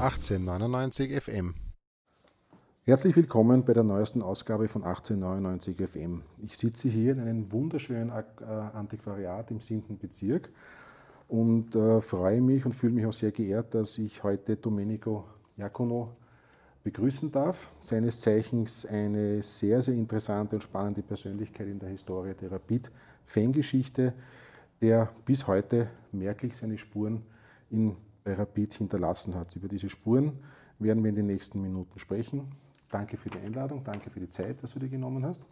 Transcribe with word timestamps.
1899 0.00 1.20
FM. 1.20 1.54
Herzlich 2.84 3.14
willkommen 3.16 3.66
bei 3.66 3.74
der 3.74 3.82
neuesten 3.82 4.22
Ausgabe 4.22 4.66
von 4.66 4.82
1899 4.82 5.76
FM. 5.76 6.22
Ich 6.38 6.56
sitze 6.56 6.88
hier 6.88 7.12
in 7.12 7.20
einem 7.20 7.52
wunderschönen 7.52 8.08
äh, 8.08 8.44
Antiquariat 8.44 9.50
im 9.50 9.60
7. 9.60 9.98
Bezirk 9.98 10.48
und 11.28 11.76
äh, 11.76 12.00
freue 12.00 12.40
mich 12.40 12.64
und 12.64 12.72
fühle 12.72 12.94
mich 12.94 13.04
auch 13.04 13.12
sehr 13.12 13.30
geehrt, 13.30 13.74
dass 13.74 13.98
ich 13.98 14.22
heute 14.22 14.56
Domenico 14.56 15.26
Iacono 15.58 16.16
begrüßen 16.82 17.30
darf. 17.30 17.68
Seines 17.82 18.20
Zeichens 18.20 18.86
eine 18.86 19.42
sehr, 19.42 19.82
sehr 19.82 19.96
interessante 19.96 20.56
und 20.56 20.62
spannende 20.62 21.02
Persönlichkeit 21.02 21.66
in 21.66 21.78
der 21.78 21.90
Historie 21.90 22.32
der 22.32 22.52
Rapid-Fangeschichte, 22.52 24.14
der 24.80 25.10
bis 25.26 25.46
heute 25.46 25.90
merklich 26.10 26.56
seine 26.56 26.78
Spuren 26.78 27.22
in 27.68 27.94
bei 28.30 28.36
Rapid 28.36 28.74
hinterlassen 28.74 29.34
hat. 29.34 29.54
Über 29.56 29.68
diese 29.68 29.88
Spuren 29.88 30.38
werden 30.78 31.02
wir 31.02 31.10
in 31.10 31.16
den 31.16 31.26
nächsten 31.26 31.60
Minuten 31.60 31.98
sprechen. 31.98 32.52
Danke 32.90 33.16
für 33.16 33.30
die 33.30 33.38
Einladung, 33.38 33.82
danke 33.84 34.10
für 34.10 34.20
die 34.20 34.28
Zeit, 34.28 34.62
dass 34.62 34.72
du 34.72 34.78
dir 34.78 34.88
genommen 34.88 35.24
hast. 35.24 35.44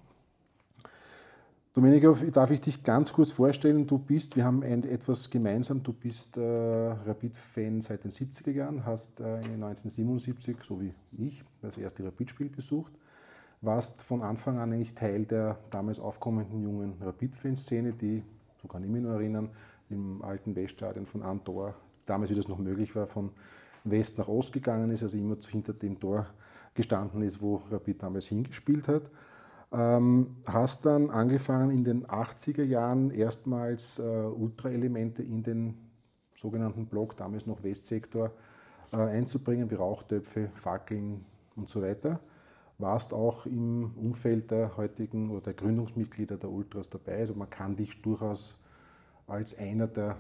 Domenico, 1.75 2.15
darf 2.33 2.51
ich 2.51 2.61
dich 2.61 2.83
ganz 2.83 3.13
kurz 3.13 3.31
vorstellen? 3.31 3.87
Du 3.87 3.99
bist, 3.99 4.35
wir 4.37 4.45
haben 4.45 4.63
ein, 4.63 4.83
etwas 4.83 5.31
gemeinsam, 5.31 5.83
du 5.83 5.93
bist 5.93 6.37
äh, 6.37 6.41
Rapid-Fan 6.41 7.81
seit 7.83 8.03
den 8.05 8.11
70er 8.11 8.51
Jahren, 8.51 8.85
hast 8.85 9.21
äh, 9.21 9.25
1977, 9.25 10.57
so 10.63 10.81
wie 10.81 10.93
ich, 11.13 11.45
das 11.61 11.79
erste 11.79 12.05
Rapid-Spiel 12.05 12.49
besucht, 12.49 12.93
warst 13.61 14.03
von 14.03 14.23
Anfang 14.23 14.59
an 14.59 14.73
eigentlich 14.73 14.95
Teil 14.95 15.25
der 15.27 15.59
damals 15.71 16.01
aufkommenden 16.01 16.63
jungen 16.63 16.95
Rapid-Fanszene, 17.01 17.93
die, 17.93 18.25
so 18.61 18.67
kann 18.67 18.83
ich 18.83 18.89
mich 18.89 19.03
nur 19.03 19.13
erinnern, 19.13 19.51
im 19.91 20.23
alten 20.23 20.57
Weststadion 20.57 21.07
von 21.07 21.23
Antor 21.23 21.75
damals, 22.09 22.31
wie 22.31 22.35
das 22.35 22.49
noch 22.49 22.59
möglich 22.59 22.95
war, 22.97 23.07
von 23.07 23.31
West 23.85 24.19
nach 24.19 24.29
Ost 24.29 24.53
gegangen 24.53 24.91
ist, 24.91 25.03
also 25.03 25.17
immer 25.17 25.37
hinter 25.49 25.73
dem 25.73 25.99
Tor 25.99 26.27
gestanden 26.75 27.23
ist, 27.23 27.41
wo 27.41 27.63
Rapid 27.71 28.03
damals 28.03 28.27
hingespielt 28.27 28.89
hat. 28.89 29.11
Ähm, 29.71 30.37
hast 30.47 30.87
dann 30.87 31.11
angefangen 31.11 31.71
in 31.71 31.85
den 31.85 32.07
80er 32.07 32.65
Jahren 32.65 33.11
erstmals 33.11 33.99
äh, 33.99 34.03
Ultraelemente 34.03 35.23
in 35.23 35.43
den 35.43 35.75
sogenannten 36.35 36.87
Block, 36.87 37.17
damals 37.17 37.47
noch 37.47 37.63
Westsektor, 37.63 38.31
äh, 38.93 38.97
einzubringen, 38.97 39.71
wie 39.71 39.75
Rauchtöpfe, 39.75 40.51
Fackeln 40.55 41.25
und 41.57 41.69
so 41.69 41.83
weiter. 41.83 42.21
Warst 42.79 43.13
auch 43.13 43.45
im 43.45 43.93
Umfeld 43.97 44.51
der 44.53 44.77
heutigen 44.77 45.31
oder 45.31 45.41
der 45.41 45.55
Gründungsmitglieder 45.55 46.37
der 46.37 46.51
Ultras 46.51 46.89
dabei. 46.89 47.19
Also 47.19 47.35
man 47.35 47.51
kann 47.51 47.77
dich 47.77 48.01
durchaus 48.01 48.57
als 49.27 49.59
einer 49.59 49.89
der 49.89 50.17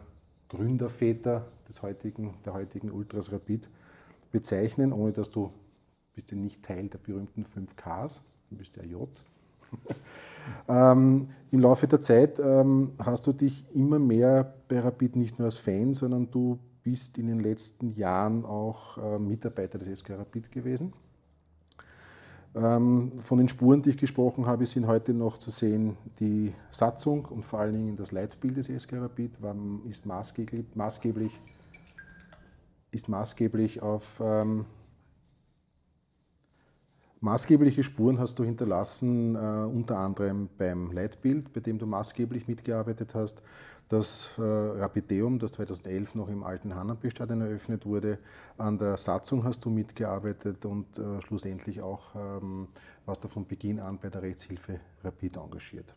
Gründerväter 0.48 1.46
des 1.68 1.82
heutigen, 1.82 2.34
der 2.44 2.54
heutigen 2.54 2.90
Ultras 2.90 3.32
Rapid 3.32 3.68
bezeichnen, 4.32 4.92
ohne 4.92 5.12
dass 5.12 5.30
du 5.30 5.52
bist 6.14 6.30
ja 6.30 6.36
nicht 6.36 6.64
Teil 6.64 6.88
der 6.88 6.98
berühmten 6.98 7.44
5Ks, 7.44 8.22
du 8.50 8.56
bist 8.56 8.76
ja 8.76 8.82
J. 8.82 9.08
ähm, 10.68 11.28
Im 11.50 11.60
Laufe 11.60 11.86
der 11.86 12.00
Zeit 12.00 12.40
ähm, 12.40 12.92
hast 12.98 13.26
du 13.26 13.32
dich 13.32 13.64
immer 13.74 13.98
mehr 13.98 14.54
bei 14.66 14.80
Rapid 14.80 15.16
nicht 15.16 15.38
nur 15.38 15.46
als 15.46 15.56
Fan, 15.56 15.94
sondern 15.94 16.30
du 16.30 16.58
bist 16.82 17.18
in 17.18 17.26
den 17.26 17.40
letzten 17.40 17.92
Jahren 17.92 18.44
auch 18.44 18.98
äh, 18.98 19.18
Mitarbeiter 19.18 19.78
des 19.78 20.00
SK 20.00 20.10
Rapid 20.10 20.50
gewesen. 20.50 20.92
Ähm, 22.58 23.12
von 23.20 23.38
den 23.38 23.48
Spuren, 23.48 23.82
die 23.82 23.90
ich 23.90 23.98
gesprochen 23.98 24.46
habe, 24.46 24.66
sind 24.66 24.88
heute 24.88 25.14
noch 25.14 25.38
zu 25.38 25.50
sehen 25.52 25.96
die 26.18 26.52
Satzung 26.70 27.26
und 27.26 27.44
vor 27.44 27.60
allen 27.60 27.74
Dingen 27.74 27.96
das 27.96 28.10
Leitbild 28.10 28.56
des 28.56 28.68
war, 29.40 29.54
ist 29.88 30.06
maßgeblich, 30.06 30.64
maßgeblich, 30.74 31.32
ist 32.90 33.08
maßgeblich 33.08 33.80
auf 33.80 34.20
ähm, 34.24 34.64
Maßgebliche 37.20 37.82
Spuren 37.82 38.20
hast 38.20 38.38
du 38.38 38.44
hinterlassen, 38.44 39.34
äh, 39.34 39.38
unter 39.38 39.98
anderem 39.98 40.48
beim 40.56 40.92
Leitbild, 40.92 41.52
bei 41.52 41.58
dem 41.58 41.78
du 41.78 41.86
maßgeblich 41.86 42.46
mitgearbeitet 42.46 43.14
hast, 43.14 43.42
das 43.88 44.36
äh, 44.38 44.42
Rapideum, 44.42 45.38
das 45.38 45.52
2011 45.52 46.14
noch 46.14 46.28
im 46.28 46.42
alten 46.42 46.74
Hannenbestadion 46.74 47.40
eröffnet 47.40 47.86
wurde. 47.86 48.18
An 48.58 48.78
der 48.78 48.96
Satzung 48.96 49.44
hast 49.44 49.64
du 49.64 49.70
mitgearbeitet 49.70 50.64
und 50.64 50.98
äh, 50.98 51.22
schlussendlich 51.22 51.80
auch 51.80 52.14
ähm, 52.14 52.68
warst 53.06 53.24
du 53.24 53.28
von 53.28 53.46
Beginn 53.46 53.80
an 53.80 53.98
bei 53.98 54.10
der 54.10 54.22
Rechtshilfe 54.22 54.80
Rapid 55.02 55.38
engagiert. 55.38 55.94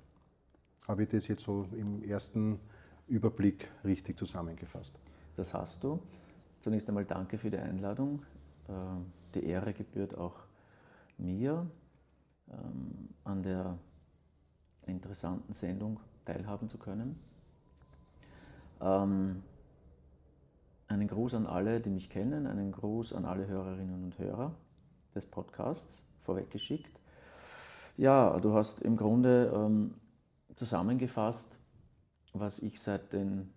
Habe 0.88 1.04
ich 1.04 1.10
das 1.10 1.28
jetzt 1.28 1.44
so 1.44 1.68
im 1.74 2.02
ersten 2.04 2.60
Überblick 3.08 3.68
richtig 3.84 4.18
zusammengefasst? 4.18 5.00
Das 5.36 5.54
hast 5.54 5.84
du. 5.84 6.00
Zunächst 6.62 6.88
einmal 6.88 7.06
danke 7.06 7.38
für 7.38 7.50
die 7.50 7.58
Einladung. 7.58 8.24
Äh, 8.70 8.74
die 9.36 9.46
Ehre 9.46 9.74
gebührt 9.74 10.18
auch 10.18 10.36
mir, 11.18 11.68
ähm, 12.50 13.10
an 13.24 13.44
der 13.44 13.78
interessanten 14.86 15.54
Sendung 15.54 16.00
teilhaben 16.26 16.70
zu 16.70 16.78
können. 16.78 17.20
Ähm, 18.82 19.44
einen 20.88 21.08
Gruß 21.08 21.36
an 21.36 21.46
alle, 21.46 21.80
die 21.80 21.90
mich 21.90 22.10
kennen, 22.10 22.48
einen 22.48 22.72
Gruß 22.72 23.14
an 23.14 23.26
alle 23.26 23.48
Hörerinnen 23.48 24.04
und 24.04 24.20
Hörer 24.20 24.54
des 25.16 25.26
Podcasts 25.26 26.10
vorweggeschickt. 26.22 27.00
Ja, 27.98 28.40
du 28.40 28.54
hast 28.54 28.82
im 28.82 28.98
Grunde 28.98 29.52
ähm, 29.54 29.94
zusammengefasst, 30.56 31.60
was 32.34 32.60
ich 32.60 32.82
seit 32.82 33.14
den 33.14 33.54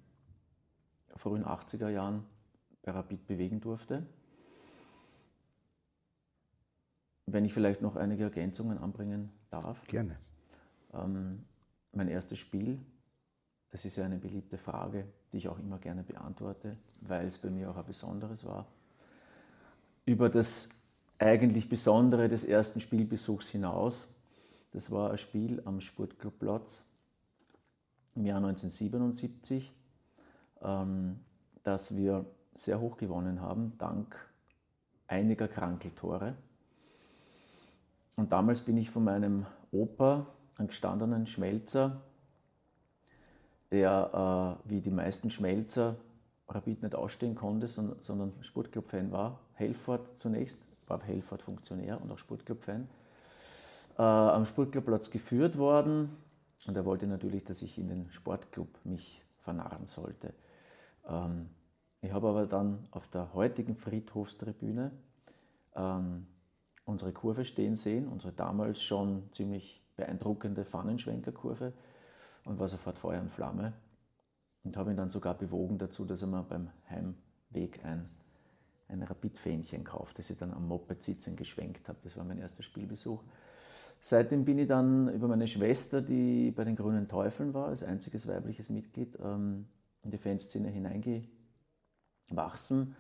frühen 1.17 1.45
80er 1.45 1.89
Jahren 1.89 2.25
bei 2.83 2.93
Rapid 2.93 3.27
bewegen 3.27 3.61
durfte. 3.61 4.07
Wenn 7.27 7.45
ich 7.45 7.55
vielleicht 7.55 7.81
noch 7.81 7.97
einige 7.97 8.25
Ergänzungen 8.25 8.79
anbringen 8.79 9.33
darf. 9.51 9.87
Gerne. 9.87 10.19
Ähm, 10.93 11.45
mein 11.93 12.09
erstes 12.09 12.39
Spiel 12.39 12.79
das 13.75 13.85
ist 13.85 13.97
ja 13.97 14.05
eine 14.05 14.19
beliebte 14.19 14.57
Frage, 14.57 15.05
die 15.33 15.39
ich 15.39 15.49
auch 15.49 15.59
immer 15.59 15.79
gerne 15.81 16.05
beantworte, 16.05 16.77
weil 17.01 17.27
es 17.27 17.39
bei 17.39 17.51
mir 17.51 17.69
auch 17.69 17.77
ein 17.77 17.85
besonderes 17.85 18.45
war. 18.45 18.69
Über 20.07 20.29
das 20.29 20.69
eigentlich 21.19 21.69
Besondere 21.69 22.29
des 22.29 22.45
ersten 22.45 22.81
Spielbesuchs 22.81 23.49
hinaus, 23.49 24.15
das 24.71 24.93
war 24.93 25.11
ein 25.11 25.19
Spiel 25.19 25.61
am 25.65 25.81
Sportclubplatz 25.81 26.85
im 28.15 28.27
Jahr 28.27 28.37
1977, 28.37 29.73
ähm, 30.63 31.19
das 31.65 31.97
wir 31.97 32.27
sehr 32.55 32.79
hoch 32.79 32.97
gewonnen 32.97 33.41
haben, 33.41 33.77
dank 33.79 34.15
einiger 35.09 35.49
Krankeltore. 35.49 36.37
Und 38.15 38.31
damals 38.31 38.61
bin 38.61 38.77
ich 38.77 38.89
von 38.89 39.03
meinem 39.03 39.47
Opa, 39.73 40.29
einem 40.59 40.69
gestandenen 40.69 41.27
Schmelzer, 41.27 42.03
der 43.75 44.59
äh, 44.65 44.71
wie 44.71 44.81
die 44.81 44.91
meisten 44.91 45.31
Schmelzer 45.31 45.97
Rapid 46.49 46.83
nicht 46.83 46.95
ausstehen 46.95 47.35
konnte, 47.35 47.67
sondern, 47.69 48.01
sondern 48.01 48.33
Sportclub-Fan 48.43 49.11
war. 49.11 49.41
Helford 49.55 50.17
zunächst, 50.17 50.65
war 50.87 51.03
Helford-Funktionär 51.03 52.01
und 52.01 52.11
auch 52.13 52.19
Sportclub-Fan. 52.19 52.89
Äh, 53.99 54.03
am 54.03 54.45
Sportclubplatz 54.45 55.11
geführt 55.11 55.59
worden 55.59 56.17
und 56.67 56.77
er 56.77 56.85
wollte 56.85 57.07
natürlich, 57.07 57.45
dass 57.45 57.63
ich 57.63 57.79
in 57.79 57.89
den 57.89 58.11
Sportclub 58.11 58.69
mich 58.85 59.23
vernarren 59.39 59.87
sollte. 59.87 60.35
Ähm, 61.09 61.51
ich 62.01 62.13
habe 62.13 62.29
aber 62.29 62.47
dann 62.47 62.87
auf 62.91 63.09
der 63.09 63.35
heutigen 63.35 63.77
Friedhofstribüne 63.77 64.93
ähm, 65.75 66.27
unsere 66.85 67.13
Kurve 67.13 67.45
stehen 67.45 67.77
sehen, 67.77 68.09
unsere 68.09 68.33
damals 68.33 68.83
schon 68.83 69.33
ziemlich 69.33 69.83
beeindruckende 69.97 70.65
Pfannenschwenkerkurve 70.65 71.73
und 72.45 72.59
war 72.59 72.69
sofort 72.69 72.99
Feuer 72.99 73.21
und 73.21 73.31
Flamme 73.31 73.75
und 74.65 74.77
habe 74.77 74.91
ihn 74.91 74.97
dann 74.97 75.11
sogar 75.11 75.35
bewogen 75.35 75.79
dazu, 75.79 76.05
dass 76.05 76.23
er 76.23 76.29
mir 76.29 76.43
beim 76.43 76.71
Heimweg 76.89 77.85
ein, 77.85 78.09
ein 78.89 79.03
Rapid-Fähnchen 79.03 79.85
kauft, 79.85 80.19
das 80.19 80.31
ich 80.31 80.39
dann 80.39 80.53
am 80.53 80.69
Moped 80.69 81.03
sitzen 81.03 81.37
geschwenkt 81.37 81.89
habe. 81.89 81.99
Das 82.03 82.17
war 82.17 82.25
mein 82.25 82.39
erster 82.39 82.63
Spielbesuch. 82.63 83.23
Seitdem 84.01 84.45
bin 84.45 84.59
ich 84.59 84.69
dann 84.69 85.09
über 85.09 85.29
meine 85.29 85.47
Schwester, 85.47 86.03
die 86.03 86.51
bei 86.51 86.65
den 86.65 86.77
Grünen 86.77 87.09
Teufeln 87.09 87.55
war, 87.55 87.69
als 87.69 87.85
einziges 87.85 88.29
weibliches 88.29 88.69
Mitglied, 88.69 89.19
ähm, 89.23 89.67
in 90.03 90.11
die 90.11 90.19
Fanszene 90.19 90.69
hineingewachsen 90.69 92.95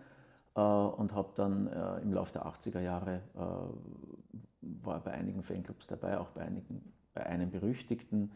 äh, 0.54 0.60
und 0.60 1.12
habe 1.12 1.32
dann 1.34 1.66
äh, 1.66 2.00
im 2.00 2.14
Laufe 2.14 2.32
der 2.32 2.46
80er 2.46 2.80
Jahre 2.80 3.20
äh, 3.34 4.78
war 4.82 5.00
bei 5.00 5.12
einigen 5.12 5.42
Fanclubs 5.42 5.88
dabei, 5.88 6.18
auch 6.18 6.30
bei, 6.30 6.40
einigen, 6.42 6.90
bei 7.12 7.26
einem 7.26 7.50
berüchtigten 7.50 8.32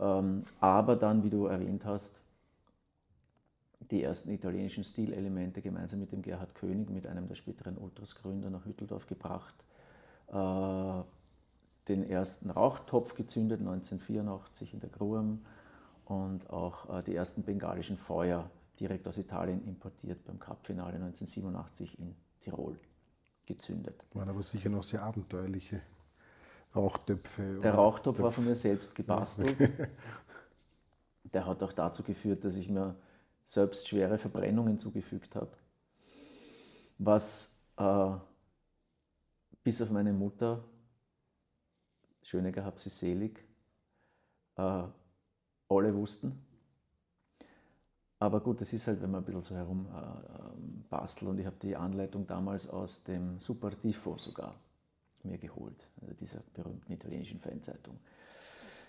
aber 0.00 0.96
dann, 0.96 1.22
wie 1.22 1.30
du 1.30 1.46
erwähnt 1.46 1.84
hast, 1.84 2.22
die 3.90 4.02
ersten 4.02 4.30
italienischen 4.30 4.84
Stilelemente 4.84 5.60
gemeinsam 5.62 6.00
mit 6.00 6.12
dem 6.12 6.22
Gerhard 6.22 6.54
König, 6.54 6.90
mit 6.90 7.06
einem 7.06 7.28
der 7.28 7.34
späteren 7.34 7.76
Ultras-Gründer 7.76 8.50
nach 8.50 8.64
Hütteldorf 8.64 9.06
gebracht, 9.06 9.54
äh, 10.28 11.02
den 11.88 12.08
ersten 12.08 12.50
Rauchtopf 12.50 13.14
gezündet 13.14 13.60
1984 13.60 14.74
in 14.74 14.80
der 14.80 14.90
Gruam 14.90 15.44
und 16.04 16.48
auch 16.50 16.98
äh, 16.98 17.02
die 17.02 17.14
ersten 17.14 17.42
bengalischen 17.42 17.96
Feuer 17.96 18.48
direkt 18.78 19.06
aus 19.08 19.18
Italien 19.18 19.66
importiert 19.66 20.24
beim 20.24 20.38
Cup-Finale 20.38 20.94
1987 20.94 21.98
in 21.98 22.14
Tirol 22.38 22.78
gezündet. 23.44 24.04
Waren 24.14 24.30
aber 24.30 24.42
sicher 24.42 24.70
noch 24.70 24.84
sehr 24.84 25.02
abenteuerliche 25.02 25.82
Rauchtöpfe. 26.74 27.58
Der 27.62 27.74
Rauchtopf 27.74 28.20
war 28.20 28.30
von 28.30 28.44
mir 28.44 28.54
selbst 28.54 28.94
gebastelt. 28.94 29.56
Der 31.32 31.46
hat 31.46 31.62
auch 31.62 31.72
dazu 31.72 32.02
geführt, 32.02 32.44
dass 32.44 32.56
ich 32.56 32.68
mir 32.68 32.96
selbst 33.44 33.88
schwere 33.88 34.18
Verbrennungen 34.18 34.78
zugefügt 34.78 35.34
habe. 35.34 35.50
Was 36.98 37.64
äh, 37.76 38.12
bis 39.62 39.82
auf 39.82 39.90
meine 39.90 40.12
Mutter, 40.12 40.64
schöne 42.22 42.52
gehabt 42.52 42.78
sie 42.78 42.90
selig, 42.90 43.44
äh, 44.56 44.82
alle 45.68 45.94
wussten. 45.94 46.44
Aber 48.18 48.40
gut, 48.40 48.60
das 48.60 48.72
ist 48.72 48.86
halt, 48.86 49.00
wenn 49.00 49.10
man 49.10 49.22
ein 49.22 49.24
bisschen 49.24 49.40
so 49.40 49.54
herum 49.54 49.86
äh, 49.86 49.98
ähm, 49.98 50.84
bastelt. 50.88 51.30
Und 51.30 51.38
ich 51.38 51.46
habe 51.46 51.56
die 51.62 51.74
Anleitung 51.74 52.26
damals 52.26 52.68
aus 52.68 53.04
dem 53.04 53.40
Super 53.40 53.78
Tifo 53.78 54.18
sogar 54.18 54.54
mir 55.24 55.38
geholt, 55.38 55.86
also 56.00 56.14
dieser 56.14 56.40
berühmten 56.54 56.92
italienischen 56.92 57.40
Fanzeitung. 57.40 57.98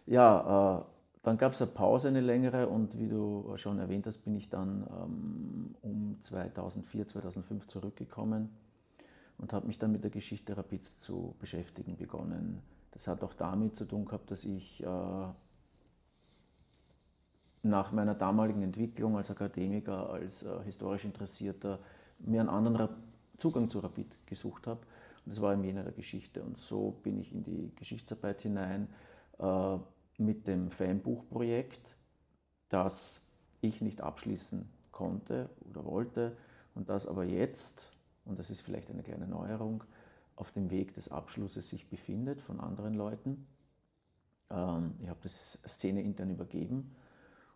Ja, 0.06 0.80
äh, 0.80 0.84
dann 1.24 1.38
gab 1.38 1.54
es 1.54 1.62
eine 1.62 1.72
Pause, 1.72 2.08
eine 2.08 2.22
längere, 2.22 2.68
und 2.68 2.98
wie 2.98 3.08
du 3.08 3.54
schon 3.58 3.78
erwähnt 3.78 4.08
hast, 4.08 4.20
bin 4.20 4.36
ich 4.36 4.50
dann 4.50 4.88
ähm, 4.90 5.76
um 5.82 6.18
2004, 6.20 7.08
2005 7.08 7.68
zurückgekommen 7.68 8.50
und 9.38 9.54
habe 9.54 9.68
mich 9.68 9.78
dann 9.78 9.92
mit 9.92 10.04
der 10.04 10.12
Geschichte 10.12 10.58
Rapids 10.58 11.00
zu 11.00 11.36
beschäftigen 11.40 11.96
begonnen. 11.96 12.62
Das 12.92 13.08
hat 13.08 13.24
auch 13.24 13.34
damit 13.34 13.76
zu 13.76 13.86
tun 13.86 14.06
gehabt, 14.06 14.32
dass 14.32 14.46
ich 14.46 14.84
äh, 14.84 14.88
nach 17.64 17.92
meiner 17.92 18.16
damaligen 18.16 18.64
Entwicklung 18.64 19.18
als 19.18 19.30
Akademiker, 19.30 20.10
als 20.10 20.44
äh, 20.44 20.64
historisch 20.64 21.06
Interessierter, 21.06 21.80
mir 22.20 22.42
einen 22.42 22.50
anderen 22.50 22.90
Zugang 23.38 23.70
zu 23.70 23.80
Rapid 23.80 24.28
gesucht 24.28 24.68
habe. 24.68 24.82
Und 25.26 25.32
das 25.32 25.42
war 25.42 25.54
im 25.54 25.64
Jena 25.64 25.84
der 25.84 25.94
Geschichte. 25.94 26.44
Und 26.44 26.58
so 26.58 26.92
bin 27.04 27.20
ich 27.20 27.32
in 27.32 27.44
die 27.44 27.72
Geschichtsarbeit 27.76 28.42
hinein 28.42 28.88
äh, 29.40 29.78
mit 30.18 30.48
dem 30.48 30.72
Fanbuchprojekt, 30.72 31.96
das 32.70 33.32
ich 33.62 33.82
nicht 33.82 34.02
abschließen 34.02 34.70
konnte 34.92 35.50
oder 35.70 35.86
wollte 35.86 36.38
und 36.76 36.90
das 36.90 37.08
aber 37.08 37.24
jetzt, 37.24 37.92
und 38.26 38.40
das 38.40 38.50
ist 38.50 38.62
vielleicht 38.62 38.90
eine 38.90 39.04
kleine 39.04 39.28
Neuerung, 39.28 39.84
auf 40.36 40.52
dem 40.52 40.72
Weg 40.72 40.94
des 40.94 41.12
Abschlusses 41.12 41.70
sich 41.70 41.90
befindet 41.90 42.42
von 42.42 42.60
anderen 42.60 42.96
Leuten. 42.96 43.48
Ähm, 44.50 44.96
ich 45.00 45.10
habe 45.10 45.20
das 45.22 45.62
Szene 45.68 46.02
intern 46.02 46.30
übergeben 46.30 46.96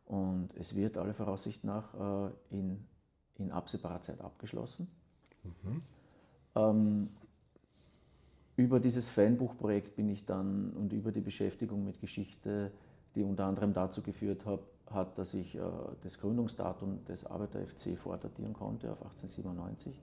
und 0.06 0.54
es 0.56 0.76
wird 0.76 0.98
alle 0.98 1.14
Voraussicht 1.14 1.64
nach 1.64 2.30
äh, 2.30 2.32
in, 2.52 2.86
in 3.36 3.52
absehbarer 3.52 4.02
Zeit 4.02 4.22
abgeschlossen. 4.22 4.92
Mhm. 5.44 5.82
Ähm, 6.56 7.10
über 8.58 8.80
dieses 8.80 9.10
Fanbuchprojekt 9.10 9.96
bin 9.96 10.10
ich 10.10 10.26
dann 10.26 10.72
und 10.72 10.94
über 10.94 11.12
die 11.12 11.22
Beschäftigung 11.22 11.84
mit 11.84 12.00
Geschichte, 12.00 12.72
die 13.16 13.24
unter 13.24 13.46
anderem 13.46 13.74
dazu 13.74 14.02
geführt 14.02 14.46
hat, 14.46 14.62
hat 14.90 15.18
dass 15.18 15.34
ich 15.34 15.56
äh, 15.56 15.62
das 16.02 16.20
Gründungsdatum 16.20 17.06
des 17.06 17.26
Arbeiter 17.26 17.60
FC 17.66 17.98
vordatieren 17.98 18.54
konnte 18.54 18.92
auf 18.92 19.02
1897, 19.02 20.00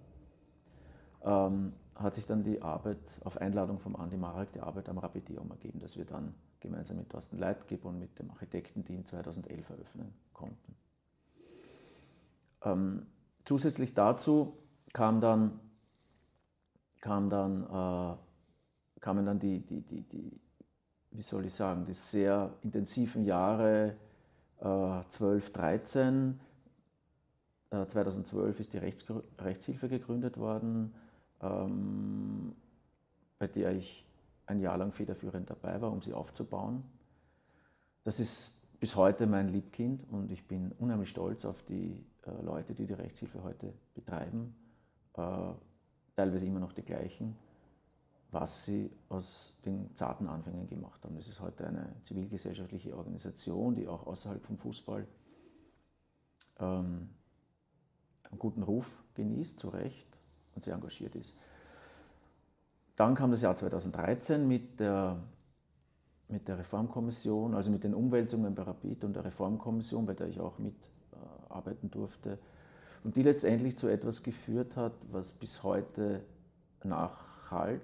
ähm, 1.24 1.72
hat 1.94 2.14
sich 2.14 2.26
dann 2.26 2.42
die 2.42 2.60
Arbeit 2.62 2.98
auf 3.24 3.38
Einladung 3.38 3.78
vom 3.78 3.96
Andi 3.96 4.16
Marek, 4.16 4.52
die 4.52 4.60
Arbeit 4.60 4.88
am 4.88 4.98
Rapideum 4.98 5.50
ergeben, 5.50 5.78
dass 5.78 5.96
wir 5.96 6.04
dann 6.04 6.34
gemeinsam 6.60 6.96
mit 6.96 7.10
Thorsten 7.10 7.38
Leitgeb 7.38 7.84
und 7.84 7.98
mit 7.98 8.18
dem 8.18 8.30
Architektenteam 8.30 9.04
2011 9.04 9.70
eröffnen 9.70 10.14
konnten. 10.32 10.74
Ähm, 12.64 13.06
zusätzlich 13.44 13.94
dazu 13.94 14.58
kam 14.92 15.20
dann, 15.20 15.60
kam 17.00 17.28
dann, 17.28 17.64
äh, 17.64 18.16
kamen 19.02 19.26
dann 19.26 19.38
die, 19.38 19.60
die, 19.60 19.82
die, 19.82 20.00
die, 20.02 20.40
wie 21.10 21.22
soll 21.22 21.44
ich 21.44 21.52
sagen, 21.52 21.84
die 21.84 21.92
sehr 21.92 22.54
intensiven 22.62 23.26
Jahre 23.26 23.96
äh, 24.60 25.02
12, 25.08 25.52
13. 25.52 26.40
Äh, 27.70 27.86
2012 27.86 28.60
ist 28.60 28.72
die 28.72 28.78
Rechts 28.78 29.04
Rechtshilfe 29.38 29.88
gegründet 29.88 30.38
worden, 30.38 30.94
ähm, 31.42 32.54
bei 33.38 33.48
der 33.48 33.72
ich 33.72 34.06
ein 34.46 34.60
Jahr 34.60 34.78
lang 34.78 34.92
federführend 34.92 35.50
dabei 35.50 35.80
war, 35.80 35.92
um 35.92 36.00
sie 36.00 36.14
aufzubauen. 36.14 36.82
Das 38.04 38.20
ist 38.20 38.62
bis 38.80 38.96
heute 38.96 39.26
mein 39.26 39.48
Liebkind 39.48 40.04
und 40.10 40.30
ich 40.30 40.46
bin 40.46 40.72
unheimlich 40.78 41.08
stolz 41.08 41.44
auf 41.44 41.64
die 41.64 42.04
äh, 42.24 42.42
Leute, 42.42 42.74
die 42.74 42.86
die 42.86 42.94
Rechtshilfe 42.94 43.42
heute 43.42 43.72
betreiben, 43.94 44.54
äh, 45.16 45.52
teilweise 46.16 46.46
immer 46.46 46.60
noch 46.60 46.72
die 46.72 46.82
gleichen, 46.82 47.36
was 48.32 48.64
sie 48.64 48.90
aus 49.10 49.58
den 49.64 49.94
zarten 49.94 50.26
Anfängen 50.26 50.66
gemacht 50.66 51.04
haben. 51.04 51.14
Das 51.16 51.28
ist 51.28 51.40
heute 51.40 51.66
eine 51.66 51.94
zivilgesellschaftliche 52.02 52.96
Organisation, 52.96 53.74
die 53.74 53.86
auch 53.86 54.06
außerhalb 54.06 54.44
vom 54.44 54.56
Fußball 54.56 55.06
ähm, 56.58 57.10
einen 58.30 58.38
guten 58.38 58.62
Ruf 58.62 59.02
genießt, 59.14 59.60
zu 59.60 59.68
Recht, 59.68 60.08
und 60.54 60.62
sehr 60.62 60.74
engagiert 60.74 61.14
ist. 61.14 61.38
Dann 62.96 63.14
kam 63.14 63.30
das 63.30 63.42
Jahr 63.42 63.54
2013 63.54 64.48
mit 64.48 64.80
der, 64.80 65.22
mit 66.28 66.48
der 66.48 66.58
Reformkommission, 66.58 67.54
also 67.54 67.70
mit 67.70 67.84
den 67.84 67.94
Umwälzungen 67.94 68.54
bei 68.54 68.62
Rapid 68.62 69.04
und 69.04 69.12
der 69.14 69.26
Reformkommission, 69.26 70.06
bei 70.06 70.14
der 70.14 70.28
ich 70.28 70.40
auch 70.40 70.58
mitarbeiten 70.58 71.88
äh, 71.88 71.90
durfte 71.90 72.38
und 73.04 73.16
die 73.16 73.22
letztendlich 73.22 73.76
zu 73.76 73.88
etwas 73.88 74.22
geführt 74.22 74.76
hat, 74.76 74.94
was 75.10 75.32
bis 75.32 75.62
heute 75.62 76.22
nachhalt 76.82 77.82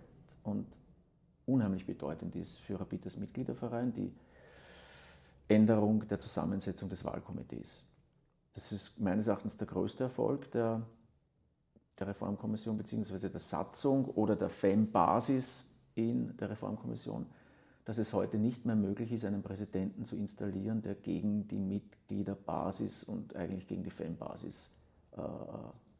und 0.48 0.66
unheimlich 1.46 1.86
bedeutend 1.86 2.36
ist 2.36 2.58
für 2.58 2.78
Rapid 2.78 3.06
als 3.06 3.16
Mitgliederverein, 3.16 3.92
die 3.92 4.12
Änderung 5.48 6.06
der 6.06 6.18
Zusammensetzung 6.20 6.88
des 6.88 7.04
Wahlkomitees. 7.04 7.84
Das 8.52 8.72
ist 8.72 9.00
meines 9.00 9.28
Erachtens 9.28 9.56
der 9.56 9.66
größte 9.66 10.04
Erfolg 10.04 10.50
der 10.50 10.82
der 11.98 12.08
Reformkommission 12.08 12.76
bzw. 12.76 13.28
der 13.28 13.40
Satzung 13.40 14.06
oder 14.06 14.36
der 14.36 14.48
FEM-Basis 14.48 15.74
in 15.94 16.36
der 16.36 16.50
Reformkommission, 16.50 17.26
dass 17.84 17.98
es 17.98 18.12
heute 18.12 18.38
nicht 18.38 18.64
mehr 18.64 18.76
möglich 18.76 19.12
ist, 19.12 19.24
einen 19.24 19.42
Präsidenten 19.42 20.04
zu 20.04 20.16
installieren, 20.16 20.82
der 20.82 20.94
gegen 20.94 21.48
die 21.48 21.58
Mitgliederbasis 21.58 23.04
und 23.04 23.34
eigentlich 23.34 23.66
gegen 23.66 23.82
die 23.82 23.90
FEM-Basis 23.90 24.78
äh, 25.16 25.20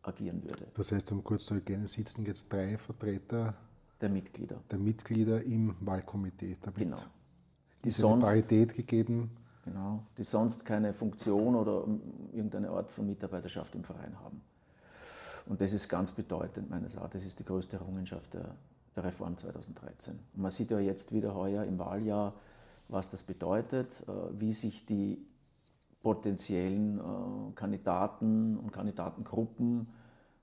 agieren 0.03 0.43
würde. 0.45 0.69
Das 0.75 0.93
heißt, 0.93 1.11
um 1.13 1.25
kurz 1.25 1.47
zu 1.47 1.55
erkennen, 1.55 1.87
sitzen 1.87 2.25
jetzt 2.25 2.53
drei 2.53 2.79
Vertreter 2.79 3.55
der 4.01 4.09
Mitglieder, 4.09 4.61
der 4.71 4.79
Mitglieder 4.79 5.43
im 5.43 5.75
Wahlkomitee. 5.81 6.57
Damit 6.61 6.79
genau. 6.79 6.99
Die 7.85 7.91
sonst, 7.91 8.25
Parität 8.25 8.75
gegeben. 8.75 9.31
Genau, 9.65 10.03
die 10.17 10.25
sonst 10.25 10.65
keine 10.65 10.93
Funktion 10.93 11.55
oder 11.55 11.85
irgendeine 12.33 12.71
Art 12.71 12.91
von 12.91 13.07
Mitarbeiterschaft 13.07 13.75
im 13.75 13.83
Verein 13.83 14.19
haben. 14.21 14.41
Und 15.47 15.61
das 15.61 15.73
ist 15.73 15.89
ganz 15.89 16.13
bedeutend 16.13 16.71
meines 16.71 16.95
Erachtens. 16.95 17.23
Das 17.23 17.29
ist 17.29 17.41
die 17.41 17.45
größte 17.45 17.77
Errungenschaft 17.77 18.35
der, 18.35 18.55
der 18.97 19.05
Reform 19.05 19.37
2013. 19.37 20.19
Und 20.35 20.43
man 20.43 20.51
sieht 20.51 20.71
ja 20.71 20.79
jetzt 20.79 21.13
wieder 21.13 21.35
heuer 21.35 21.65
im 21.65 21.79
Wahljahr, 21.79 22.35
was 22.89 23.11
das 23.11 23.23
bedeutet, 23.23 24.05
äh, 24.07 24.41
wie 24.41 24.53
sich 24.53 24.87
die 24.87 25.27
potenziellen 26.03 26.99
äh, 26.99 27.53
Kandidaten 27.55 28.57
und 28.59 28.73
Kandidatengruppen 28.73 29.89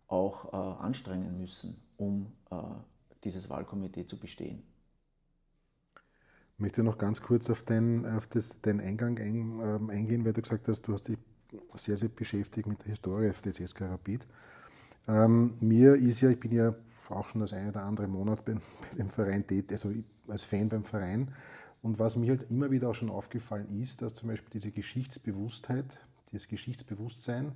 auch 0.08 0.54
äh, 0.54 0.84
anstrengen 0.84 1.40
müssen, 1.40 1.82
um 1.98 2.28
dieses 3.26 3.50
Wahlkomitee 3.50 4.06
zu 4.06 4.18
bestehen. 4.18 4.64
Ich 6.54 6.60
möchte 6.60 6.84
noch 6.84 6.98
ganz 6.98 7.22
kurz 7.22 7.50
auf, 7.50 7.64
den, 7.64 8.06
auf 8.06 8.28
das, 8.28 8.60
Eingang 8.64 9.20
ein, 9.20 9.60
ähm, 9.62 9.90
eingehen, 9.90 10.24
weil 10.24 10.32
du 10.32 10.42
gesagt 10.42 10.70
hast, 10.70 10.84
du 10.84 10.94
hast 10.94 11.10
dich 11.10 11.18
sehr, 11.76 11.98
sehr 11.98 12.10
beschäftigt 12.10 12.68
mit 12.68 12.82
der 12.82 12.90
Historie 12.90 13.30
des 13.30 13.58
SK 13.58 13.82
Rapid. 13.82 14.26
Ähm, 15.08 15.56
mir 15.60 15.96
ist 15.96 16.22
ja, 16.22 16.30
ich 16.30 16.40
bin 16.40 16.54
ja 16.54 16.74
auch 17.10 17.28
schon 17.28 17.42
das 17.42 17.54
eine 17.54 17.70
oder 17.70 17.84
andere 17.84 18.08
Monat 18.08 18.46
bei, 18.46 18.54
bei 18.92 18.98
dem 18.98 19.10
Verein 19.10 19.46
tätig, 19.46 19.72
also 19.72 19.92
als 20.28 20.44
Fan 20.44 20.70
beim 20.70 20.86
Verein. 20.86 21.34
Und 21.82 22.00
was 22.00 22.16
mir 22.16 22.30
halt 22.30 22.50
immer 22.50 22.72
wieder 22.72 22.90
auch 22.90 22.96
schon 22.96 23.10
aufgefallen 23.10 23.82
ist, 23.82 24.02
dass 24.02 24.16
zum 24.16 24.30
Beispiel 24.30 24.50
diese 24.54 24.72
Geschichtsbewusstheit, 24.72 26.00
dieses 26.32 26.48
Geschichtsbewusstsein 26.48 27.52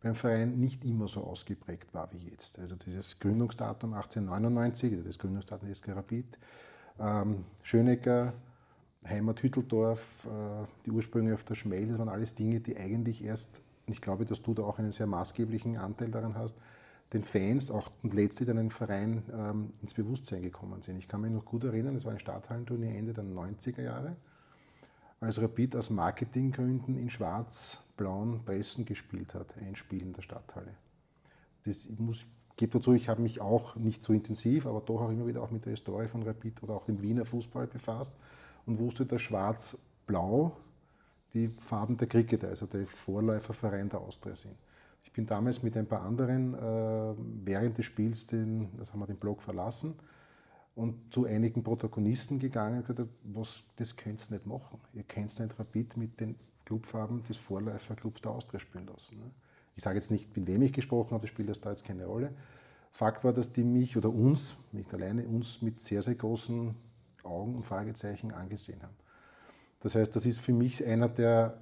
beim 0.00 0.14
Verein 0.14 0.58
nicht 0.58 0.84
immer 0.84 1.08
so 1.08 1.24
ausgeprägt 1.24 1.92
war 1.94 2.12
wie 2.12 2.28
jetzt. 2.28 2.58
Also 2.58 2.76
dieses 2.76 3.18
Gründungsdatum 3.18 3.94
1899, 3.94 4.92
also 4.92 5.04
das 5.04 5.18
Gründungsdatum 5.18 5.68
des 5.68 5.86
Rapid, 5.88 6.38
ähm, 6.98 7.44
Schönecker, 7.62 8.32
Heimat 9.06 9.42
Hütteldorf, 9.42 10.26
äh, 10.26 10.66
die 10.84 10.90
Ursprünge 10.90 11.34
auf 11.34 11.44
der 11.44 11.54
Schmel, 11.54 11.88
das 11.88 11.98
waren 11.98 12.08
alles 12.08 12.34
Dinge, 12.34 12.60
die 12.60 12.76
eigentlich 12.76 13.24
erst, 13.24 13.62
ich 13.86 14.00
glaube, 14.00 14.24
dass 14.24 14.42
du 14.42 14.54
da 14.54 14.62
auch 14.62 14.78
einen 14.78 14.92
sehr 14.92 15.06
maßgeblichen 15.06 15.76
Anteil 15.76 16.10
daran 16.10 16.34
hast, 16.34 16.56
den 17.12 17.22
Fans 17.22 17.70
auch 17.70 17.92
letztlich 18.02 18.50
einen 18.50 18.70
Verein 18.70 19.22
ähm, 19.32 19.72
ins 19.80 19.94
Bewusstsein 19.94 20.42
gekommen 20.42 20.82
sind. 20.82 20.98
Ich 20.98 21.06
kann 21.06 21.20
mich 21.20 21.30
noch 21.30 21.44
gut 21.44 21.64
erinnern, 21.64 21.94
es 21.94 22.04
war 22.04 22.12
ein 22.12 22.18
Stadthallenturnier 22.18 22.96
Ende 22.96 23.14
der 23.14 23.24
90er 23.24 23.82
Jahre, 23.82 24.16
als 25.26 25.42
Rapid 25.42 25.76
aus 25.76 25.90
Marketinggründen 25.90 26.96
in 26.96 27.10
schwarz-blauen 27.10 28.44
Dressen 28.44 28.84
gespielt 28.84 29.34
hat, 29.34 29.54
ein 29.58 29.76
Spiel 29.76 30.02
in 30.02 30.12
der 30.12 30.22
Stadthalle. 30.22 30.74
Das 31.64 31.88
muss 31.98 32.24
gebe 32.56 32.72
dazu, 32.72 32.94
ich 32.94 33.08
habe 33.08 33.22
mich 33.22 33.40
auch 33.40 33.76
nicht 33.76 34.02
so 34.02 34.12
intensiv, 34.12 34.66
aber 34.66 34.80
doch 34.80 35.02
auch 35.02 35.10
immer 35.10 35.26
wieder 35.26 35.42
auch 35.42 35.50
mit 35.50 35.64
der 35.64 35.72
Historie 35.72 36.08
von 36.08 36.22
Rapid 36.22 36.62
oder 36.62 36.74
auch 36.74 36.84
dem 36.84 37.02
Wiener 37.02 37.24
Fußball 37.24 37.66
befasst 37.66 38.16
und 38.64 38.78
wusste, 38.78 39.04
dass 39.04 39.20
Schwarz-Blau 39.20 40.56
die 41.34 41.48
Farben 41.58 41.96
der 41.96 42.08
Cricketer, 42.08 42.48
also 42.48 42.66
der 42.66 42.86
Vorläuferverein 42.86 43.88
der 43.88 44.00
Austria 44.00 44.34
sind. 44.34 44.56
Ich 45.04 45.12
bin 45.12 45.26
damals 45.26 45.62
mit 45.62 45.76
ein 45.76 45.86
paar 45.86 46.02
anderen 46.02 46.54
äh, 46.54 47.14
während 47.44 47.76
des 47.76 47.84
Spiels, 47.84 48.26
den, 48.26 48.68
das 48.78 48.92
haben 48.92 49.00
wir 49.00 49.06
den 49.06 49.16
Blog 49.16 49.42
verlassen 49.42 49.98
und 50.76 51.12
zu 51.12 51.24
einigen 51.24 51.64
Protagonisten 51.64 52.38
gegangen 52.38 52.78
und 52.78 52.86
gesagt, 52.86 53.10
was, 53.24 53.64
das 53.76 53.96
könnt 53.96 54.22
ihr 54.30 54.34
nicht 54.34 54.46
machen. 54.46 54.78
Ihr 54.92 55.04
könnt 55.04 55.38
nicht 55.40 55.58
Rapid 55.58 55.96
mit 55.96 56.20
den 56.20 56.36
Clubfarben 56.66 57.24
des 57.24 57.38
Vorläuferclubs 57.38 58.20
der 58.20 58.32
Austria 58.32 58.60
spielen 58.60 58.86
lassen. 58.86 59.18
Ne? 59.18 59.30
Ich 59.74 59.82
sage 59.82 59.96
jetzt 59.96 60.10
nicht, 60.10 60.36
mit 60.36 60.46
wem 60.46 60.62
ich 60.62 60.74
gesprochen 60.74 61.12
habe, 61.12 61.22
das 61.22 61.30
spielt 61.30 61.48
das 61.48 61.60
da 61.60 61.70
jetzt 61.70 61.84
keine 61.84 62.04
Rolle. 62.04 62.34
Fakt 62.92 63.24
war, 63.24 63.32
dass 63.32 63.52
die 63.52 63.64
mich 63.64 63.96
oder 63.96 64.10
uns, 64.10 64.54
nicht 64.72 64.92
alleine, 64.92 65.26
uns 65.26 65.62
mit 65.62 65.80
sehr, 65.80 66.02
sehr 66.02 66.14
großen 66.14 66.74
Augen 67.22 67.56
und 67.56 67.64
Fragezeichen 67.64 68.30
angesehen 68.32 68.82
haben. 68.82 68.96
Das 69.80 69.94
heißt, 69.94 70.14
das 70.14 70.26
ist 70.26 70.40
für 70.40 70.52
mich 70.52 70.84
einer 70.84 71.08
der, 71.08 71.58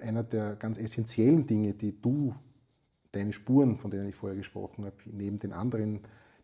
einer 0.00 0.22
der 0.22 0.56
ganz 0.56 0.78
essentiellen 0.78 1.46
Dinge, 1.46 1.74
die 1.74 2.00
du, 2.00 2.34
deine 3.12 3.34
Spuren, 3.34 3.76
von 3.76 3.90
denen 3.90 4.08
ich 4.08 4.14
vorher 4.14 4.36
gesprochen 4.38 4.86
habe, 4.86 4.96
neben 5.04 5.38
den 5.38 5.52
anderen 5.52 6.00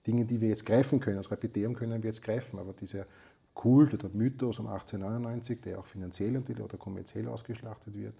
Dingen, 0.08 0.26
die 0.26 0.40
wir 0.40 0.48
jetzt 0.48 0.64
greifen 0.64 0.98
können, 0.98 1.18
als 1.18 1.30
Rapidäum 1.30 1.74
können 1.74 2.02
wir 2.02 2.08
jetzt 2.08 2.22
greifen, 2.22 2.58
aber 2.58 2.72
dieser 2.72 3.06
Kult 3.54 3.92
oder 3.92 4.08
Mythos 4.08 4.58
um 4.58 4.66
1899, 4.66 5.60
der 5.60 5.78
auch 5.78 5.86
finanziell 5.86 6.32
natürlich 6.32 6.62
oder 6.62 6.78
kommerziell 6.78 7.28
ausgeschlachtet 7.28 7.94
wird, 7.94 8.14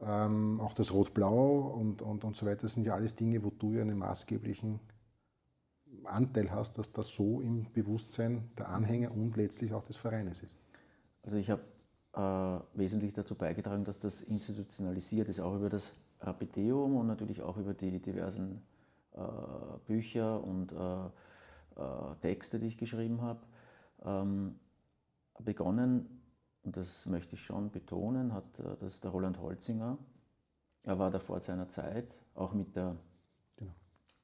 ähm, 0.00 0.60
auch 0.60 0.74
das 0.74 0.92
Rot-Blau 0.92 1.74
und, 1.78 2.02
und, 2.02 2.24
und 2.24 2.36
so 2.36 2.44
weiter, 2.46 2.62
das 2.62 2.72
sind 2.72 2.86
ja 2.86 2.94
alles 2.94 3.14
Dinge, 3.14 3.42
wo 3.44 3.50
du 3.50 3.72
ja 3.74 3.82
einen 3.82 3.98
maßgeblichen 3.98 4.80
Anteil 6.04 6.50
hast, 6.50 6.78
dass 6.78 6.92
das 6.92 7.08
so 7.08 7.40
im 7.40 7.66
Bewusstsein 7.72 8.50
der 8.58 8.70
Anhänger 8.70 9.12
und 9.12 9.36
letztlich 9.36 9.72
auch 9.72 9.84
des 9.84 9.96
Vereines 9.96 10.42
ist. 10.42 10.56
Also 11.22 11.36
ich 11.36 11.50
habe 11.50 11.62
äh, 12.14 12.78
wesentlich 12.78 13.12
dazu 13.12 13.36
beigetragen, 13.36 13.84
dass 13.84 14.00
das 14.00 14.22
institutionalisiert 14.22 15.28
ist, 15.28 15.40
auch 15.40 15.54
über 15.54 15.68
das 15.68 16.00
Rapideum 16.20 16.96
und 16.96 17.06
natürlich 17.06 17.42
auch 17.42 17.56
über 17.56 17.74
die 17.74 18.00
diversen 18.00 18.62
Bücher 19.86 20.42
und 20.42 20.72
äh, 20.72 21.06
äh 21.80 22.14
Texte, 22.20 22.58
die 22.58 22.66
ich 22.66 22.78
geschrieben 22.78 23.20
habe. 23.20 23.40
Ähm, 24.04 24.58
begonnen 25.38 26.22
und 26.62 26.76
das 26.76 27.06
möchte 27.06 27.34
ich 27.34 27.42
schon 27.42 27.70
betonen, 27.70 28.32
hat 28.32 28.60
äh, 28.60 28.76
das 28.80 29.00
der 29.00 29.10
Roland 29.10 29.38
Holzinger. 29.40 29.98
Er 30.84 30.98
war 30.98 31.10
da 31.10 31.18
vor 31.18 31.40
seiner 31.40 31.68
Zeit, 31.68 32.18
auch 32.34 32.52
mit 32.52 32.76
der, 32.76 32.96
genau. 33.56 33.74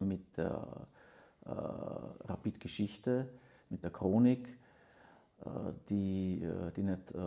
mit 0.01 0.37
der 0.37 0.89
äh, 1.45 1.51
Rapid-Geschichte, 1.51 3.29
mit 3.71 3.83
der 3.83 3.91
Chronik, 3.91 4.59
äh, 5.45 5.73
die, 5.89 6.43
äh, 6.43 6.73
die 6.73 6.83
nicht 6.83 7.13
äh, 7.13 7.19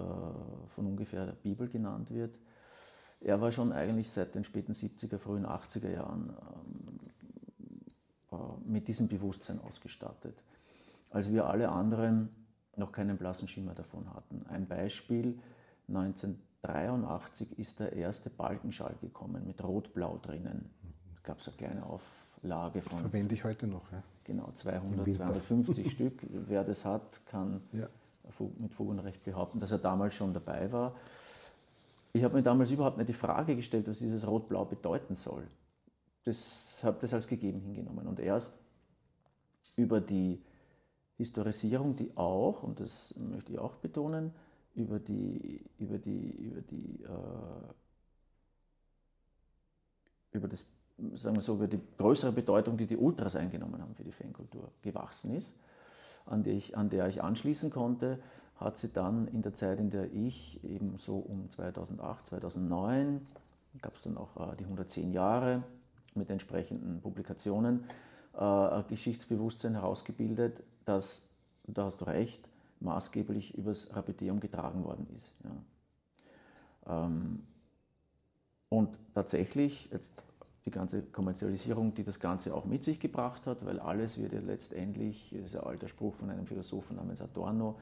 von 0.67 0.85
ungefähr 0.85 1.25
der 1.25 1.33
Bibel 1.33 1.69
genannt 1.69 2.11
wird. 2.11 2.39
Er 3.19 3.39
war 3.39 3.51
schon 3.51 3.71
eigentlich 3.71 4.09
seit 4.09 4.33
den 4.33 4.43
späten 4.43 4.73
70er, 4.73 5.17
frühen 5.17 5.45
80er 5.45 5.91
Jahren 5.91 6.29
ähm, 6.29 6.99
äh, 7.05 7.20
mit 8.65 8.87
diesem 8.87 9.07
Bewusstsein 9.07 9.59
ausgestattet. 9.61 10.35
Als 11.09 11.31
wir 11.31 11.45
alle 11.45 11.69
anderen 11.69 12.29
noch 12.75 12.91
keinen 12.91 13.17
blassen 13.17 13.47
Schimmer 13.47 13.73
davon 13.73 14.13
hatten. 14.13 14.45
Ein 14.47 14.67
Beispiel, 14.67 15.37
1983 15.89 17.59
ist 17.59 17.79
der 17.79 17.93
erste 17.93 18.29
Balkenschall 18.29 18.95
gekommen 19.01 19.45
mit 19.45 19.63
Rot-Blau 19.63 20.19
drinnen. 20.21 20.69
Da 21.15 21.21
gab 21.23 21.39
es 21.39 21.47
eine 21.47 21.57
kleine 21.57 21.85
Auflage 21.85 22.81
von... 22.81 22.99
Verwende 22.99 23.35
ich 23.35 23.43
heute 23.43 23.67
noch, 23.67 23.91
ja. 23.91 24.01
Genau, 24.23 24.49
200, 24.53 25.13
250 25.13 25.91
Stück. 25.91 26.21
Wer 26.47 26.63
das 26.63 26.85
hat, 26.85 27.25
kann 27.25 27.61
ja. 27.73 27.87
mit 28.59 28.73
Fug 28.73 28.89
und 28.89 28.99
Recht 28.99 29.23
behaupten, 29.23 29.59
dass 29.59 29.71
er 29.71 29.79
damals 29.79 30.13
schon 30.13 30.33
dabei 30.33 30.71
war. 30.71 30.95
Ich 32.13 32.23
habe 32.23 32.35
mir 32.35 32.43
damals 32.43 32.71
überhaupt 32.71 32.97
nicht 32.97 33.09
die 33.09 33.13
Frage 33.13 33.55
gestellt, 33.55 33.87
was 33.87 33.99
dieses 33.99 34.27
Rot-Blau 34.27 34.65
bedeuten 34.65 35.15
soll. 35.15 35.43
Das 36.23 36.81
habe 36.83 36.97
das 37.01 37.13
als 37.13 37.27
gegeben 37.27 37.61
hingenommen. 37.61 38.07
Und 38.07 38.19
erst 38.19 38.65
über 39.75 40.01
die 40.01 40.41
Historisierung, 41.17 41.95
die 41.95 42.15
auch, 42.15 42.63
und 42.63 42.79
das 42.79 43.15
möchte 43.17 43.53
ich 43.53 43.59
auch 43.59 43.75
betonen, 43.75 44.33
über 44.73 44.99
die, 44.99 45.63
über 45.77 45.97
die, 45.97 46.31
über 46.31 46.61
die, 46.61 47.03
äh, 47.03 47.73
über 50.31 50.47
das, 50.47 50.65
sagen 51.15 51.35
wir 51.35 51.41
so, 51.41 51.55
über 51.55 51.67
die 51.67 51.79
größere 51.97 52.31
Bedeutung, 52.31 52.77
die 52.77 52.87
die 52.87 52.97
Ultras 52.97 53.35
eingenommen 53.35 53.81
haben 53.81 53.95
für 53.95 54.03
die 54.03 54.11
Fankultur, 54.11 54.71
gewachsen 54.81 55.35
ist, 55.35 55.55
an, 56.25 56.43
die 56.43 56.51
ich, 56.51 56.77
an 56.77 56.89
der 56.89 57.07
ich 57.07 57.21
anschließen 57.21 57.71
konnte, 57.71 58.19
hat 58.55 58.77
sie 58.77 58.93
dann 58.93 59.27
in 59.27 59.41
der 59.41 59.53
Zeit, 59.53 59.79
in 59.79 59.89
der 59.89 60.13
ich 60.13 60.63
eben 60.63 60.97
so 60.97 61.17
um 61.17 61.49
2008, 61.49 62.27
2009, 62.27 63.25
gab 63.81 63.95
es 63.95 64.03
dann 64.03 64.17
auch 64.17 64.53
äh, 64.53 64.55
die 64.57 64.63
110 64.63 65.11
Jahre 65.11 65.63
mit 66.15 66.29
entsprechenden 66.29 67.01
Publikationen, 67.01 67.83
äh, 68.37 68.83
Geschichtsbewusstsein 68.89 69.73
herausgebildet, 69.73 70.63
das, 70.85 71.35
da 71.67 71.85
hast 71.85 72.01
du 72.01 72.05
recht, 72.05 72.49
maßgeblich 72.79 73.55
übers 73.55 73.95
Rapideum 73.95 74.39
getragen 74.39 74.83
worden 74.83 75.07
ist. 75.15 75.33
Ja. 75.43 77.05
Ähm, 77.05 77.43
und 78.69 78.97
tatsächlich, 79.13 79.89
jetzt 79.91 80.23
die 80.65 80.71
ganze 80.71 81.01
Kommerzialisierung, 81.01 81.93
die 81.93 82.03
das 82.03 82.19
Ganze 82.19 82.55
auch 82.55 82.65
mit 82.65 82.83
sich 82.83 82.99
gebracht 82.99 83.47
hat, 83.47 83.65
weil 83.65 83.79
alles 83.79 84.17
wird 84.17 84.33
ja 84.33 84.39
letztendlich, 84.39 85.29
das 85.31 85.51
ist 85.51 85.55
ein 85.55 85.63
alter 85.63 85.87
Spruch 85.87 86.13
von 86.15 86.29
einem 86.29 86.45
Philosophen 86.45 86.97
namens 86.97 87.21
Adorno, 87.21 87.79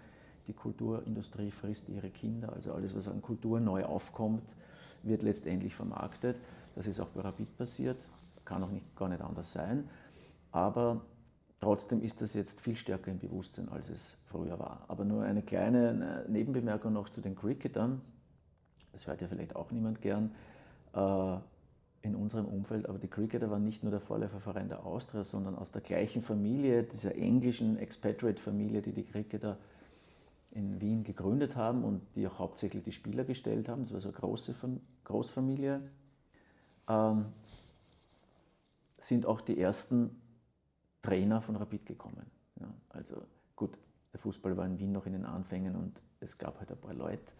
die 0.48 0.54
Kulturindustrie 0.54 1.52
frisst 1.52 1.90
ihre 1.90 2.10
Kinder, 2.10 2.54
also 2.54 2.74
alles, 2.74 2.96
was 2.96 3.08
an 3.08 3.22
Kultur 3.22 3.60
neu 3.60 3.86
aufkommt, 3.86 4.44
wird 5.04 5.22
letztendlich 5.22 5.76
vermarktet. 5.76 6.38
Das 6.76 6.88
ist 6.88 7.00
auch 7.00 7.10
bei 7.10 7.22
Rapid 7.22 7.58
passiert, 7.58 7.98
kann 8.50 8.64
auch 8.64 8.72
nicht, 8.72 8.96
gar 8.98 9.08
nicht 9.08 9.22
anders 9.22 9.54
sein. 9.54 9.88
Aber 10.52 11.02
Trotzdem 11.62 12.02
ist 12.02 12.22
das 12.22 12.34
jetzt 12.36 12.62
viel 12.62 12.76
stärker 12.76 13.12
im 13.12 13.20
Bewusstsein, 13.20 13.68
als 13.70 13.90
es 13.90 14.22
früher 14.28 14.58
war. 14.60 14.86
Aber 14.88 15.04
nur 15.04 15.24
eine 15.24 15.42
kleine 15.42 16.26
Nebenbemerkung 16.30 16.94
noch 16.94 17.10
zu 17.10 17.20
den 17.22 17.36
Cricketern. 17.36 18.02
Das 18.94 19.08
hört 19.08 19.22
ja 19.22 19.28
vielleicht 19.28 19.56
auch 19.58 19.72
niemand 19.72 20.02
gern 20.02 20.32
äh, 20.94 21.38
in 22.02 22.16
unserem 22.16 22.46
Umfeld, 22.46 22.88
aber 22.88 22.98
die 22.98 23.10
Cricketer 23.10 23.52
waren 23.52 23.66
nicht 23.66 23.84
nur 23.84 23.92
der 23.92 24.00
Vorläuferverein 24.00 24.70
der 24.70 24.86
Austria, 24.86 25.26
sondern 25.26 25.58
aus 25.58 25.74
der 25.74 25.82
gleichen 25.82 26.22
Familie, 26.22 26.84
dieser 26.84 27.16
englischen 27.16 27.78
Expatriate-Familie, 27.78 28.82
die 28.82 28.94
die 28.94 29.04
Cricketer 29.04 29.58
in 30.52 30.80
Wien 30.80 31.04
gegründet 31.04 31.58
haben 31.58 31.84
und 31.84 32.02
die 32.16 32.26
auch 32.26 32.40
hauptsächlich 32.40 32.84
die 32.84 32.94
Spieler 32.94 33.26
gestellt 33.26 33.68
haben. 33.68 33.84
Das 33.84 33.92
war 33.92 34.00
so 34.00 34.10
eine 34.10 34.18
große 34.18 34.56
Großfamilie. 35.04 35.82
Ähm, 36.88 37.26
sind 39.00 39.26
auch 39.26 39.42
die 39.42 39.60
ersten 39.60 40.22
Trainer 41.02 41.42
von 41.42 41.56
Rapid 41.56 41.86
gekommen. 41.86 42.26
Ja, 42.60 42.68
also 42.90 43.16
gut, 43.56 43.78
der 44.12 44.20
Fußball 44.20 44.58
war 44.58 44.66
in 44.66 44.80
Wien 44.80 44.92
noch 44.92 45.06
in 45.06 45.14
den 45.14 45.26
Anfängen 45.26 45.76
und 45.76 46.02
es 46.20 46.38
gab 46.38 46.60
halt 46.60 46.72
ein 46.72 46.78
paar 46.78 46.94
Leute, 46.94 47.32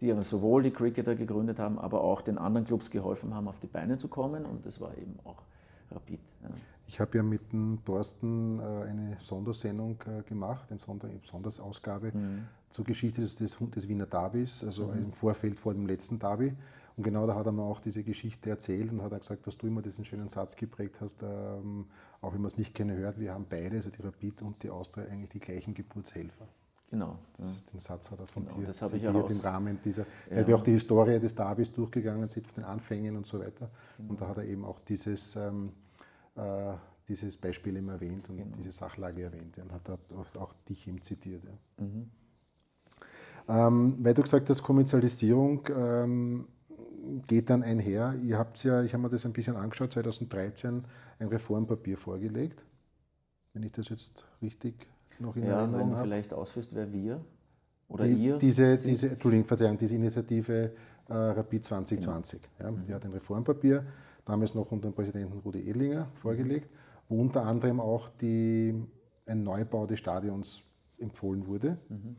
die 0.00 0.12
aber 0.12 0.22
sowohl 0.22 0.62
die 0.62 0.70
Cricketer 0.70 1.14
gegründet 1.14 1.58
haben, 1.58 1.78
aber 1.78 2.02
auch 2.02 2.20
den 2.22 2.38
anderen 2.38 2.66
Clubs 2.66 2.90
geholfen 2.90 3.34
haben, 3.34 3.48
auf 3.48 3.60
die 3.60 3.66
Beine 3.66 3.96
zu 3.96 4.08
kommen 4.08 4.44
und 4.44 4.66
das 4.66 4.80
war 4.80 4.96
eben 4.96 5.18
auch 5.24 5.42
Rapid. 5.90 6.20
Ja. 6.42 6.48
Ich 6.86 7.00
habe 7.00 7.18
ja 7.18 7.22
mit 7.22 7.52
dem 7.52 7.78
Thorsten 7.84 8.58
äh, 8.58 8.62
eine 8.62 9.16
Sondersendung 9.20 9.98
äh, 10.06 10.22
gemacht, 10.22 10.70
eine 10.70 10.78
Sonder 10.78 11.08
Sondersausgabe 11.22 12.12
mhm. 12.12 12.46
zur 12.70 12.84
Geschichte 12.84 13.20
des, 13.20 13.36
des, 13.36 13.56
des 13.58 13.88
Wiener 13.88 14.06
Derbys, 14.06 14.64
also 14.64 14.88
mhm. 14.88 14.98
im 14.98 15.12
Vorfeld 15.12 15.58
vor 15.58 15.74
dem 15.74 15.86
letzten 15.86 16.18
Derby. 16.18 16.54
Und 16.98 17.04
genau 17.04 17.28
da 17.28 17.36
hat 17.36 17.46
er 17.46 17.52
mir 17.52 17.62
auch 17.62 17.78
diese 17.78 18.02
Geschichte 18.02 18.50
erzählt 18.50 18.92
und 18.92 19.02
hat 19.02 19.12
er 19.12 19.20
gesagt, 19.20 19.46
dass 19.46 19.56
du 19.56 19.68
immer 19.68 19.82
diesen 19.82 20.04
schönen 20.04 20.28
Satz 20.28 20.56
geprägt 20.56 21.00
hast, 21.00 21.22
ähm, 21.22 21.86
auch 22.20 22.34
wenn 22.34 22.40
man 22.40 22.48
es 22.48 22.58
nicht 22.58 22.74
gerne 22.74 22.96
hört, 22.96 23.20
wir 23.20 23.32
haben 23.32 23.46
beide, 23.48 23.76
also 23.76 23.88
die 23.88 24.02
Rapid 24.02 24.42
und 24.42 24.60
die 24.64 24.68
Austria, 24.68 25.04
eigentlich 25.04 25.28
die 25.28 25.38
gleichen 25.38 25.74
Geburtshelfer. 25.74 26.48
Genau. 26.90 27.16
Das, 27.36 27.64
den 27.66 27.78
Satz 27.78 28.10
hat 28.10 28.18
er 28.18 28.26
von 28.26 28.46
genau, 28.46 28.58
dir 28.58 28.66
das 28.66 28.78
zitiert 28.78 29.14
ich 29.14 29.30
im 29.30 29.40
Rahmen 29.42 29.78
dieser, 29.84 30.02
ja. 30.02 30.38
weil 30.38 30.48
wir 30.48 30.56
auch 30.56 30.62
die 30.62 30.72
Historie 30.72 31.20
des 31.20 31.36
Davis 31.36 31.72
durchgegangen 31.72 32.26
sind, 32.26 32.48
von 32.48 32.64
den 32.64 32.64
Anfängen 32.64 33.16
und 33.16 33.28
so 33.28 33.38
weiter. 33.38 33.70
Genau. 33.96 34.10
Und 34.10 34.20
da 34.20 34.26
hat 34.26 34.38
er 34.38 34.44
eben 34.44 34.64
auch 34.64 34.80
dieses, 34.80 35.36
ähm, 35.36 35.70
äh, 36.34 36.72
dieses 37.06 37.36
Beispiel 37.36 37.76
immer 37.76 37.92
erwähnt 37.92 38.28
und 38.28 38.38
genau. 38.38 38.56
diese 38.56 38.72
Sachlage 38.72 39.22
erwähnt. 39.22 39.56
Und 39.58 39.70
hat 39.70 39.88
auch 40.36 40.52
dich 40.68 40.88
ihm 40.88 41.00
zitiert. 41.00 41.44
Ja. 41.44 41.84
Mhm. 41.84 42.10
Ähm, 43.48 43.98
weil 44.00 44.14
du 44.14 44.22
gesagt 44.22 44.50
hast, 44.50 44.64
Kommerzialisierung, 44.64 45.60
ähm, 45.76 46.48
geht 47.26 47.50
dann 47.50 47.62
einher. 47.62 48.14
Ihr 48.22 48.38
habt 48.38 48.62
ja, 48.64 48.82
ich 48.82 48.92
habe 48.92 49.02
mir 49.02 49.10
das 49.10 49.24
ein 49.24 49.32
bisschen 49.32 49.56
angeschaut, 49.56 49.92
2013 49.92 50.84
ein 51.18 51.28
Reformpapier 51.28 51.96
vorgelegt, 51.96 52.64
wenn 53.52 53.62
ich 53.62 53.72
das 53.72 53.88
jetzt 53.88 54.24
richtig 54.42 54.74
noch 55.18 55.36
in 55.36 55.44
ja, 55.44 55.60
Erinnerung 55.60 55.90
habe. 55.90 55.96
Ja, 55.96 56.02
vielleicht 56.02 56.32
ausführst, 56.32 56.74
wer 56.74 56.92
wir 56.92 57.24
oder 57.88 58.04
die, 58.04 58.12
ihr 58.14 58.38
diese, 58.38 58.76
diese, 58.76 59.10
Entschuldigung, 59.10 59.46
Verzeihung, 59.46 59.78
diese 59.78 59.94
Initiative 59.94 60.72
äh, 61.08 61.12
Rapid 61.12 61.64
2020. 61.64 62.40
Genau. 62.42 62.70
Ja, 62.70 62.76
mhm. 62.76 62.84
Die 62.84 62.94
hat 62.94 63.04
ein 63.04 63.12
Reformpapier, 63.12 63.84
damals 64.24 64.54
noch 64.54 64.70
unter 64.70 64.88
dem 64.88 64.94
Präsidenten 64.94 65.38
Rudi 65.38 65.66
Ehlinger, 65.68 66.08
vorgelegt. 66.14 66.68
wo 67.08 67.20
unter 67.20 67.44
anderem 67.44 67.80
auch 67.80 68.08
die, 68.08 68.74
ein 69.26 69.42
Neubau 69.42 69.86
des 69.86 69.98
Stadions 69.98 70.62
empfohlen 70.98 71.46
wurde. 71.46 71.78
Mhm. 71.88 72.16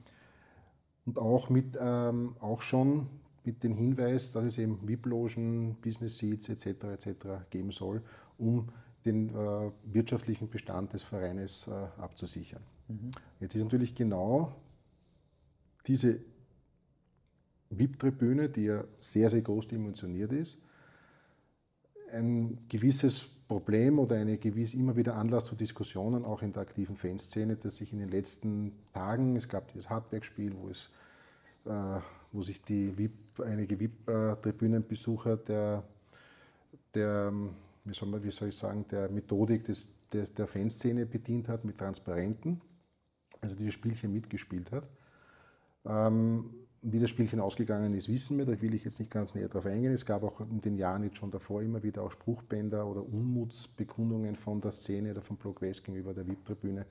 Und 1.06 1.20
auch, 1.20 1.50
mit, 1.50 1.78
ähm, 1.80 2.36
auch 2.40 2.62
schon 2.62 3.08
mit 3.50 3.64
dem 3.64 3.74
Hinweis, 3.74 4.32
dass 4.32 4.46
es 4.46 4.58
eben 4.60 4.88
VIP-Logen, 4.88 5.78
Business 5.82 6.20
Seats 6.20 6.50
etc. 6.50 6.68
etc. 6.84 7.28
geben 7.50 7.72
soll, 7.72 8.04
um 8.38 8.70
den 9.06 9.30
äh, 9.30 9.72
wirtschaftlichen 9.86 10.50
Bestand 10.50 10.94
des 10.94 11.02
Vereines 11.02 11.68
äh, 11.68 11.72
abzusichern. 12.00 12.62
Mhm. 12.88 13.12
Jetzt 13.40 13.56
ist 13.56 13.64
natürlich 13.64 13.96
genau 13.96 14.56
diese 15.88 16.20
VIP-Tribüne, 17.72 18.50
die 18.50 18.66
ja 18.66 18.84
sehr, 19.00 19.30
sehr 19.32 19.42
groß 19.42 19.68
dimensioniert 19.68 20.32
ist, 20.32 20.60
ein 22.12 22.68
gewisses 22.70 23.30
Problem 23.48 23.98
oder 23.98 24.18
eine 24.18 24.38
gewisse, 24.38 24.78
immer 24.78 24.96
wieder 24.96 25.16
Anlass 25.16 25.46
zu 25.46 25.56
Diskussionen, 25.56 26.24
auch 26.24 26.44
in 26.44 26.54
der 26.54 26.62
aktiven 26.62 26.98
Fanszene, 26.98 27.56
dass 27.56 27.78
sich 27.78 27.94
in 27.94 28.00
den 28.00 28.10
letzten 28.10 28.74
Tagen, 28.94 29.36
es 29.36 29.48
gab 29.48 29.72
dieses 29.72 29.90
Hardback-Spiel, 29.90 30.54
wo, 30.56 30.70
äh, 31.72 32.00
wo 32.32 32.42
sich 32.42 32.62
die 32.62 32.96
VIP, 32.98 33.40
einige 33.44 33.80
VIP-Tribünenbesucher 33.80 35.38
der, 35.38 35.84
der 36.94 37.34
wie, 37.86 37.94
soll 37.94 38.10
man, 38.10 38.24
wie 38.24 38.32
soll 38.32 38.50
ich 38.50 38.58
sagen, 38.58 38.86
der 38.90 39.10
Methodik 39.10 39.64
des, 39.64 39.88
des, 40.12 40.34
der 40.34 40.48
Fanszene 40.48 41.06
bedient 41.06 41.48
hat 41.48 41.66
mit 41.66 41.78
Transparenten, 41.78 42.62
also 43.42 43.56
dieses 43.56 43.74
Spielchen 43.74 44.14
mitgespielt 44.14 44.72
hat. 44.72 44.88
Ähm, 45.86 46.52
wie 46.82 47.00
das 47.00 47.10
Spielchen 47.10 47.42
ausgegangen 47.42 47.94
ist, 47.94 48.08
wissen 48.08 48.38
wir, 48.38 48.46
da 48.46 48.62
will 48.62 48.74
ich 48.74 48.86
jetzt 48.86 49.00
nicht 49.00 49.12
ganz 49.12 49.36
näher 49.36 49.50
drauf 49.50 49.66
eingehen. 49.66 49.92
Es 49.92 50.06
gab 50.06 50.24
auch 50.24 50.40
in 50.40 50.62
den 50.62 50.78
Jahren 50.78 51.04
jetzt 51.04 51.18
schon 51.18 51.30
davor 51.30 51.62
immer 51.62 51.84
wieder 51.84 52.04
auch 52.04 52.12
Spruchbänder 52.12 52.88
oder 52.88 53.02
Unmutsbekundungen 53.02 54.36
von 54.36 54.62
der 54.62 54.72
Szene 54.72 55.12
oder 55.12 55.22
vom 55.22 55.36
Block 55.36 55.62
West 55.62 55.84
gegenüber 55.84 56.14
der 56.14 56.26
VIP-Tribüne, 56.26 56.86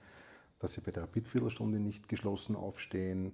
dass 0.58 0.74
sie 0.74 0.82
bei 0.82 0.90
der 0.90 1.04
Rapid-Viertelstunde 1.04 1.80
nicht 1.80 2.08
geschlossen 2.08 2.54
aufstehen 2.54 3.32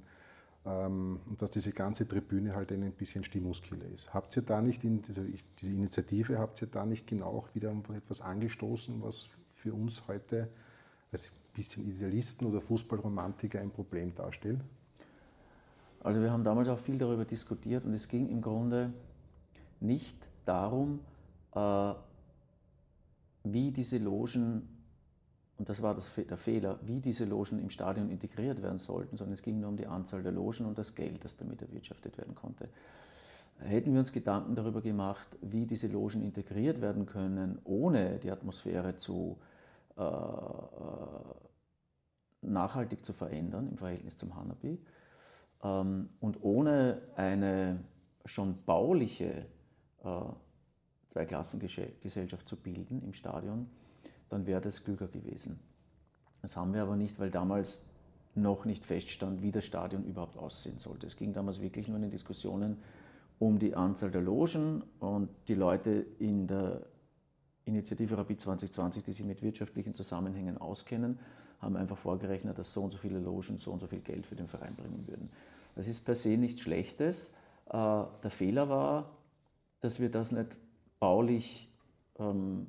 und 0.65 1.37
dass 1.39 1.51
diese 1.51 1.73
ganze 1.73 2.09
Tribüne 2.09 2.55
halt 2.55 2.73
ein 2.73 2.93
bisschen 2.93 3.23
Stimmungskiller 3.23 3.85
ist. 3.85 4.15
Habt 4.15 4.35
ihr 4.37 4.43
da 4.43 4.63
nicht, 4.63 4.83
in 4.83 5.03
diese, 5.03 5.27
diese 5.61 5.73
Initiative, 5.73 6.39
habt 6.39 6.63
ihr 6.63 6.69
da 6.69 6.87
nicht 6.87 7.07
genau 7.07 7.27
auch 7.27 7.55
wieder 7.55 7.75
etwas 7.95 8.23
angestoßen, 8.23 9.03
was 9.03 9.27
für 9.53 9.75
uns 9.75 10.09
heute 10.09 10.49
als 11.13 11.31
bisschen 11.55 11.87
Idealisten 11.87 12.47
oder 12.47 12.61
Fußballromantiker 12.61 13.61
ein 13.61 13.71
Problem 13.71 14.15
darstellt? 14.15 14.61
Also 16.03 16.21
wir 16.21 16.31
haben 16.31 16.45
damals 16.45 16.69
auch 16.69 16.79
viel 16.79 16.99
darüber 16.99 17.25
diskutiert 17.25 17.85
und 17.85 17.95
es 17.95 18.09
ging 18.09 18.29
im 18.29 18.43
Grunde 18.43 18.93
nicht 19.81 20.17
darum, 20.45 21.01
äh, 21.55 21.95
wie 23.45 23.71
diese 23.71 23.99
Logen, 23.99 24.69
und 25.57 25.69
das 25.69 25.83
war 25.83 25.95
das, 25.95 26.11
der 26.15 26.37
Fehler, 26.37 26.79
wie 26.83 27.01
diese 27.01 27.25
Logen 27.25 27.61
im 27.61 27.71
Stadion 27.71 28.11
integriert 28.11 28.61
werden 28.63 28.79
sollten, 28.79 29.17
sondern 29.17 29.35
es 29.35 29.43
ging 29.43 29.61
nur 29.61 29.71
um 29.71 29.77
die 29.77 29.87
Anzahl 29.87 30.23
der 30.23 30.33
Logen 30.33 30.67
und 30.67 30.79
das 30.79 30.95
Geld, 30.95 31.25
das 31.25 31.37
damit 31.37 31.63
erwirtschaftet 31.63 32.19
werden 32.19 32.35
konnte. 32.35 32.69
Hätten 33.61 33.93
wir 33.93 34.01
uns 34.01 34.13
Gedanken 34.13 34.57
darüber 34.57 34.81
gemacht, 34.81 35.29
wie 35.41 35.65
diese 35.65 35.87
Logen 35.87 36.23
integriert 36.23 36.81
werden 36.81 37.07
können, 37.07 37.61
ohne 37.65 38.19
die 38.19 38.31
Atmosphäre 38.31 38.97
zu 38.97 39.39
äh, 39.97 40.03
äh 40.03 40.09
nachhaltig 42.47 43.03
zu 43.05 43.15
verändern 43.15 43.69
im 43.71 43.79
Verhältnis 43.79 44.19
zum 44.19 44.37
Hanabi, 44.37 44.79
ähm, 45.63 46.11
und 46.21 46.43
ohne 46.43 47.01
eine 47.17 47.83
schon 48.27 48.57
bauliche 48.67 49.47
äh, 50.05 50.21
Zweiklassengesellschaft 51.09 52.49
zu 52.49 52.63
bilden 52.63 53.03
im 53.03 53.13
Stadion, 53.13 53.71
dann 54.29 54.47
wäre 54.47 54.61
das 54.61 54.85
klüger 54.85 55.09
gewesen. 55.09 55.61
Das 56.43 56.57
haben 56.57 56.75
wir 56.75 56.83
aber 56.83 56.97
nicht, 56.97 57.19
weil 57.19 57.31
damals 57.31 57.87
noch 58.35 58.65
nicht 58.65 58.85
feststand, 58.85 59.43
wie 59.43 59.53
das 59.53 59.65
Stadion 59.65 60.05
überhaupt 60.05 60.37
aussehen 60.37 60.79
sollte. 60.79 61.07
Es 61.07 61.17
ging 61.17 61.33
damals 61.33 61.61
wirklich 61.61 61.89
nur 61.89 61.97
in 61.97 62.03
den 62.03 62.11
Diskussionen 62.11 62.79
um 63.39 63.59
die 63.59 63.75
Anzahl 63.75 64.11
der 64.11 64.23
Logen 64.23 64.83
und 65.01 65.29
die 65.49 65.55
Leute 65.55 66.07
in 66.19 66.47
der 66.47 66.83
Initiative 67.65 68.17
Rapid 68.17 68.41
2020, 68.41 69.05
die 69.05 69.13
sich 69.13 69.25
mit 69.25 69.43
wirtschaftlichen 69.43 69.95
Zusammenhängen 69.95 70.59
auskennen, 70.59 71.19
haben 71.61 71.77
einfach 71.77 71.97
vorgerechnet, 71.97 72.59
dass 72.59 72.73
so 72.73 72.83
und 72.83 72.91
so 72.91 72.99
viele 72.99 73.19
Logen 73.19 73.57
so 73.57 73.73
und 73.73 73.81
so 73.81 73.87
viel 73.87 74.01
Geld 74.01 74.27
für 74.27 74.37
den 74.37 74.47
Verein 74.47 74.75
bringen 74.75 75.05
würden. 75.07 75.31
Das 75.75 75.89
ist 75.89 76.05
per 76.05 76.15
se 76.15 76.37
nichts 76.37 76.61
Schlechtes. 76.61 77.35
Äh, 77.67 77.73
der 77.73 78.31
Fehler 78.31 78.69
war, 78.69 79.11
dass 79.81 80.01
wir 80.01 80.11
das 80.11 80.33
nicht 80.33 80.57
baulich 81.01 81.73
ähm, 82.19 82.67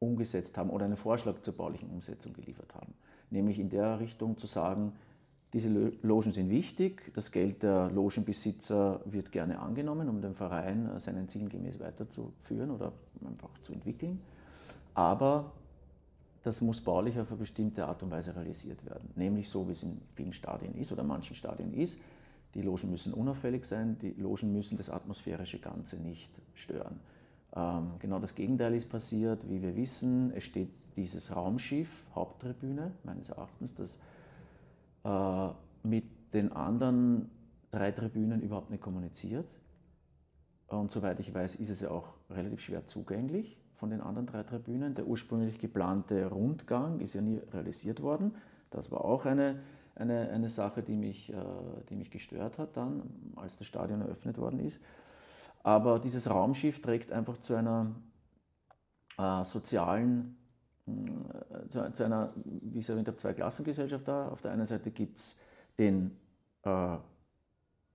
umgesetzt 0.00 0.58
haben 0.58 0.70
oder 0.70 0.86
einen 0.86 0.96
Vorschlag 0.96 1.40
zur 1.42 1.54
baulichen 1.54 1.90
Umsetzung 1.90 2.32
geliefert 2.32 2.74
haben. 2.74 2.94
Nämlich 3.30 3.58
in 3.60 3.70
der 3.70 4.00
Richtung 4.00 4.36
zu 4.36 4.46
sagen, 4.46 4.92
diese 5.52 5.68
Logen 6.02 6.32
sind 6.32 6.48
wichtig, 6.48 7.12
das 7.14 7.32
Geld 7.32 7.62
der 7.62 7.90
Logenbesitzer 7.90 9.00
wird 9.04 9.32
gerne 9.32 9.58
angenommen, 9.58 10.08
um 10.08 10.20
den 10.22 10.34
Verein 10.34 10.88
äh, 10.88 11.00
seinen 11.00 11.28
Zielen 11.28 11.48
gemäß 11.48 11.80
weiterzuführen 11.80 12.70
oder 12.70 12.92
einfach 13.26 13.50
zu 13.60 13.72
entwickeln. 13.72 14.20
Aber 14.94 15.52
das 16.42 16.60
muss 16.60 16.80
baulich 16.80 17.18
auf 17.18 17.30
eine 17.30 17.38
bestimmte 17.38 17.84
Art 17.84 18.02
und 18.02 18.10
Weise 18.10 18.34
realisiert 18.34 18.84
werden. 18.86 19.10
Nämlich 19.16 19.48
so, 19.48 19.66
wie 19.66 19.72
es 19.72 19.82
in 19.82 20.00
vielen 20.14 20.32
Stadien 20.32 20.74
ist 20.76 20.92
oder 20.92 21.02
manchen 21.02 21.34
Stadien 21.36 21.74
ist. 21.74 22.00
Die 22.54 22.62
Logen 22.62 22.90
müssen 22.90 23.12
unauffällig 23.12 23.64
sein, 23.64 23.98
die 24.00 24.12
Logen 24.20 24.52
müssen 24.52 24.76
das 24.76 24.90
atmosphärische 24.90 25.58
Ganze 25.58 26.00
nicht 26.02 26.30
stören. 26.54 26.98
Ähm, 27.56 27.92
genau 27.98 28.18
das 28.18 28.34
Gegenteil 28.34 28.74
ist 28.74 28.90
passiert, 28.90 29.48
wie 29.48 29.60
wir 29.62 29.74
wissen. 29.76 30.32
Es 30.34 30.44
steht 30.44 30.70
dieses 30.96 31.34
Raumschiff, 31.34 32.06
Haupttribüne, 32.14 32.92
meines 33.04 33.30
Erachtens, 33.30 33.74
das 33.74 34.00
äh, 35.04 35.48
mit 35.82 36.04
den 36.32 36.52
anderen 36.52 37.30
drei 37.70 37.90
Tribünen 37.90 38.40
überhaupt 38.40 38.70
nicht 38.70 38.82
kommuniziert. 38.82 39.46
Und 40.68 40.92
soweit 40.92 41.18
ich 41.18 41.34
weiß, 41.34 41.56
ist 41.56 41.70
es 41.70 41.80
ja 41.80 41.90
auch 41.90 42.14
relativ 42.30 42.60
schwer 42.60 42.86
zugänglich 42.86 43.58
von 43.74 43.90
den 43.90 44.00
anderen 44.00 44.26
drei 44.26 44.44
Tribünen. 44.44 44.94
Der 44.94 45.06
ursprünglich 45.06 45.58
geplante 45.58 46.26
Rundgang 46.26 47.00
ist 47.00 47.14
ja 47.14 47.22
nie 47.22 47.40
realisiert 47.52 48.02
worden. 48.02 48.36
Das 48.70 48.92
war 48.92 49.04
auch 49.04 49.26
eine, 49.26 49.58
eine, 49.96 50.28
eine 50.30 50.48
Sache, 50.48 50.82
die 50.82 50.94
mich, 50.94 51.32
äh, 51.32 51.36
die 51.88 51.96
mich 51.96 52.10
gestört 52.10 52.58
hat 52.58 52.76
dann, 52.76 53.02
als 53.34 53.58
das 53.58 53.66
Stadion 53.66 54.00
eröffnet 54.00 54.38
worden 54.38 54.60
ist. 54.60 54.80
Aber 55.62 55.98
dieses 55.98 56.30
Raumschiff 56.30 56.80
trägt 56.80 57.12
einfach 57.12 57.38
zu 57.38 57.54
einer 57.54 57.94
äh, 59.18 59.44
sozialen, 59.44 60.36
äh, 60.86 61.68
zu, 61.68 61.92
zu, 61.92 62.04
einer, 62.04 62.32
wie 62.34 62.78
ich 62.78 62.88
erwähnt 62.88 63.08
habe, 63.08 63.16
Zweiklassengesellschaft 63.16 64.08
da. 64.08 64.28
Auf 64.28 64.40
der 64.40 64.52
einen 64.52 64.66
Seite 64.66 64.90
gibt 64.90 65.18
es 65.18 65.42
den 65.78 66.16
äh, 66.62 66.96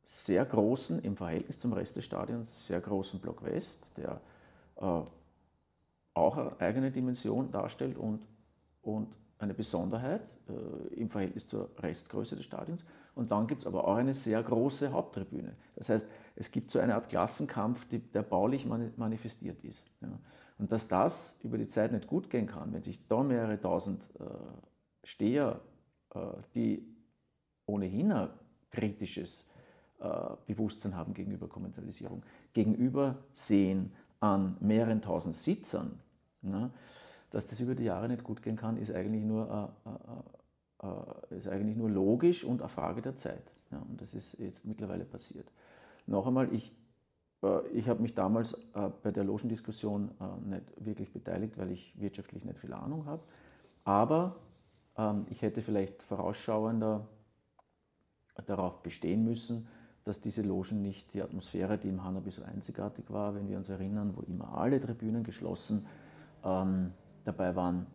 sehr 0.04 0.45
großen, 0.45 1.01
im 1.01 1.17
Verhältnis 1.17 1.60
zum 1.60 1.73
Rest 1.73 1.95
des 1.95 2.06
Stadions, 2.06 2.67
sehr 2.67 2.80
großen 2.80 3.19
Block 3.19 3.43
West, 3.43 3.88
der 3.97 4.21
äh, 4.78 5.01
auch 6.13 6.38
eine 6.38 6.60
eigene 6.60 6.91
Dimension 6.91 7.51
darstellt 7.51 7.97
und, 7.97 8.21
und 8.84 9.08
eine 9.45 9.53
Besonderheit 9.53 10.21
äh, 10.49 10.95
im 10.95 11.10
Verhältnis 11.10 11.47
zur 11.47 11.69
Restgröße 11.79 12.36
des 12.36 12.45
Stadions. 12.45 12.86
Und 13.15 13.31
dann 13.31 13.47
gibt 13.47 13.62
es 13.62 13.67
aber 13.67 13.88
auch 13.88 13.95
eine 13.95 14.13
sehr 14.13 14.43
große 14.43 14.91
Haupttribüne. 14.91 15.55
Das 15.75 15.89
heißt, 15.89 16.12
es 16.36 16.51
gibt 16.51 16.71
so 16.71 16.79
eine 16.79 16.95
Art 16.95 17.08
Klassenkampf, 17.08 17.88
die, 17.88 17.99
der 17.99 18.23
baulich 18.23 18.65
manifestiert 18.65 19.63
ist. 19.63 19.86
Ja. 20.01 20.10
Und 20.58 20.71
dass 20.71 20.88
das 20.88 21.41
über 21.43 21.58
die 21.58 21.67
Zeit 21.67 21.91
nicht 21.91 22.08
gut 22.08 22.29
gehen 22.29 22.47
kann, 22.47 22.73
wenn 22.73 22.84
sich 22.84 23.08
da 23.08 23.23
mehrere 23.23 23.60
tausend 23.60 24.01
äh, 24.19 24.23
Steher, 25.03 25.62
äh, 26.13 26.19
die 26.55 26.86
ohnehin 27.65 28.12
ein 28.12 28.29
kritisches 28.71 29.51
äh, 29.99 30.10
Bewusstsein 30.45 30.95
haben 30.95 31.13
gegenüber 31.13 31.47
Kommerzialisierung, 31.47 32.23
gegenüber 32.53 33.23
sehen 33.31 33.93
an 34.19 34.58
mehreren 34.60 35.01
tausend 35.01 35.36
Sitzern, 35.36 35.99
ja, 36.41 36.69
dass 37.36 37.48
das 37.48 37.60
über 37.60 37.76
die 37.76 37.84
Jahre 37.84 38.08
nicht 38.08 38.24
gut 38.24 38.41
gehen 38.41 38.56
kann, 38.56 38.78
ist 38.78 38.95
eigentlich 38.95 39.26
nur, 39.26 39.74
äh, 40.82 40.88
äh, 40.88 41.38
ist 41.38 41.50
eigentlich 41.50 41.76
nur 41.76 41.89
logisch 41.89 42.45
und 42.45 42.62
eine 42.62 42.69
Frage 42.69 43.02
der 43.02 43.17
Zeit. 43.17 43.52
Ja, 43.71 43.80
und 43.80 44.00
das 44.00 44.13
ist 44.13 44.39
jetzt 44.39 44.65
mittlerweile 44.65 45.04
passiert. 45.04 45.52
Noch 46.08 46.28
einmal, 46.28 46.54
ich, 46.54 46.74
äh, 47.43 47.67
ich 47.74 47.89
habe 47.89 48.02
mich 48.02 48.13
damals 48.13 48.54
äh, 48.74 48.89
bei 49.04 49.12
der 49.12 49.26
Logendiskussion 49.26 50.12
äh, 50.21 50.50
nicht 50.50 50.86
wirklich 50.86 51.12
beteiligt, 51.12 51.58
weil 51.58 51.71
ich 51.71 52.00
wirtschaftlich 52.00 52.45
nicht 52.45 52.58
viel 52.58 52.71
Ahnung 52.71 53.06
habe. 53.06 53.24
Aber 53.84 54.38
ähm, 54.98 55.26
ich 55.30 55.41
hätte 55.41 55.62
vielleicht 55.62 56.04
vorausschauender 56.04 57.06
darauf 58.45 58.82
bestehen 58.82 59.26
müssen, 59.26 59.67
dass 60.06 60.21
diese 60.21 60.41
Logen 60.41 60.82
nicht 60.82 61.13
die 61.13 61.21
Atmosphäre, 61.21 61.78
die 61.78 61.89
im 61.89 62.02
Hanabi 62.02 62.32
so 62.32 62.43
einzigartig 62.43 63.12
war, 63.12 63.36
wenn 63.36 63.50
wir 63.50 63.58
uns 63.58 63.67
erinnern, 63.67 64.13
wo 64.15 64.21
immer 64.21 64.58
alle 64.58 64.80
Tribünen 64.80 65.24
geschlossen 65.24 65.86
ähm, 66.45 66.93
dabei 67.25 67.55
waren 67.55 67.85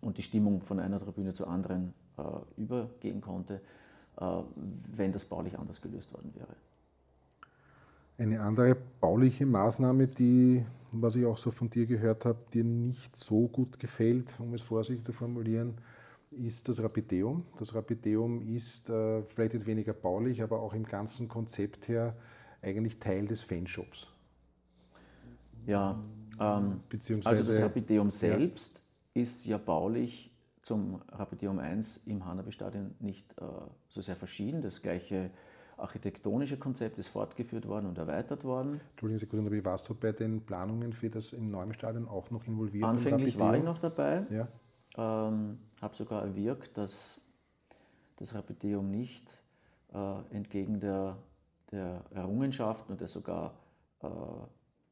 und 0.00 0.18
die 0.18 0.22
Stimmung 0.22 0.62
von 0.62 0.80
einer 0.80 0.98
Tribüne 0.98 1.32
zur 1.32 1.48
anderen 1.48 1.94
äh, 2.18 2.22
übergehen 2.56 3.20
konnte, 3.20 3.60
äh, 4.16 4.24
wenn 4.92 5.12
das 5.12 5.26
baulich 5.26 5.58
anders 5.58 5.80
gelöst 5.80 6.12
worden 6.12 6.32
wäre. 6.34 6.56
Eine 8.18 8.40
andere 8.40 8.76
bauliche 9.00 9.44
Maßnahme, 9.44 10.06
die 10.06 10.64
was 11.02 11.16
ich 11.16 11.26
auch 11.26 11.36
so 11.36 11.50
von 11.50 11.70
dir 11.70 11.86
gehört 11.86 12.24
habe, 12.24 12.38
dir 12.52 12.64
nicht 12.64 13.16
so 13.16 13.48
gut 13.48 13.78
gefällt, 13.78 14.34
um 14.38 14.54
es 14.54 14.62
vorsichtig 14.62 15.04
zu 15.04 15.12
formulieren, 15.12 15.74
ist 16.30 16.68
das 16.68 16.82
Rapideum. 16.82 17.44
Das 17.58 17.74
Rapideum 17.74 18.42
ist 18.42 18.90
äh, 18.90 19.22
vielleicht 19.22 19.66
weniger 19.66 19.92
baulich, 19.92 20.42
aber 20.42 20.60
auch 20.60 20.74
im 20.74 20.84
ganzen 20.84 21.28
Konzept 21.28 21.88
her 21.88 22.16
eigentlich 22.62 22.98
Teil 22.98 23.26
des 23.26 23.42
Fanshops. 23.42 24.08
Ja, 25.66 26.02
ähm, 26.40 26.80
also 27.24 27.52
das 27.52 27.62
Rapideum 27.62 28.10
selbst 28.10 28.82
ja. 29.14 29.22
ist 29.22 29.46
ja 29.46 29.58
baulich 29.58 30.32
zum 30.62 31.00
Rapideum 31.12 31.58
1 31.58 32.08
im 32.08 32.24
Hanabi-Stadion 32.26 32.94
nicht 32.98 33.32
äh, 33.38 33.44
so 33.88 34.00
sehr 34.00 34.16
verschieden. 34.16 34.62
Das 34.62 34.82
gleiche 34.82 35.30
architektonische 35.76 36.56
Konzept 36.56 36.98
ist 36.98 37.08
fortgeführt 37.08 37.68
worden 37.68 37.86
und 37.86 37.98
erweitert 37.98 38.44
worden. 38.44 38.80
Entschuldigen 38.90 39.20
Sie 39.20 39.26
kurz, 39.26 39.64
warst 39.64 39.88
du 39.88 39.94
bei 39.94 40.12
den 40.12 40.44
Planungen 40.44 40.92
für 40.92 41.10
das 41.10 41.32
im 41.32 41.50
neuen 41.50 41.72
Stadion 41.72 42.08
auch 42.08 42.30
noch 42.30 42.46
involviert? 42.46 42.84
Anfänglich 42.84 43.38
war 43.38 43.54
ich 43.56 43.62
noch 43.62 43.78
dabei. 43.78 44.26
Ja. 44.30 44.48
Ähm, 44.96 45.58
habe 45.80 45.94
sogar 45.94 46.22
erwirkt, 46.22 46.78
dass 46.78 47.20
das 48.16 48.34
Rapideum 48.34 48.90
nicht 48.90 49.26
äh, 49.92 50.34
entgegen 50.34 50.80
der, 50.80 51.18
der 51.70 52.02
Errungenschaften 52.10 52.92
und 52.92 53.00
der 53.00 53.08
sogar 53.08 53.54
äh, 54.02 54.08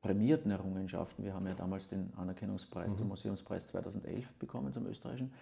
prämierten 0.04 0.50
Errungenschaften, 0.50 1.24
wir 1.24 1.32
haben 1.32 1.46
ja 1.46 1.54
damals 1.54 1.88
den 1.88 2.12
Anerkennungspreis 2.18 2.92
mhm. 2.92 2.96
zum 2.98 3.08
Museumspreis 3.08 3.68
2011 3.68 4.34
bekommen, 4.34 4.70
zum 4.70 4.84
österreichischen, 4.86 5.32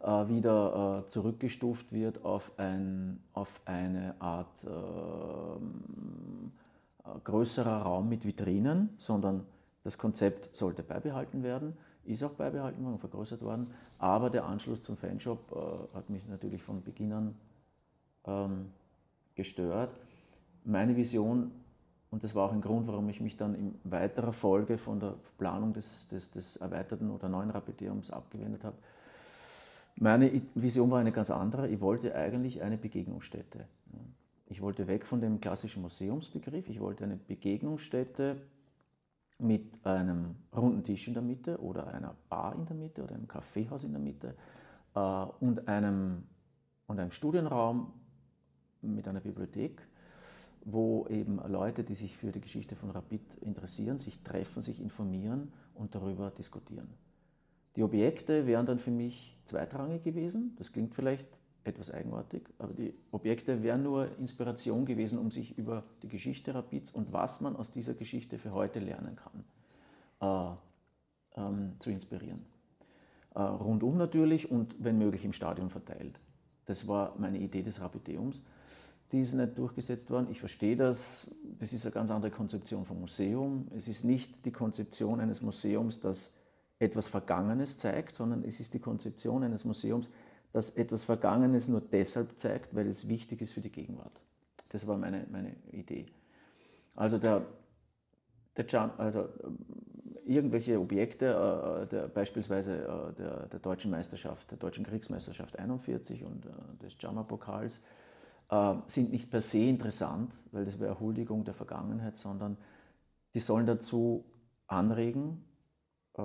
äh, 0.00 0.06
wieder 0.06 1.02
äh, 1.02 1.08
zurückgestuft 1.08 1.92
wird 1.92 2.24
auf, 2.24 2.52
ein, 2.56 3.18
auf 3.32 3.60
eine 3.64 4.14
Art 4.20 4.64
ähm, 4.68 6.52
äh, 7.04 7.08
größerer 7.24 7.82
Raum 7.82 8.08
mit 8.08 8.24
Vitrinen, 8.24 8.90
sondern 8.98 9.44
das 9.82 9.98
Konzept 9.98 10.54
sollte 10.54 10.84
beibehalten 10.84 11.42
werden, 11.42 11.76
ist 12.04 12.22
auch 12.22 12.34
beibehalten 12.34 12.84
worden, 12.84 13.00
vergrößert 13.00 13.42
worden, 13.42 13.74
aber 13.98 14.30
der 14.30 14.44
Anschluss 14.44 14.84
zum 14.84 14.96
Fanshop 14.96 15.50
äh, 15.50 15.96
hat 15.96 16.08
mich 16.08 16.24
natürlich 16.28 16.62
von 16.62 16.84
Beginn 16.84 17.12
an 17.12 17.34
ähm, 18.26 18.66
gestört. 19.34 19.90
Meine 20.64 20.94
Vision 20.94 21.50
und 22.14 22.22
das 22.22 22.36
war 22.36 22.48
auch 22.48 22.52
ein 22.52 22.60
Grund, 22.60 22.86
warum 22.86 23.08
ich 23.08 23.20
mich 23.20 23.36
dann 23.36 23.56
in 23.56 23.74
weiterer 23.82 24.32
Folge 24.32 24.78
von 24.78 25.00
der 25.00 25.16
Planung 25.36 25.72
des, 25.72 26.10
des, 26.10 26.30
des 26.30 26.58
erweiterten 26.58 27.10
oder 27.10 27.28
neuen 27.28 27.50
Rapideums 27.50 28.12
abgewendet 28.12 28.62
habe. 28.62 28.76
Meine 29.96 30.30
Vision 30.54 30.92
war 30.92 31.00
eine 31.00 31.10
ganz 31.10 31.32
andere. 31.32 31.68
Ich 31.68 31.80
wollte 31.80 32.14
eigentlich 32.14 32.62
eine 32.62 32.78
Begegnungsstätte. 32.78 33.66
Ich 34.46 34.62
wollte 34.62 34.86
weg 34.86 35.06
von 35.06 35.20
dem 35.20 35.40
klassischen 35.40 35.82
Museumsbegriff. 35.82 36.68
Ich 36.68 36.78
wollte 36.78 37.02
eine 37.02 37.16
Begegnungsstätte 37.16 38.36
mit 39.40 39.84
einem 39.84 40.36
runden 40.56 40.84
Tisch 40.84 41.08
in 41.08 41.14
der 41.14 41.22
Mitte 41.24 41.60
oder 41.60 41.88
einer 41.88 42.14
Bar 42.28 42.54
in 42.54 42.64
der 42.64 42.76
Mitte 42.76 43.02
oder 43.02 43.16
einem 43.16 43.26
Kaffeehaus 43.26 43.82
in 43.82 43.90
der 43.90 44.00
Mitte 44.00 44.36
äh, 44.94 45.00
und, 45.40 45.66
einem, 45.66 46.22
und 46.86 47.00
einem 47.00 47.10
Studienraum 47.10 47.92
mit 48.82 49.08
einer 49.08 49.18
Bibliothek 49.20 49.82
wo 50.64 51.06
eben 51.08 51.40
Leute, 51.46 51.84
die 51.84 51.94
sich 51.94 52.16
für 52.16 52.32
die 52.32 52.40
Geschichte 52.40 52.74
von 52.74 52.90
Rapid 52.90 53.36
interessieren, 53.42 53.98
sich 53.98 54.22
treffen, 54.22 54.62
sich 54.62 54.80
informieren 54.80 55.52
und 55.74 55.94
darüber 55.94 56.30
diskutieren. 56.30 56.88
Die 57.76 57.82
Objekte 57.82 58.46
wären 58.46 58.66
dann 58.66 58.78
für 58.78 58.90
mich 58.90 59.36
zweitrangig 59.44 60.02
gewesen. 60.02 60.54
Das 60.56 60.72
klingt 60.72 60.94
vielleicht 60.94 61.26
etwas 61.64 61.92
eigenartig, 61.92 62.42
aber 62.58 62.74
die 62.74 62.94
Objekte 63.10 63.62
wären 63.62 63.82
nur 63.82 64.16
Inspiration 64.18 64.84
gewesen, 64.84 65.18
um 65.18 65.30
sich 65.30 65.56
über 65.58 65.84
die 66.02 66.08
Geschichte 66.08 66.54
Rapids 66.54 66.92
und 66.92 67.12
was 67.12 67.40
man 67.40 67.56
aus 67.56 67.72
dieser 67.72 67.94
Geschichte 67.94 68.38
für 68.38 68.52
heute 68.52 68.80
lernen 68.80 69.16
kann, 69.16 70.58
äh, 71.36 71.40
ähm, 71.40 71.72
zu 71.78 71.90
inspirieren. 71.90 72.44
Äh, 73.34 73.40
rundum 73.40 73.96
natürlich 73.96 74.50
und 74.50 74.76
wenn 74.78 74.98
möglich 74.98 75.24
im 75.24 75.32
Stadion 75.32 75.70
verteilt. 75.70 76.20
Das 76.66 76.86
war 76.86 77.14
meine 77.18 77.38
Idee 77.38 77.62
des 77.62 77.80
Rapideums 77.80 78.42
die 79.14 79.20
ist 79.20 79.34
nicht 79.34 79.56
durchgesetzt 79.56 80.10
worden. 80.10 80.26
Ich 80.28 80.40
verstehe 80.40 80.74
das. 80.74 81.30
Das 81.60 81.72
ist 81.72 81.86
eine 81.86 81.92
ganz 81.92 82.10
andere 82.10 82.32
Konzeption 82.32 82.84
vom 82.84 83.00
Museum. 83.00 83.68
Es 83.76 83.86
ist 83.86 84.02
nicht 84.02 84.44
die 84.44 84.50
Konzeption 84.50 85.20
eines 85.20 85.40
Museums, 85.40 86.00
das 86.00 86.40
etwas 86.80 87.06
Vergangenes 87.06 87.78
zeigt, 87.78 88.12
sondern 88.12 88.42
es 88.42 88.58
ist 88.58 88.74
die 88.74 88.80
Konzeption 88.80 89.44
eines 89.44 89.64
Museums, 89.64 90.10
das 90.52 90.70
etwas 90.70 91.04
Vergangenes 91.04 91.68
nur 91.68 91.80
deshalb 91.80 92.36
zeigt, 92.40 92.74
weil 92.74 92.88
es 92.88 93.08
wichtig 93.08 93.40
ist 93.40 93.52
für 93.52 93.60
die 93.60 93.70
Gegenwart. 93.70 94.20
Das 94.70 94.88
war 94.88 94.98
meine, 94.98 95.24
meine 95.30 95.54
Idee. 95.70 96.06
Also, 96.96 97.18
der, 97.18 97.46
der, 98.56 98.98
also 98.98 99.28
irgendwelche 100.26 100.80
Objekte, 100.80 101.26
äh, 101.26 101.86
der, 101.86 102.08
beispielsweise 102.08 102.78
äh, 102.78 103.12
der, 103.16 103.46
der, 103.46 103.60
deutschen 103.60 103.92
Meisterschaft, 103.92 104.50
der 104.50 104.58
deutschen 104.58 104.84
Kriegsmeisterschaft 104.84 105.56
41 105.56 106.24
und 106.24 106.46
äh, 106.46 106.50
des 106.82 106.96
Jama-Pokals, 107.00 107.84
äh, 108.50 108.74
sind 108.86 109.12
nicht 109.12 109.30
per 109.30 109.40
se 109.40 109.64
interessant, 109.64 110.32
weil 110.52 110.64
das 110.64 110.80
wäre 110.80 111.00
Huldigung 111.00 111.44
der 111.44 111.54
Vergangenheit, 111.54 112.16
sondern 112.16 112.56
die 113.34 113.40
sollen 113.40 113.66
dazu 113.66 114.24
anregen, 114.66 115.44
äh, 116.14 116.22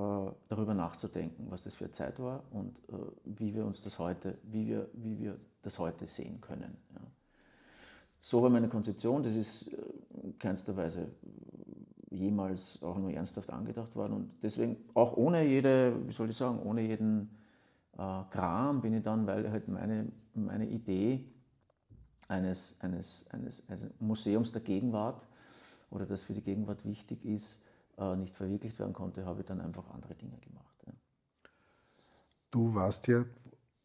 darüber 0.47 0.73
nachzudenken, 0.73 1.47
was 1.49 1.63
das 1.63 1.75
für 1.75 1.85
eine 1.85 1.93
Zeit 1.93 2.19
war 2.19 2.43
und 2.51 2.77
äh, 2.89 2.93
wie 3.25 3.53
wir 3.53 3.65
uns 3.65 3.81
das 3.81 3.99
heute, 3.99 4.37
wie 4.43 4.67
wir, 4.67 4.89
wie 4.93 5.19
wir 5.19 5.39
das 5.61 5.79
heute 5.79 6.07
sehen 6.07 6.39
können. 6.41 6.77
So 8.21 8.41
war 8.43 8.49
meine 8.49 8.67
Konzeption, 8.67 9.23
das 9.23 9.35
ist 9.35 9.77
keinster 10.39 10.75
Weise 10.75 11.07
jemals 12.11 12.81
auch 12.83 12.97
nur 12.97 13.11
ernsthaft 13.11 13.49
angedacht 13.49 13.95
worden 13.95 14.13
und 14.13 14.31
deswegen 14.41 14.77
auch 14.93 15.15
ohne 15.15 15.43
jede, 15.45 15.95
wie 16.05 16.11
soll 16.11 16.29
ich 16.29 16.35
sagen, 16.35 16.59
ohne 16.63 16.81
jeden 16.81 17.29
äh, 17.97 18.23
Kram 18.29 18.81
bin 18.81 18.93
ich 18.93 19.03
dann, 19.03 19.27
weil 19.27 19.49
halt 19.51 19.67
meine, 19.67 20.07
meine 20.33 20.67
Idee 20.67 21.25
eines, 22.29 22.79
eines, 22.81 23.29
eines, 23.31 23.69
eines 23.69 23.89
Museums 23.99 24.51
der 24.53 24.61
Gegenwart 24.61 25.27
oder 25.89 26.05
das 26.05 26.23
für 26.23 26.33
die 26.33 26.43
Gegenwart 26.43 26.85
wichtig 26.85 27.25
ist, 27.25 27.65
äh, 27.97 28.15
nicht 28.15 28.35
verwirklicht 28.35 28.79
werden 28.79 28.93
konnte, 28.93 29.25
habe 29.25 29.41
ich 29.41 29.47
dann 29.47 29.59
einfach 29.59 29.89
andere 29.89 30.15
Dinge 30.15 30.37
gemacht. 30.37 30.75
Ja. 30.85 30.93
Du 32.51 32.73
warst 32.73 33.07
ja, 33.07 33.25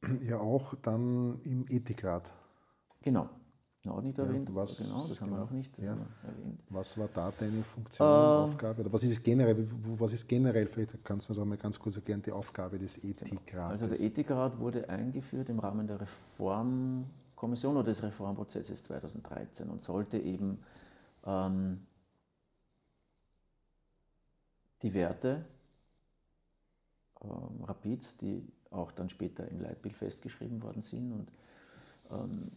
ja 0.20 0.38
auch 0.38 0.74
dann 0.82 1.40
im 1.42 1.66
Ethikrat. 1.68 2.32
Genau. 3.02 3.28
Auch 3.86 4.00
nicht 4.00 4.18
erwähnt. 4.18 4.48
Ja, 4.48 4.54
was, 4.54 4.78
genau, 4.78 5.06
das 5.06 5.20
haben 5.20 5.30
wir 5.30 5.36
genau, 5.36 5.46
auch 5.46 5.50
nicht 5.50 5.78
ja. 5.78 5.96
erwähnt. 6.22 6.60
Was 6.70 6.96
war 6.96 7.08
da 7.12 7.30
deine 7.38 7.62
Funktion, 7.62 8.06
ähm, 8.06 8.14
Aufgabe? 8.14 8.80
Oder 8.80 8.92
was 8.92 9.02
ist 9.02 9.22
generell, 9.22 9.68
was 9.98 10.12
ist 10.14 10.26
generell, 10.26 10.66
vielleicht 10.66 11.04
kannst 11.04 11.28
du 11.28 11.34
noch 11.34 11.44
mal 11.44 11.58
ganz 11.58 11.78
kurz 11.78 11.96
erklären, 11.96 12.22
die 12.22 12.32
Aufgabe 12.32 12.78
des 12.78 13.00
genau. 13.00 13.12
Ethikrates? 13.12 13.82
Also 13.82 13.94
der 13.94 14.00
Ethikrat 14.00 14.58
wurde 14.58 14.88
eingeführt 14.88 15.50
im 15.50 15.58
Rahmen 15.58 15.86
der 15.86 16.00
Reform 16.00 17.04
Kommission 17.44 17.76
oder 17.76 17.90
des 17.90 18.02
Reformprozesses 18.02 18.84
2013 18.84 19.68
und 19.68 19.84
sollte 19.84 20.16
eben 20.16 20.64
ähm, 21.26 21.86
die 24.80 24.94
Werte 24.94 25.44
ähm, 27.22 27.62
Rapids, 27.64 28.16
die 28.16 28.50
auch 28.70 28.92
dann 28.92 29.10
später 29.10 29.46
im 29.46 29.60
Leitbild 29.60 29.94
festgeschrieben 29.94 30.62
worden 30.62 30.80
sind 30.80 31.12
und 31.12 31.32
ähm, 32.10 32.50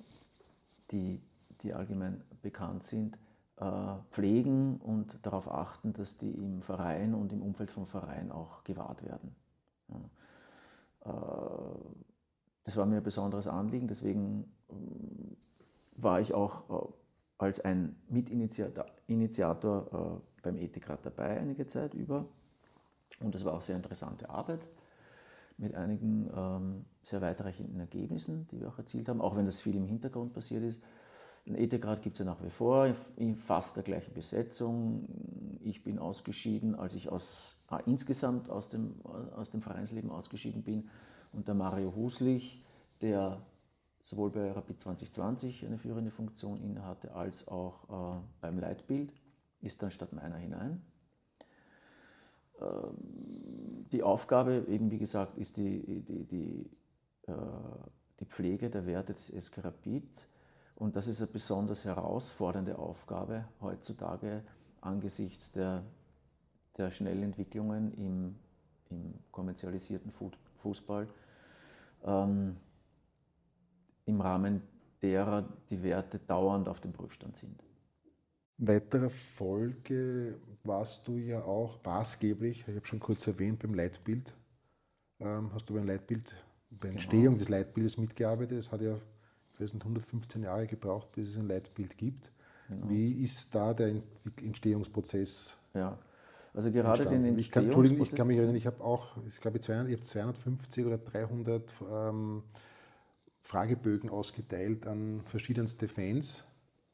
die, 0.92 1.22
die 1.60 1.74
allgemein 1.74 2.24
bekannt 2.42 2.86
sind, 2.86 3.20
äh, 3.58 3.94
pflegen 4.10 4.78
und 4.78 5.18
darauf 5.22 5.52
achten, 5.52 5.92
dass 5.92 6.18
die 6.18 6.32
im 6.32 6.62
Verein 6.62 7.14
und 7.14 7.34
im 7.34 7.42
Umfeld 7.42 7.72
vom 7.72 7.88
Verein 7.88 8.32
auch 8.32 8.64
gewahrt 8.64 9.04
werden. 9.04 9.36
Äh, 11.04 11.10
das 12.64 12.78
war 12.78 12.86
mir 12.86 12.98
ein 12.98 13.04
besonderes 13.04 13.48
Anliegen, 13.48 13.90
deswegen 13.90 14.54
war 15.96 16.22
ich 16.22 16.34
auch 16.34 16.70
äh, 16.70 16.94
als 17.38 17.60
ein 17.60 17.96
Mitinitiator 18.10 18.86
Initiator, 19.08 20.22
äh, 20.22 20.42
beim 20.44 20.58
Ethikrat 20.58 21.06
dabei 21.06 21.40
einige 21.40 21.66
Zeit 21.66 21.94
über. 21.94 22.26
Und 23.20 23.34
es 23.36 23.46
war 23.46 23.54
auch 23.54 23.62
sehr 23.62 23.76
interessante 23.76 24.30
Arbeit 24.30 24.60
mit 25.58 25.74
einigen 25.74 26.30
ähm, 26.36 26.86
sehr 27.04 27.22
weitreichenden 27.22 27.80
Ergebnissen, 27.80 28.48
die 28.52 28.60
wir 28.60 28.68
auch 28.68 28.78
erzielt 28.78 29.08
haben, 29.10 29.22
auch 29.22 29.36
wenn 29.36 29.46
das 29.46 29.62
viel 29.62 29.76
im 29.76 29.86
Hintergrund 29.86 30.34
passiert 30.34 30.64
ist. 30.64 30.84
Den 31.48 31.56
Ethikrat 31.56 32.02
gibt 32.04 32.16
es 32.16 32.20
ja 32.20 32.26
nach 32.26 32.44
wie 32.44 32.50
vor 32.50 32.94
in 33.16 33.38
fast 33.38 33.78
der 33.78 33.84
gleichen 33.84 34.14
Besetzung. 34.14 35.08
Ich 35.64 35.84
bin 35.84 35.98
ausgeschieden, 35.98 36.76
als 36.76 36.94
ich 36.94 37.10
aus, 37.10 37.66
äh, 37.72 37.82
insgesamt 37.86 38.50
aus 38.50 38.70
dem, 38.70 39.02
aus 39.36 39.52
dem 39.52 39.62
Vereinsleben 39.62 40.12
ausgeschieden 40.12 40.64
bin 40.64 40.90
und 41.32 41.48
der 41.48 41.56
Mario 41.56 41.96
Huslich, 41.96 42.64
der 43.02 43.42
sowohl 44.10 44.32
bei 44.32 44.52
Rapid 44.52 44.80
2020 44.80 45.66
eine 45.66 45.78
führende 45.78 46.12
Funktion 46.12 46.62
innehatte, 46.62 47.14
als 47.14 47.48
auch 47.48 48.18
äh, 48.18 48.22
beim 48.42 48.60
Leitbild, 48.60 49.12
ist 49.62 49.82
dann 49.84 49.92
statt 49.92 50.14
meiner 50.14 50.38
hinein. 50.38 50.82
Ähm, 52.62 53.86
die 53.92 54.04
Aufgabe, 54.04 54.66
eben 54.68 54.92
wie 54.92 55.00
gesagt, 55.00 55.38
ist 55.38 55.58
die, 55.58 56.02
die, 56.02 56.26
die, 56.26 56.70
äh, 57.28 57.34
die 58.20 58.26
Pflege 58.26 58.70
der 58.70 58.86
Werte 58.86 59.14
des 59.14 59.28
SK 59.28 59.64
Rapid. 59.64 60.28
Und 60.76 60.96
das 60.96 61.08
ist 61.08 61.22
eine 61.22 61.32
besonders 61.32 61.86
herausfordernde 61.86 62.78
Aufgabe 62.78 63.46
heutzutage 63.62 64.44
angesichts 64.82 65.52
der 65.52 65.84
der 66.78 66.92
Schnellentwicklungen 66.92 67.94
im, 67.94 68.36
im 68.90 69.14
kommerzialisierten 69.32 70.12
Fußball 70.58 71.08
ähm, 72.06 72.58
im 74.08 74.22
Rahmen 74.22 74.62
derer 75.02 75.48
die 75.70 75.84
Werte 75.84 76.20
dauernd 76.20 76.68
auf 76.68 76.82
dem 76.82 76.94
Prüfstand 76.94 77.38
sind. 77.38 77.64
Weiterer 78.58 79.12
Folge 79.12 80.40
warst 80.64 81.08
du 81.08 81.18
ja 81.18 81.44
auch 81.44 81.84
maßgeblich, 81.84 82.66
ich 82.68 82.76
habe 82.76 82.86
schon 82.86 83.00
kurz 83.00 83.28
erwähnt, 83.28 83.60
beim 83.60 83.76
Leitbild. 83.76 84.34
Ähm, 85.20 85.52
hast 85.54 85.70
du 85.70 85.76
beim 85.76 85.86
Leitbild, 85.86 86.34
bei 86.72 86.88
der 86.88 86.90
genau. 86.90 86.94
Entstehung 86.94 87.24
genau. 87.26 87.38
des 87.38 87.50
Leitbildes 87.50 87.98
mitgearbeitet. 87.98 88.58
Es 88.58 88.72
hat 88.72 88.82
ja 88.82 89.00
ich 89.58 89.64
weiß 89.64 89.74
nicht, 89.74 89.84
115 89.84 90.44
Jahre 90.44 90.68
gebraucht, 90.68 91.12
bis 91.14 91.30
es 91.30 91.38
ein 91.38 91.48
Leitbild 91.48 91.98
gibt. 91.98 92.32
Genau. 92.70 92.90
Wie 92.90 93.24
ist 93.24 93.56
da 93.56 93.74
der 93.74 94.02
Entstehungsprozess? 94.42 95.58
Ja, 95.74 95.98
also 96.54 96.72
gerade 96.72 96.90
entstanden? 96.90 97.24
den 97.24 97.36
Entstehungsprozess. 97.36 97.40
Ich 97.40 97.52
kann, 97.52 97.66
Entschuldigung, 97.66 98.06
ich 98.06 98.16
kann 98.16 98.28
mich 98.28 98.38
erinnern, 98.38 98.56
ich 98.56 98.68
habe 98.68 98.84
auch, 98.84 99.18
ich 99.26 99.40
glaube, 99.40 99.58
ich 99.58 99.68
habe 99.68 100.02
250 100.02 100.86
oder 100.86 100.98
300 101.00 101.74
ähm, 101.92 102.44
Fragebögen 103.48 104.10
ausgeteilt 104.10 104.86
an 104.88 105.22
verschiedenste 105.26 105.88
Fans, 105.88 106.44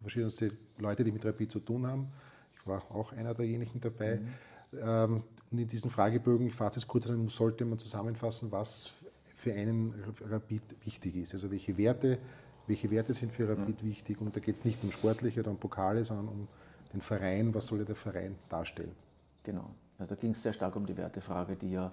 verschiedenste 0.02 0.52
Leute, 0.78 1.04
die 1.04 1.12
mit 1.12 1.26
Rapid 1.26 1.52
zu 1.52 1.60
tun 1.60 1.88
haben. 1.88 2.12
Ich 2.56 2.68
war 2.68 2.84
auch 2.92 3.12
einer 3.14 3.34
derjenigen 3.34 3.82
dabei. 3.82 4.18
Mhm. 4.18 4.78
Ähm, 4.80 5.24
und 5.52 5.58
in 5.58 5.68
diesen 5.68 5.90
Fragebögen, 5.90 6.48
ich 6.48 6.54
fasse 6.54 6.80
es 6.80 6.88
kurz 6.88 7.08
an, 7.08 7.28
sollte 7.28 7.66
man 7.66 7.80
zusammenfassen, 7.80 8.52
was 8.52 8.92
für 9.26 9.54
einen 9.54 9.94
Rapid 10.30 10.86
wichtig 10.86 11.16
ist. 11.16 11.34
Also 11.34 11.50
welche 11.50 11.78
Werte 11.78 12.20
welche 12.68 12.90
Werte 12.92 13.14
sind 13.14 13.32
für 13.32 13.50
Rapid 13.50 13.82
ja. 13.82 13.88
wichtig. 13.88 14.22
Und 14.22 14.36
da 14.36 14.40
geht 14.40 14.56
es 14.56 14.66
nicht 14.66 14.84
um 14.84 14.92
sportliche 14.92 15.42
oder 15.42 15.52
um 15.52 15.58
Pokale, 15.58 16.06
sondern 16.06 16.28
um 16.28 16.48
den 16.94 17.02
Verein, 17.02 17.54
was 17.54 17.68
soll 17.68 17.84
der 17.84 17.96
Verein 17.96 18.36
darstellen. 18.50 18.96
Genau, 19.44 19.74
also 19.98 20.16
da 20.16 20.20
ging 20.20 20.32
es 20.32 20.44
sehr 20.44 20.54
stark 20.54 20.76
um 20.76 20.86
die 20.86 20.96
Wertefrage, 20.96 21.56
die 21.56 21.72
ja 21.72 21.92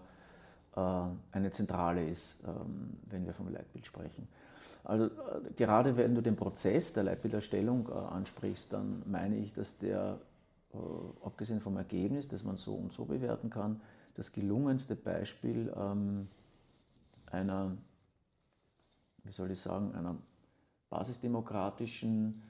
eine 0.72 1.50
zentrale 1.50 2.08
ist, 2.08 2.44
ähm, 2.46 2.98
wenn 3.06 3.26
wir 3.26 3.32
vom 3.32 3.48
Leitbild 3.48 3.84
sprechen. 3.86 4.28
Also 4.84 5.06
äh, 5.06 5.52
gerade 5.56 5.96
wenn 5.96 6.14
du 6.14 6.20
den 6.20 6.36
Prozess 6.36 6.92
der 6.92 7.04
Leitbilderstellung 7.04 7.88
äh, 7.88 7.92
ansprichst, 7.92 8.72
dann 8.72 9.02
meine 9.06 9.36
ich, 9.36 9.52
dass 9.52 9.78
der, 9.78 10.18
äh, 10.72 10.76
abgesehen 11.26 11.60
vom 11.60 11.76
Ergebnis, 11.76 12.28
das 12.28 12.44
man 12.44 12.56
so 12.56 12.74
und 12.74 12.92
so 12.92 13.06
bewerten 13.06 13.50
kann, 13.50 13.80
das 14.14 14.32
gelungenste 14.32 14.96
Beispiel 14.96 15.72
ähm, 15.76 16.28
einer, 17.26 17.76
wie 19.24 19.32
soll 19.32 19.50
ich 19.50 19.60
sagen, 19.60 19.94
einer 19.94 20.16
basisdemokratischen, 20.88 22.42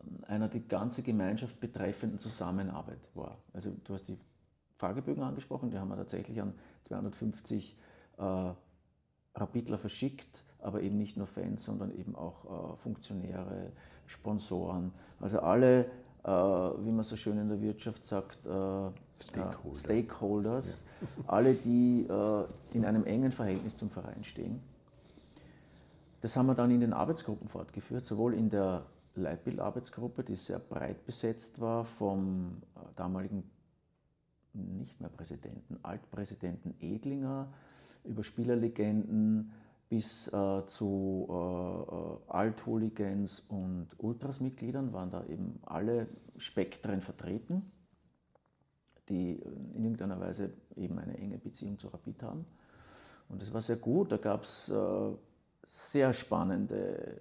ähm, 0.00 0.24
einer 0.26 0.48
die 0.48 0.66
ganze 0.66 1.02
Gemeinschaft 1.02 1.60
betreffenden 1.60 2.18
Zusammenarbeit 2.18 3.00
war. 3.14 3.36
Also 3.52 3.72
du 3.84 3.94
hast 3.94 4.08
die 4.08 4.18
Fragebögen 4.84 5.22
angesprochen, 5.22 5.70
die 5.70 5.78
haben 5.78 5.88
wir 5.88 5.96
tatsächlich 5.96 6.42
an 6.42 6.52
250 6.82 7.74
äh, 8.18 8.50
Rapidler 9.34 9.78
verschickt, 9.78 10.44
aber 10.60 10.82
eben 10.82 10.98
nicht 10.98 11.16
nur 11.16 11.26
Fans, 11.26 11.64
sondern 11.64 11.90
eben 11.96 12.14
auch 12.14 12.74
äh, 12.74 12.76
Funktionäre, 12.76 13.72
Sponsoren, 14.06 14.92
also 15.20 15.40
alle, 15.40 15.86
äh, 16.22 16.28
wie 16.28 16.92
man 16.92 17.02
so 17.02 17.16
schön 17.16 17.38
in 17.38 17.48
der 17.48 17.62
Wirtschaft 17.62 18.04
sagt, 18.04 18.44
äh, 18.44 18.90
Stakeholder. 19.22 19.74
Stakeholders, 19.74 20.86
ja. 21.00 21.08
alle, 21.28 21.54
die 21.54 22.06
äh, 22.06 22.44
in 22.76 22.84
einem 22.84 23.04
engen 23.04 23.32
Verhältnis 23.32 23.78
zum 23.78 23.88
Verein 23.88 24.22
stehen. 24.22 24.60
Das 26.20 26.36
haben 26.36 26.46
wir 26.46 26.54
dann 26.54 26.70
in 26.70 26.80
den 26.80 26.92
Arbeitsgruppen 26.92 27.48
fortgeführt, 27.48 28.04
sowohl 28.04 28.34
in 28.34 28.50
der 28.50 28.84
Leitbildarbeitsgruppe, 29.14 30.24
die 30.24 30.36
sehr 30.36 30.58
breit 30.58 31.06
besetzt 31.06 31.58
war, 31.58 31.84
vom 31.84 32.58
äh, 32.76 32.80
damaligen 32.96 33.50
nicht 34.54 35.00
mehr 35.00 35.10
Präsidenten, 35.10 35.78
Altpräsidenten 35.82 36.74
Edlinger, 36.80 37.52
über 38.04 38.22
Spielerlegenden 38.22 39.52
bis 39.88 40.32
äh, 40.32 40.66
zu 40.66 41.26
äh, 41.30 41.34
äh 41.34 42.32
Althooligans 42.32 43.40
und 43.50 43.88
Ultras-Mitgliedern 43.98 44.92
waren 44.92 45.10
da 45.10 45.24
eben 45.26 45.60
alle 45.62 46.08
Spektren 46.36 47.00
vertreten, 47.00 47.62
die 49.08 49.34
in 49.34 49.84
irgendeiner 49.84 50.20
Weise 50.20 50.54
eben 50.76 50.98
eine 50.98 51.16
enge 51.16 51.38
Beziehung 51.38 51.78
zu 51.78 51.88
Rapid 51.88 52.22
haben. 52.22 52.46
Und 53.28 53.42
das 53.42 53.52
war 53.52 53.62
sehr 53.62 53.76
gut. 53.76 54.12
Da 54.12 54.16
gab 54.16 54.42
es 54.42 54.68
äh, 54.68 55.12
sehr 55.64 56.12
spannende 56.12 57.20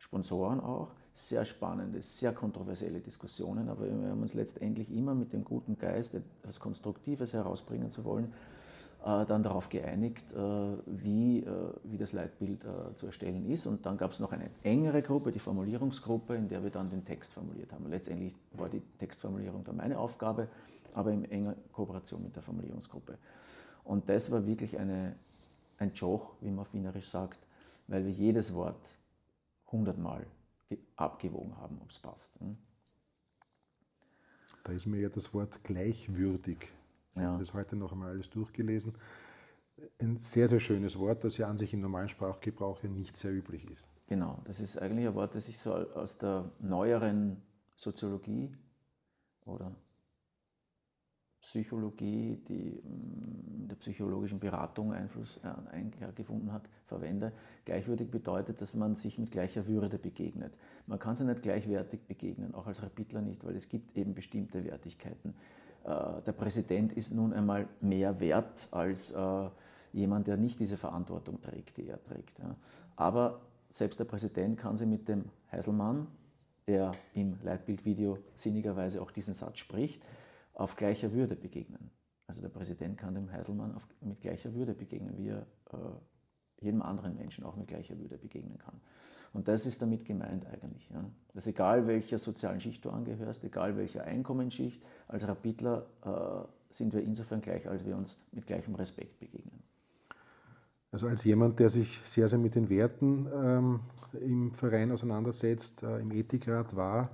Sponsoren 0.00 0.60
auch, 0.60 0.88
sehr 1.12 1.44
spannende, 1.44 2.00
sehr 2.00 2.32
kontroversielle 2.32 3.00
Diskussionen, 3.00 3.68
aber 3.68 3.84
wir 3.84 4.08
haben 4.08 4.22
uns 4.22 4.32
letztendlich 4.32 4.90
immer 4.90 5.14
mit 5.14 5.34
dem 5.34 5.44
guten 5.44 5.78
Geist, 5.78 6.14
etwas 6.14 6.58
Konstruktives 6.58 7.34
herausbringen 7.34 7.90
zu 7.90 8.04
wollen, 8.04 8.32
äh, 9.04 9.26
dann 9.26 9.42
darauf 9.42 9.68
geeinigt, 9.68 10.32
äh, 10.32 10.38
wie, 10.86 11.40
äh, 11.40 11.74
wie 11.84 11.98
das 11.98 12.14
Leitbild 12.14 12.64
zu 12.96 13.06
erstellen 13.06 13.50
ist. 13.50 13.66
Und 13.66 13.84
dann 13.84 13.98
gab 13.98 14.12
es 14.12 14.20
noch 14.20 14.32
eine 14.32 14.48
engere 14.62 15.02
Gruppe, 15.02 15.32
die 15.32 15.38
Formulierungsgruppe, 15.38 16.34
in 16.34 16.48
der 16.48 16.62
wir 16.62 16.70
dann 16.70 16.88
den 16.88 17.04
Text 17.04 17.34
formuliert 17.34 17.70
haben. 17.70 17.86
Letztendlich 17.90 18.34
war 18.52 18.70
die 18.70 18.80
Textformulierung 18.98 19.64
dann 19.64 19.76
meine 19.76 19.98
Aufgabe, 19.98 20.48
aber 20.94 21.12
in 21.12 21.30
enger 21.30 21.56
Kooperation 21.72 22.22
mit 22.24 22.34
der 22.34 22.42
Formulierungsgruppe. 22.42 23.18
Und 23.84 24.08
das 24.08 24.32
war 24.32 24.46
wirklich 24.46 24.78
eine, 24.78 25.14
ein 25.76 25.92
Joch, 25.92 26.32
wie 26.40 26.48
man 26.48 26.60
auf 26.60 26.72
Wienerisch 26.72 27.08
sagt, 27.08 27.38
weil 27.86 28.06
wir 28.06 28.12
jedes 28.12 28.54
Wort 28.54 28.80
hundertmal 29.72 30.26
abgewogen 30.96 31.56
haben, 31.56 31.80
ob 31.80 31.90
es 31.90 31.98
passt. 31.98 32.40
Hm? 32.40 32.56
Da 34.64 34.72
ist 34.72 34.86
mir 34.86 35.00
ja 35.00 35.08
das 35.08 35.32
Wort 35.34 35.64
gleichwürdig. 35.64 36.68
Ja. 37.14 37.22
Ich 37.22 37.28
habe 37.28 37.38
das 37.38 37.54
heute 37.54 37.76
noch 37.76 37.92
einmal 37.92 38.10
alles 38.10 38.30
durchgelesen. 38.30 38.94
Ein 39.98 40.18
sehr, 40.18 40.46
sehr 40.48 40.60
schönes 40.60 40.98
Wort, 40.98 41.24
das 41.24 41.38
ja 41.38 41.48
an 41.48 41.56
sich 41.56 41.72
im 41.72 41.80
normalen 41.80 42.08
Sprachgebrauch 42.08 42.82
ja 42.82 42.90
nicht 42.90 43.16
sehr 43.16 43.32
üblich 43.32 43.68
ist. 43.70 43.88
Genau, 44.06 44.40
das 44.44 44.60
ist 44.60 44.78
eigentlich 44.78 45.06
ein 45.06 45.14
Wort, 45.14 45.34
das 45.34 45.48
ich 45.48 45.58
so 45.58 45.72
aus 45.72 46.18
der 46.18 46.50
neueren 46.58 47.42
Soziologie 47.76 48.54
oder 49.46 49.74
Psychologie, 51.40 52.38
die 52.48 52.80
in 52.84 53.64
mm, 53.64 53.68
der 53.68 53.76
psychologischen 53.76 54.38
Beratung 54.38 54.92
Einfluss 54.92 55.40
äh, 55.42 56.12
gefunden 56.14 56.52
hat, 56.52 56.68
verwende. 56.84 57.32
Gleichwürdig 57.64 58.10
bedeutet, 58.10 58.60
dass 58.60 58.74
man 58.74 58.94
sich 58.94 59.18
mit 59.18 59.30
gleicher 59.30 59.66
Würde 59.66 59.98
begegnet. 59.98 60.52
Man 60.86 60.98
kann 60.98 61.16
sich 61.16 61.26
nicht 61.26 61.42
gleichwertig 61.42 62.00
begegnen, 62.02 62.54
auch 62.54 62.66
als 62.66 62.82
Rapidler 62.82 63.22
nicht, 63.22 63.44
weil 63.44 63.56
es 63.56 63.68
gibt 63.68 63.96
eben 63.96 64.14
bestimmte 64.14 64.64
Wertigkeiten. 64.64 65.34
Äh, 65.84 66.22
der 66.26 66.32
Präsident 66.32 66.92
ist 66.92 67.14
nun 67.14 67.32
einmal 67.32 67.68
mehr 67.80 68.20
wert 68.20 68.68
als 68.70 69.12
äh, 69.12 69.48
jemand, 69.92 70.26
der 70.26 70.36
nicht 70.36 70.60
diese 70.60 70.76
Verantwortung 70.76 71.40
trägt, 71.40 71.78
die 71.78 71.88
er 71.88 72.02
trägt. 72.04 72.38
Aber 72.96 73.40
selbst 73.70 73.98
der 73.98 74.04
Präsident 74.04 74.58
kann 74.58 74.76
sich 74.76 74.86
mit 74.86 75.08
dem 75.08 75.24
Heiselmann, 75.50 76.06
der 76.66 76.92
im 77.14 77.38
Leitbildvideo 77.42 78.18
sinnigerweise 78.34 79.00
auch 79.00 79.10
diesen 79.10 79.34
Satz 79.34 79.58
spricht, 79.58 80.02
auf 80.60 80.76
gleicher 80.76 81.12
Würde 81.12 81.36
begegnen. 81.36 81.90
Also 82.26 82.42
der 82.42 82.50
Präsident 82.50 82.98
kann 82.98 83.14
dem 83.14 83.32
Heiselmann 83.32 83.74
auf, 83.74 83.88
mit 84.02 84.20
gleicher 84.20 84.54
Würde 84.54 84.74
begegnen, 84.74 85.16
wie 85.16 85.28
er 85.28 85.46
äh, 85.72 85.76
jedem 86.60 86.82
anderen 86.82 87.16
Menschen 87.16 87.44
auch 87.44 87.56
mit 87.56 87.68
gleicher 87.68 87.98
Würde 87.98 88.18
begegnen 88.18 88.58
kann. 88.58 88.78
Und 89.32 89.48
das 89.48 89.64
ist 89.64 89.80
damit 89.80 90.04
gemeint 90.04 90.46
eigentlich. 90.46 90.90
Ja. 90.90 91.02
Dass 91.32 91.46
egal 91.46 91.86
welcher 91.86 92.18
sozialen 92.18 92.60
Schicht 92.60 92.84
du 92.84 92.90
angehörst, 92.90 93.42
egal 93.44 93.76
welcher 93.78 94.04
Einkommensschicht, 94.04 94.82
als 95.08 95.26
Rapidler 95.26 95.86
äh, 96.04 96.74
sind 96.74 96.92
wir 96.92 97.02
insofern 97.02 97.40
gleich, 97.40 97.66
als 97.66 97.86
wir 97.86 97.96
uns 97.96 98.26
mit 98.32 98.46
gleichem 98.46 98.74
Respekt 98.74 99.18
begegnen. 99.18 99.62
Also 100.92 101.06
als 101.06 101.24
jemand, 101.24 101.58
der 101.58 101.70
sich 101.70 102.00
sehr, 102.04 102.28
sehr 102.28 102.38
mit 102.38 102.54
den 102.54 102.68
Werten 102.68 103.26
ähm, 103.32 103.80
im 104.20 104.52
Verein 104.52 104.92
auseinandersetzt, 104.92 105.84
äh, 105.84 106.00
im 106.00 106.10
Ethikrat 106.10 106.76
war, 106.76 107.10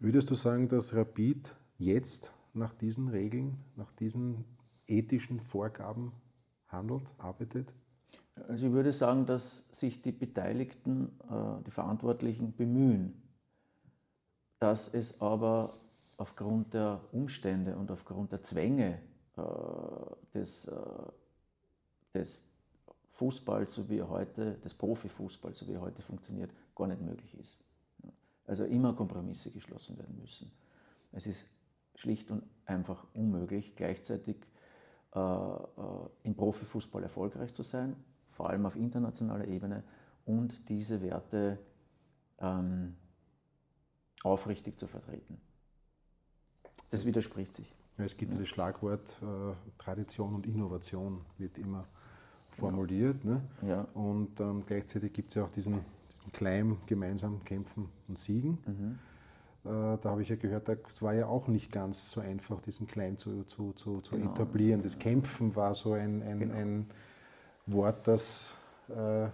würdest 0.00 0.28
du 0.30 0.34
sagen, 0.34 0.68
dass 0.68 0.92
Rapid 0.92 1.54
jetzt 1.78 2.32
nach 2.52 2.72
diesen 2.72 3.08
Regeln, 3.08 3.58
nach 3.76 3.92
diesen 3.92 4.44
ethischen 4.86 5.40
Vorgaben 5.40 6.12
handelt, 6.68 7.12
arbeitet? 7.18 7.74
Also 8.48 8.66
ich 8.66 8.72
würde 8.72 8.92
sagen, 8.92 9.26
dass 9.26 9.68
sich 9.68 10.02
die 10.02 10.12
Beteiligten, 10.12 11.18
äh, 11.30 11.62
die 11.64 11.70
Verantwortlichen 11.70 12.54
bemühen, 12.54 13.22
dass 14.58 14.94
es 14.94 15.20
aber 15.20 15.72
aufgrund 16.16 16.74
der 16.74 17.00
Umstände 17.12 17.76
und 17.76 17.90
aufgrund 17.90 18.32
der 18.32 18.42
Zwänge 18.42 19.00
äh, 19.36 19.42
des, 20.34 20.68
äh, 20.68 20.78
des 22.14 22.56
Fußballs, 23.08 23.74
so 23.74 23.88
wie 23.88 23.98
er 23.98 24.08
heute, 24.08 24.54
des 24.58 24.74
Profifußballs, 24.74 25.58
so 25.58 25.68
wie 25.68 25.72
er 25.72 25.80
heute 25.80 26.02
funktioniert, 26.02 26.50
gar 26.74 26.86
nicht 26.86 27.00
möglich 27.00 27.38
ist. 27.38 27.64
Also 28.46 28.64
immer 28.64 28.94
Kompromisse 28.94 29.50
geschlossen 29.50 29.98
werden 29.98 30.18
müssen. 30.18 30.50
Es 31.12 31.26
ist 31.26 31.46
schlicht 32.00 32.30
und 32.30 32.42
einfach 32.64 33.06
unmöglich, 33.14 33.76
gleichzeitig 33.76 34.36
äh, 35.14 35.18
äh, 35.18 35.58
im 36.22 36.34
Profifußball 36.34 37.02
erfolgreich 37.02 37.52
zu 37.52 37.62
sein, 37.62 37.96
vor 38.28 38.48
allem 38.48 38.64
auf 38.66 38.76
internationaler 38.76 39.46
Ebene, 39.46 39.82
und 40.24 40.68
diese 40.68 41.02
Werte 41.02 41.58
ähm, 42.38 42.94
aufrichtig 44.22 44.78
zu 44.78 44.86
vertreten. 44.86 45.40
Das 46.90 47.04
widerspricht 47.04 47.54
sich. 47.54 47.74
Ja, 47.98 48.04
es 48.04 48.16
gibt 48.16 48.32
ja. 48.32 48.38
das 48.38 48.48
Schlagwort 48.48 49.16
äh, 49.22 49.54
Tradition 49.78 50.34
und 50.34 50.46
Innovation 50.46 51.24
wird 51.38 51.58
immer 51.58 51.86
formuliert. 52.52 53.24
Ne? 53.24 53.42
Ja. 53.62 53.82
Und 53.94 54.40
ähm, 54.40 54.64
gleichzeitig 54.64 55.12
gibt 55.12 55.28
es 55.28 55.34
ja 55.34 55.44
auch 55.44 55.50
diesen, 55.50 55.80
diesen 56.12 56.32
Claim, 56.32 56.78
gemeinsam 56.86 57.42
kämpfen 57.44 57.88
und 58.08 58.18
siegen. 58.18 58.58
Mhm. 58.66 58.98
Äh, 59.64 59.98
da 59.98 60.04
habe 60.04 60.22
ich 60.22 60.28
ja 60.28 60.36
gehört, 60.36 60.68
es 60.68 61.02
war 61.02 61.12
ja 61.12 61.26
auch 61.26 61.48
nicht 61.48 61.70
ganz 61.70 62.10
so 62.10 62.20
einfach, 62.20 62.60
diesen 62.60 62.86
Claim 62.86 63.18
zu, 63.18 63.44
zu, 63.44 63.72
zu, 63.72 64.00
zu 64.00 64.16
genau. 64.16 64.32
etablieren. 64.32 64.82
Das 64.82 64.98
Kämpfen 64.98 65.54
war 65.54 65.74
so 65.74 65.92
ein, 65.92 66.22
ein, 66.22 66.38
genau. 66.38 66.54
ein 66.54 66.86
Wort, 67.66 68.08
das 68.08 68.56
äh, 68.88 69.28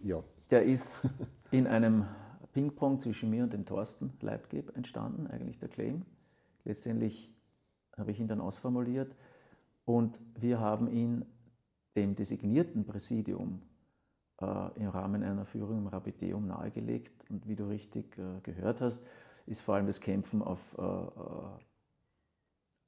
ja. 0.00 0.22
Der 0.50 0.62
ist 0.62 1.08
in 1.50 1.66
einem 1.66 2.06
Ping-Pong 2.52 3.00
zwischen 3.00 3.30
mir 3.30 3.44
und 3.44 3.52
dem 3.52 3.66
Thorsten 3.66 4.12
Leibgeb 4.20 4.76
entstanden, 4.76 5.26
eigentlich 5.26 5.58
der 5.58 5.68
Claim. 5.68 6.02
Letztendlich 6.64 7.34
habe 7.96 8.10
ich 8.10 8.20
ihn 8.20 8.28
dann 8.28 8.40
ausformuliert 8.40 9.14
und 9.84 10.20
wir 10.38 10.60
haben 10.60 10.88
ihn 10.88 11.24
dem 11.96 12.14
designierten 12.14 12.84
Präsidium 12.84 13.62
äh, 14.40 14.80
im 14.80 14.88
Rahmen 14.88 15.22
einer 15.22 15.44
Führung 15.44 15.78
im 15.78 15.86
Rapideum 15.86 16.46
nahegelegt. 16.46 17.24
Und 17.30 17.46
wie 17.46 17.56
du 17.56 17.68
richtig 17.68 18.18
äh, 18.18 18.40
gehört 18.42 18.80
hast, 18.80 19.06
ist 19.46 19.60
vor 19.60 19.74
allem 19.74 19.86
das 19.86 20.00
Kämpfen 20.00 20.42
auf, 20.42 20.76
äh, 20.78 20.82
äh 20.82 21.64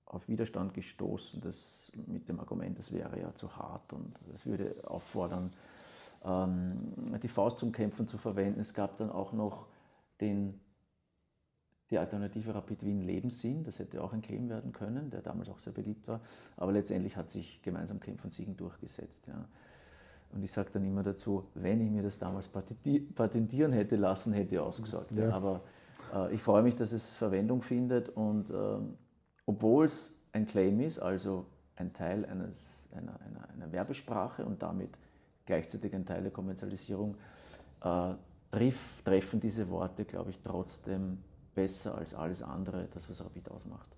auf 0.06 0.28
Widerstand 0.28 0.72
gestoßen, 0.72 1.40
das 1.40 1.90
mit 2.06 2.28
dem 2.28 2.38
Argument, 2.38 2.78
das 2.78 2.92
wäre 2.92 3.20
ja 3.20 3.34
zu 3.34 3.56
hart 3.56 3.92
und 3.92 4.14
das 4.30 4.46
würde 4.46 4.76
auffordern, 4.84 5.52
ähm, 6.24 6.94
die 7.20 7.28
Faust 7.28 7.58
zum 7.58 7.72
Kämpfen 7.72 8.06
zu 8.06 8.16
verwenden. 8.16 8.60
Es 8.60 8.72
gab 8.72 8.98
dann 8.98 9.10
auch 9.10 9.32
noch 9.32 9.66
den 10.20 10.60
die 11.90 11.98
Alternative 11.98 12.54
Rapid 12.54 12.84
Wien 12.84 13.00
Lebenssinn, 13.02 13.62
das 13.62 13.78
hätte 13.78 14.02
auch 14.02 14.12
ein 14.12 14.20
Claim 14.20 14.48
werden 14.48 14.72
können, 14.72 15.10
der 15.10 15.22
damals 15.22 15.48
auch 15.48 15.60
sehr 15.60 15.72
beliebt 15.72 16.08
war, 16.08 16.20
aber 16.56 16.72
letztendlich 16.72 17.16
hat 17.16 17.30
sich 17.30 17.62
gemeinsam 17.62 18.00
Kämpfen 18.00 18.30
Siegen 18.30 18.56
durchgesetzt. 18.56 19.28
Ja. 19.28 19.48
Und 20.32 20.42
ich 20.42 20.50
sage 20.50 20.70
dann 20.72 20.84
immer 20.84 21.04
dazu, 21.04 21.46
wenn 21.54 21.80
ich 21.80 21.90
mir 21.90 22.02
das 22.02 22.18
damals 22.18 22.48
patentieren 22.48 23.72
hätte 23.72 23.96
lassen, 23.96 24.32
hätte 24.32 24.56
ich 24.56 24.60
ausgesagt. 24.60 25.12
Ja. 25.12 25.28
Ja. 25.28 25.34
Aber 25.34 25.62
ich 26.32 26.42
freue 26.42 26.62
mich, 26.62 26.76
dass 26.76 26.92
es 26.92 27.14
Verwendung 27.14 27.62
findet 27.62 28.08
und 28.10 28.50
äh, 28.50 28.78
obwohl 29.46 29.84
es 29.84 30.24
ein 30.32 30.46
Claim 30.46 30.80
ist, 30.80 30.98
also 30.98 31.46
ein 31.76 31.92
Teil 31.92 32.24
eines, 32.24 32.88
einer, 32.94 33.20
einer, 33.20 33.48
einer 33.50 33.72
Werbesprache 33.72 34.44
und 34.44 34.62
damit 34.62 34.90
gleichzeitig 35.44 35.94
ein 35.94 36.04
Teil 36.04 36.22
der 36.22 36.32
Kommerzialisierung, 36.32 37.16
äh, 37.82 38.14
treff, 38.50 39.02
treffen 39.04 39.40
diese 39.40 39.68
Worte, 39.70 40.04
glaube 40.04 40.30
ich, 40.30 40.38
trotzdem 40.42 41.18
besser 41.54 41.96
als 41.96 42.14
alles 42.14 42.42
andere, 42.42 42.88
das 42.92 43.08
was 43.08 43.24
Rapid 43.24 43.50
ausmacht. 43.50 43.88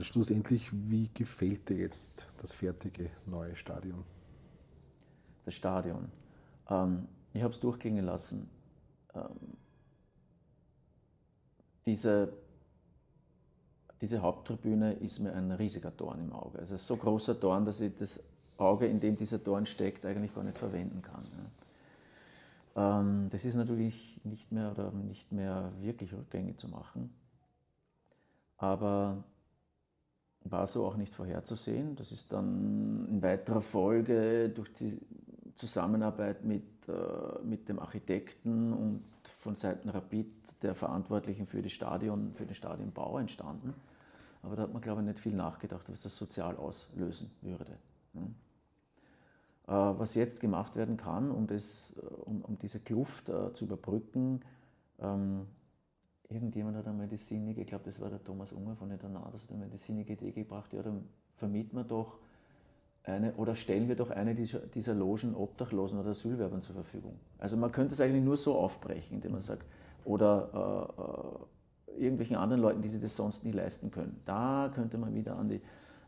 Schlussendlich, 0.00 0.70
wie 0.72 1.08
gefällt 1.12 1.68
dir 1.68 1.78
jetzt 1.78 2.28
das 2.38 2.52
fertige 2.52 3.10
neue 3.26 3.56
Stadion? 3.56 4.04
Das 5.44 5.54
Stadion. 5.54 6.10
Ähm, 6.68 7.08
ich 7.32 7.42
habe 7.42 7.54
es 7.54 7.60
durchklingen 7.60 8.04
lassen. 8.04 8.50
Ähm, 9.14 9.56
diese, 11.86 12.32
diese 14.00 14.22
Haupttribüne 14.22 14.94
ist 14.94 15.20
mir 15.20 15.34
ein 15.34 15.50
riesiger 15.52 15.90
Dorn 15.90 16.20
im 16.20 16.32
Auge. 16.32 16.58
Also 16.58 16.76
so 16.76 16.96
großer 16.96 17.34
Dorn, 17.34 17.64
dass 17.64 17.80
ich 17.80 17.94
das 17.96 18.24
Auge, 18.58 18.86
in 18.86 19.00
dem 19.00 19.16
dieser 19.16 19.38
Dorn 19.38 19.66
steckt, 19.66 20.04
eigentlich 20.04 20.34
gar 20.34 20.44
nicht 20.44 20.58
verwenden 20.58 21.02
kann. 21.02 21.22
Ähm, 22.76 23.28
das 23.30 23.44
ist 23.44 23.54
natürlich 23.54 24.20
nicht 24.24 24.52
mehr 24.52 24.72
oder 24.72 24.92
nicht 24.92 25.32
mehr 25.32 25.72
wirklich 25.80 26.12
rückgängig 26.12 26.58
zu 26.58 26.68
machen. 26.68 27.12
Aber 28.58 29.24
war 30.44 30.66
so 30.66 30.86
auch 30.86 30.96
nicht 30.96 31.14
vorherzusehen. 31.14 31.96
Das 31.96 32.12
ist 32.12 32.32
dann 32.32 33.06
in 33.10 33.22
weiterer 33.22 33.60
Folge 33.60 34.50
durch 34.50 34.72
die 34.72 34.98
Zusammenarbeit 35.54 36.44
mit, 36.44 36.88
äh, 36.88 37.44
mit 37.44 37.68
dem 37.68 37.78
Architekten 37.78 38.72
und 38.72 39.02
von 39.24 39.56
Seiten 39.56 39.88
Rapid 39.88 40.39
der 40.62 40.74
Verantwortlichen 40.74 41.46
für, 41.46 41.62
die 41.62 41.70
Stadion, 41.70 42.34
für 42.34 42.46
den 42.46 42.54
Stadionbau 42.54 43.18
entstanden. 43.18 43.74
Aber 44.42 44.56
da 44.56 44.62
hat 44.62 44.72
man, 44.72 44.82
glaube 44.82 45.00
ich, 45.02 45.06
nicht 45.06 45.18
viel 45.18 45.34
nachgedacht, 45.34 45.90
was 45.90 46.02
das 46.02 46.16
sozial 46.16 46.56
auslösen 46.56 47.30
würde. 47.42 47.76
Äh, 48.14 49.72
was 49.72 50.14
jetzt 50.16 50.40
gemacht 50.40 50.74
werden 50.76 50.96
kann, 50.96 51.30
um, 51.30 51.46
das, 51.46 51.94
äh, 52.02 52.06
um, 52.24 52.42
um 52.42 52.58
diese 52.58 52.80
Kluft 52.80 53.28
äh, 53.28 53.52
zu 53.52 53.66
überbrücken. 53.66 54.40
Ähm, 54.98 55.46
irgendjemand 56.28 56.76
hat 56.76 56.88
einmal 56.88 57.06
die 57.06 57.16
sinnige, 57.16 57.60
ich 57.60 57.68
glaube, 57.68 57.84
das 57.84 58.00
war 58.00 58.10
der 58.10 58.22
Thomas 58.22 58.52
Unger 58.52 58.74
von 58.74 58.88
der 58.88 58.98
Tornados, 58.98 59.44
hat 59.44 59.52
einmal 59.52 59.68
die 59.68 59.78
sinnige 59.78 60.14
Idee 60.14 60.32
gebracht, 60.32 60.72
ja, 60.72 60.82
dann 60.82 61.08
vermieten 61.36 61.76
wir 61.76 61.84
doch 61.84 62.18
eine 63.04 63.32
oder 63.34 63.54
stellen 63.54 63.88
wir 63.88 63.96
doch 63.96 64.10
eine 64.10 64.34
dieser, 64.34 64.58
dieser 64.58 64.94
Logen 64.94 65.34
Obdachlosen 65.34 66.00
oder 66.00 66.10
Asylwerbern 66.10 66.60
zur 66.62 66.74
Verfügung. 66.74 67.18
Also 67.38 67.56
man 67.56 67.72
könnte 67.72 67.94
es 67.94 68.00
eigentlich 68.00 68.24
nur 68.24 68.36
so 68.36 68.58
aufbrechen, 68.58 69.16
indem 69.16 69.32
man 69.32 69.40
sagt, 69.40 69.64
oder 70.04 71.46
äh, 71.96 72.00
äh, 72.00 72.02
irgendwelchen 72.02 72.36
anderen 72.36 72.62
Leuten, 72.62 72.82
die 72.82 72.88
sich 72.88 73.02
das 73.02 73.16
sonst 73.16 73.44
nie 73.44 73.52
leisten 73.52 73.90
können. 73.90 74.20
Da 74.24 74.70
könnte 74.74 74.98
man 74.98 75.14
wieder 75.14 75.36
an 75.36 75.48
die, 75.48 75.60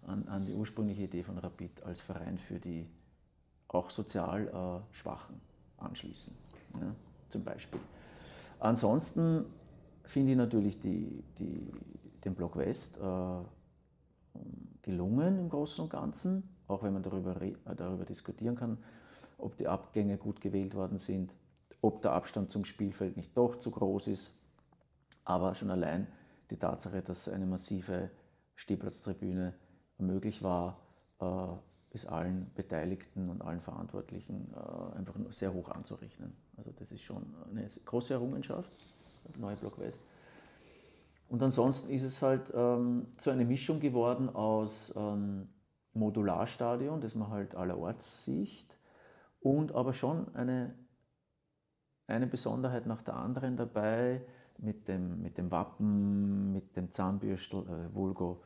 an, 0.06 0.26
an 0.28 0.46
die 0.46 0.54
ursprüngliche 0.54 1.02
Idee 1.02 1.22
von 1.22 1.38
Rapid 1.38 1.82
als 1.84 2.00
Verein 2.00 2.38
für 2.38 2.58
die 2.58 2.88
auch 3.68 3.90
sozial 3.90 4.48
äh, 4.48 4.94
Schwachen 4.94 5.40
anschließen, 5.78 6.36
ja, 6.80 6.94
zum 7.28 7.42
Beispiel. 7.42 7.80
Ansonsten 8.60 9.46
finde 10.04 10.32
ich 10.32 10.38
natürlich 10.38 10.80
die, 10.80 11.24
die, 11.38 11.72
den 12.24 12.34
Block 12.34 12.56
West 12.56 13.00
äh, 13.00 14.38
gelungen 14.82 15.38
im 15.38 15.48
Großen 15.48 15.84
und 15.84 15.90
Ganzen, 15.90 16.48
auch 16.68 16.82
wenn 16.82 16.92
man 16.92 17.02
darüber, 17.02 17.40
äh, 17.40 17.54
darüber 17.76 18.04
diskutieren 18.04 18.56
kann, 18.56 18.78
ob 19.38 19.56
die 19.56 19.66
Abgänge 19.66 20.16
gut 20.18 20.40
gewählt 20.40 20.74
worden 20.74 20.98
sind, 20.98 21.34
ob 21.82 22.00
der 22.00 22.12
Abstand 22.12 22.50
zum 22.50 22.64
Spielfeld 22.64 23.18
nicht 23.18 23.36
doch 23.36 23.56
zu 23.56 23.70
groß 23.70 24.06
ist. 24.06 24.42
Aber 25.24 25.54
schon 25.54 25.70
allein 25.70 26.06
die 26.50 26.56
Tatsache, 26.56 27.02
dass 27.02 27.28
eine 27.28 27.44
massive 27.44 28.10
Stehplatztribüne 28.54 29.54
möglich 29.98 30.42
war, 30.42 30.78
äh, 31.20 31.94
ist 31.94 32.06
allen 32.06 32.50
Beteiligten 32.54 33.28
und 33.28 33.42
allen 33.42 33.60
Verantwortlichen 33.60 34.54
äh, 34.54 34.96
einfach 34.96 35.14
sehr 35.30 35.52
hoch 35.52 35.68
anzurechnen. 35.68 36.34
Also 36.56 36.72
das 36.72 36.90
ist 36.92 37.02
schon 37.02 37.34
eine 37.50 37.66
große 37.84 38.14
Errungenschaft, 38.14 38.70
neue 39.36 39.56
Block 39.56 39.78
West. 39.78 40.04
Und 41.28 41.42
ansonsten 41.42 41.92
ist 41.92 42.02
es 42.02 42.22
halt 42.22 42.52
ähm, 42.54 43.06
so 43.18 43.30
eine 43.30 43.44
Mischung 43.44 43.80
geworden 43.80 44.28
aus 44.28 44.94
ähm, 44.96 45.48
Modularstadion, 45.94 47.00
das 47.00 47.14
man 47.14 47.30
halt 47.30 47.54
allerorts 47.54 48.24
sieht, 48.24 48.66
und 49.40 49.74
aber 49.74 49.92
schon 49.92 50.34
eine, 50.34 50.74
eine 52.12 52.26
Besonderheit 52.26 52.86
nach 52.86 53.02
der 53.02 53.16
anderen 53.16 53.56
dabei, 53.56 54.22
mit 54.58 54.86
dem, 54.88 55.20
mit 55.22 55.38
dem 55.38 55.50
Wappen, 55.50 56.52
mit 56.52 56.76
dem 56.76 56.92
Zahnbürstel, 56.92 57.62
äh, 57.62 57.94
Vulgo, 57.94 58.42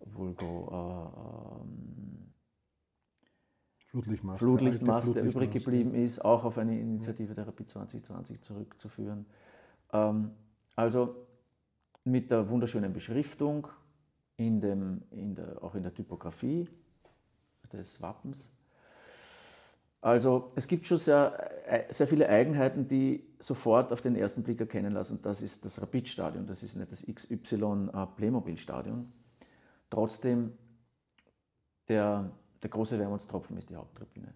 Vulgo 0.00 1.62
äh, 1.62 2.24
Flutlichtmast, 3.86 4.40
Flutlichtmast 4.40 5.14
der, 5.14 5.22
der 5.22 5.30
übrig 5.30 5.52
geblieben 5.52 5.94
ist, 5.94 6.24
auch 6.24 6.44
auf 6.44 6.58
eine 6.58 6.78
Initiative 6.78 7.34
der 7.34 7.46
Rapid 7.46 7.68
2020 7.68 8.42
zurückzuführen. 8.42 9.26
Ähm, 9.92 10.32
also 10.74 11.14
mit 12.02 12.30
der 12.30 12.48
wunderschönen 12.48 12.92
Beschriftung, 12.92 13.68
in 14.36 14.60
dem, 14.60 15.02
in 15.10 15.36
der, 15.36 15.62
auch 15.62 15.74
in 15.76 15.84
der 15.84 15.94
Typografie 15.94 16.68
des 17.72 18.02
Wappens. 18.02 18.63
Also 20.04 20.50
es 20.54 20.68
gibt 20.68 20.86
schon 20.86 20.98
sehr, 20.98 21.50
äh, 21.66 21.90
sehr 21.90 22.06
viele 22.06 22.28
Eigenheiten, 22.28 22.86
die 22.86 23.24
sofort 23.38 23.90
auf 23.90 24.02
den 24.02 24.16
ersten 24.16 24.42
Blick 24.42 24.60
erkennen 24.60 24.92
lassen, 24.92 25.20
das 25.22 25.40
ist 25.40 25.64
das 25.64 25.80
Rapid-Stadion, 25.80 26.46
das 26.46 26.62
ist 26.62 26.76
nicht 26.76 26.92
das 26.92 27.06
XY 27.06 27.88
äh, 27.90 28.06
Playmobil-Stadion. 28.14 29.10
Trotzdem, 29.88 30.52
der 31.88 32.30
der 32.62 32.68
große 32.68 32.98
Wermutstropfen 32.98 33.56
ist 33.56 33.70
die 33.70 33.76
Haupttribüne. 33.76 34.34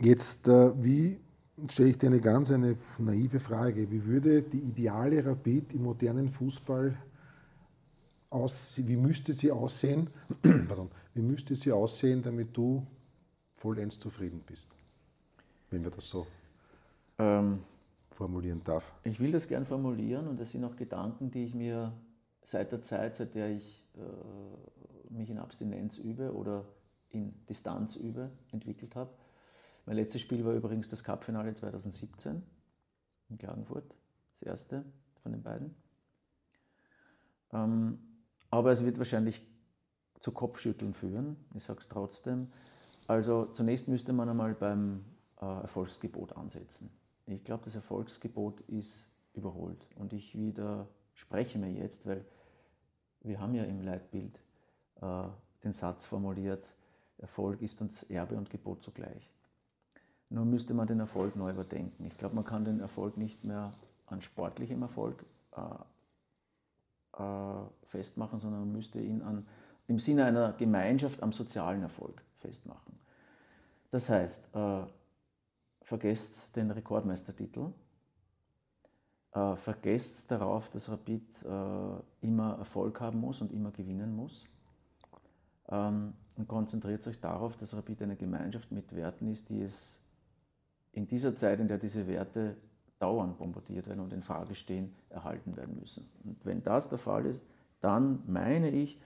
Jetzt, 0.00 0.48
äh, 0.48 0.72
wie 0.82 1.20
stelle 1.68 1.90
ich 1.90 1.98
dir 1.98 2.08
eine 2.08 2.20
ganz 2.20 2.50
eine 2.50 2.76
naive 2.98 3.38
Frage. 3.38 3.88
Wie 3.92 4.04
würde 4.06 4.42
die 4.42 4.58
ideale 4.58 5.24
Rapid 5.24 5.74
im 5.74 5.84
modernen 5.84 6.26
Fußball 6.26 6.98
aussehen? 8.30 8.88
Wie 8.88 8.96
müsste 8.96 9.32
sie 9.32 9.52
aussehen? 9.52 10.10
Wie 11.14 11.22
müsste 11.22 11.54
sie 11.54 11.70
aussehen, 11.70 12.22
damit 12.22 12.56
du 12.56 12.86
vollends 13.54 13.98
zufrieden 14.00 14.42
bist? 14.44 14.68
Wenn 15.70 15.84
wir 15.84 15.90
das 15.90 16.08
so 16.08 16.26
ähm, 17.18 17.62
formulieren 18.10 18.62
darf. 18.64 18.92
Ich 19.04 19.20
will 19.20 19.30
das 19.30 19.48
gern 19.48 19.64
formulieren 19.64 20.26
und 20.26 20.40
das 20.40 20.50
sind 20.50 20.64
auch 20.64 20.76
Gedanken, 20.76 21.30
die 21.30 21.44
ich 21.44 21.54
mir 21.54 21.92
seit 22.42 22.72
der 22.72 22.82
Zeit, 22.82 23.14
seit 23.14 23.34
der 23.34 23.50
ich 23.50 23.86
äh, 23.96 25.12
mich 25.12 25.30
in 25.30 25.38
Abstinenz 25.38 25.98
übe 25.98 26.34
oder 26.34 26.64
in 27.10 27.46
Distanz 27.46 27.94
übe, 27.96 28.30
entwickelt 28.50 28.96
habe. 28.96 29.10
Mein 29.86 29.96
letztes 29.96 30.20
Spiel 30.20 30.44
war 30.44 30.54
übrigens 30.54 30.88
das 30.88 31.04
Cup-Finale 31.04 31.54
2017 31.54 32.42
in 33.28 33.38
Klagenfurt, 33.38 33.94
das 34.32 34.42
erste 34.42 34.84
von 35.22 35.30
den 35.30 35.42
beiden. 35.42 35.74
Ähm, 37.52 37.98
aber 38.50 38.72
es 38.72 38.84
wird 38.84 38.98
wahrscheinlich 38.98 39.42
zu 40.24 40.32
Kopfschütteln 40.32 40.94
führen, 40.94 41.36
ich 41.52 41.64
sage 41.64 41.80
es 41.80 41.90
trotzdem. 41.90 42.50
Also 43.06 43.44
zunächst 43.44 43.88
müsste 43.88 44.14
man 44.14 44.26
einmal 44.26 44.54
beim 44.54 45.04
äh, 45.38 45.44
Erfolgsgebot 45.44 46.32
ansetzen. 46.32 46.90
Ich 47.26 47.44
glaube, 47.44 47.64
das 47.64 47.74
Erfolgsgebot 47.74 48.62
ist 48.62 49.14
überholt. 49.34 49.86
Und 49.96 50.14
ich 50.14 50.34
widerspreche 50.34 51.58
mir 51.58 51.70
jetzt, 51.70 52.06
weil 52.06 52.24
wir 53.20 53.38
haben 53.38 53.54
ja 53.54 53.64
im 53.64 53.82
Leitbild 53.82 54.40
äh, 55.02 55.24
den 55.62 55.72
Satz 55.72 56.06
formuliert, 56.06 56.72
Erfolg 57.18 57.60
ist 57.60 57.82
uns 57.82 58.04
Erbe 58.04 58.36
und 58.36 58.48
Gebot 58.48 58.82
zugleich. 58.82 59.30
Nur 60.30 60.46
müsste 60.46 60.72
man 60.72 60.86
den 60.86 61.00
Erfolg 61.00 61.36
neu 61.36 61.50
überdenken. 61.50 62.06
Ich 62.06 62.16
glaube, 62.16 62.34
man 62.34 62.44
kann 62.44 62.64
den 62.64 62.80
Erfolg 62.80 63.18
nicht 63.18 63.44
mehr 63.44 63.74
an 64.06 64.22
sportlichem 64.22 64.80
Erfolg 64.80 65.22
äh, 65.52 67.22
äh, 67.22 67.66
festmachen, 67.82 68.38
sondern 68.38 68.60
man 68.60 68.72
müsste 68.72 69.02
ihn 69.02 69.20
an, 69.20 69.46
im 69.86 69.98
Sinne 69.98 70.24
einer 70.24 70.52
Gemeinschaft 70.52 71.22
am 71.22 71.32
sozialen 71.32 71.82
Erfolg 71.82 72.22
festmachen. 72.36 72.98
Das 73.90 74.08
heißt, 74.08 74.56
äh, 74.56 74.82
vergesst 75.82 76.56
den 76.56 76.70
Rekordmeistertitel, 76.70 77.72
äh, 79.32 79.56
vergesst 79.56 80.30
darauf, 80.30 80.70
dass 80.70 80.90
Rapid 80.90 81.44
äh, 81.44 82.26
immer 82.26 82.58
Erfolg 82.58 83.00
haben 83.00 83.20
muss 83.20 83.40
und 83.40 83.52
immer 83.52 83.70
gewinnen 83.70 84.14
muss 84.14 84.48
ähm, 85.68 86.14
und 86.36 86.48
konzentriert 86.48 87.06
euch 87.06 87.20
darauf, 87.20 87.56
dass 87.56 87.76
Rapid 87.76 88.02
eine 88.02 88.16
Gemeinschaft 88.16 88.72
mit 88.72 88.94
Werten 88.96 89.28
ist, 89.30 89.50
die 89.50 89.60
es 89.60 90.10
in 90.92 91.06
dieser 91.06 91.36
Zeit, 91.36 91.60
in 91.60 91.68
der 91.68 91.78
diese 91.78 92.06
Werte 92.06 92.56
dauernd 92.98 93.36
bombardiert 93.38 93.86
werden 93.88 94.00
und 94.00 94.12
in 94.12 94.22
Frage 94.22 94.54
stehen, 94.54 94.94
erhalten 95.10 95.56
werden 95.56 95.78
müssen. 95.78 96.08
Und 96.24 96.44
wenn 96.44 96.62
das 96.62 96.88
der 96.88 96.98
Fall 96.98 97.26
ist, 97.26 97.42
dann 97.80 98.22
meine 98.26 98.70
ich, 98.70 99.00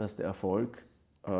dass 0.00 0.16
der 0.16 0.24
Erfolg 0.24 0.82
äh, 1.24 1.30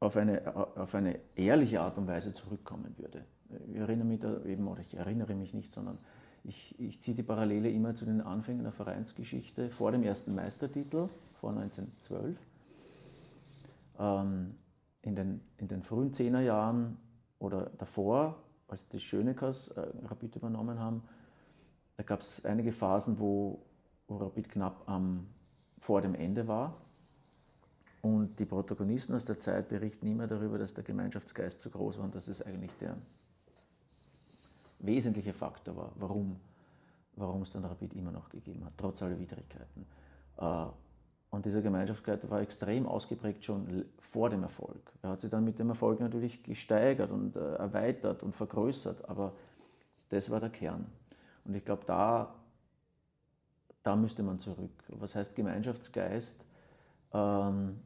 auf, 0.00 0.16
eine, 0.16 0.56
auf 0.56 0.94
eine 0.94 1.20
ehrliche 1.34 1.82
Art 1.82 1.98
und 1.98 2.06
Weise 2.06 2.32
zurückkommen 2.32 2.94
würde. 2.96 3.26
Ich 3.68 3.76
erinnere 3.76 4.06
mich 4.06 4.20
da 4.20 4.42
eben, 4.44 4.66
oder 4.66 4.80
ich 4.80 4.94
erinnere 4.94 5.34
mich 5.34 5.52
nicht, 5.52 5.70
sondern 5.70 5.98
ich, 6.44 6.80
ich 6.80 7.02
ziehe 7.02 7.14
die 7.14 7.22
Parallele 7.22 7.68
immer 7.68 7.94
zu 7.94 8.06
den 8.06 8.22
Anfängen 8.22 8.62
der 8.62 8.72
Vereinsgeschichte 8.72 9.68
vor 9.68 9.92
dem 9.92 10.02
ersten 10.02 10.34
Meistertitel, 10.34 11.10
vor 11.40 11.50
1912. 11.50 12.38
Ähm, 13.98 14.54
in, 15.02 15.14
den, 15.14 15.42
in 15.58 15.68
den 15.68 15.82
frühen 15.82 16.14
Zehnerjahren 16.14 16.96
oder 17.38 17.66
davor, 17.76 18.42
als 18.66 18.88
die 18.88 18.98
Schöneckers 18.98 19.72
äh, 19.76 19.86
Rapid 20.06 20.36
übernommen 20.36 20.78
haben, 20.78 21.02
da 21.98 22.02
gab 22.02 22.20
es 22.20 22.46
einige 22.46 22.72
Phasen, 22.72 23.20
wo, 23.20 23.62
wo 24.08 24.16
Rapid 24.16 24.48
knapp 24.48 24.88
am, 24.88 25.26
vor 25.86 26.02
dem 26.02 26.16
Ende 26.16 26.48
war. 26.48 26.74
Und 28.02 28.40
die 28.40 28.44
Protagonisten 28.44 29.14
aus 29.14 29.24
der 29.24 29.38
Zeit 29.38 29.68
berichten 29.68 30.06
immer 30.08 30.26
darüber, 30.26 30.58
dass 30.58 30.74
der 30.74 30.82
Gemeinschaftsgeist 30.82 31.60
zu 31.60 31.70
groß 31.70 31.98
war 31.98 32.06
und 32.06 32.14
dass 32.14 32.26
es 32.26 32.44
eigentlich 32.44 32.72
der 32.80 32.96
wesentliche 34.80 35.32
Faktor 35.32 35.76
war, 35.76 35.92
warum, 35.94 36.40
warum 37.14 37.42
es 37.42 37.52
dann 37.52 37.64
Rapid 37.64 37.94
immer 37.94 38.10
noch 38.10 38.28
gegeben 38.28 38.64
hat, 38.64 38.72
trotz 38.76 39.02
aller 39.02 39.18
Widrigkeiten. 39.18 39.86
Äh, 40.38 40.66
und 41.30 41.46
dieser 41.46 41.62
Gemeinschaftsgeist 41.62 42.28
war 42.30 42.40
extrem 42.40 42.86
ausgeprägt 42.86 43.44
schon 43.44 43.84
vor 43.98 44.28
dem 44.28 44.42
Erfolg. 44.42 44.92
Er 45.02 45.10
hat 45.10 45.20
sich 45.20 45.30
dann 45.30 45.44
mit 45.44 45.58
dem 45.60 45.68
Erfolg 45.68 46.00
natürlich 46.00 46.42
gesteigert 46.42 47.12
und 47.12 47.36
äh, 47.36 47.54
erweitert 47.54 48.24
und 48.24 48.34
vergrößert, 48.34 49.08
aber 49.08 49.34
das 50.08 50.30
war 50.30 50.40
der 50.40 50.50
Kern. 50.50 50.86
Und 51.44 51.54
ich 51.54 51.64
glaube, 51.64 51.84
da, 51.86 52.34
da 53.86 53.94
müsste 53.94 54.24
man 54.24 54.40
zurück. 54.40 54.72
Was 54.88 55.14
heißt 55.14 55.36
Gemeinschaftsgeist? 55.36 56.46
Ähm, 57.12 57.78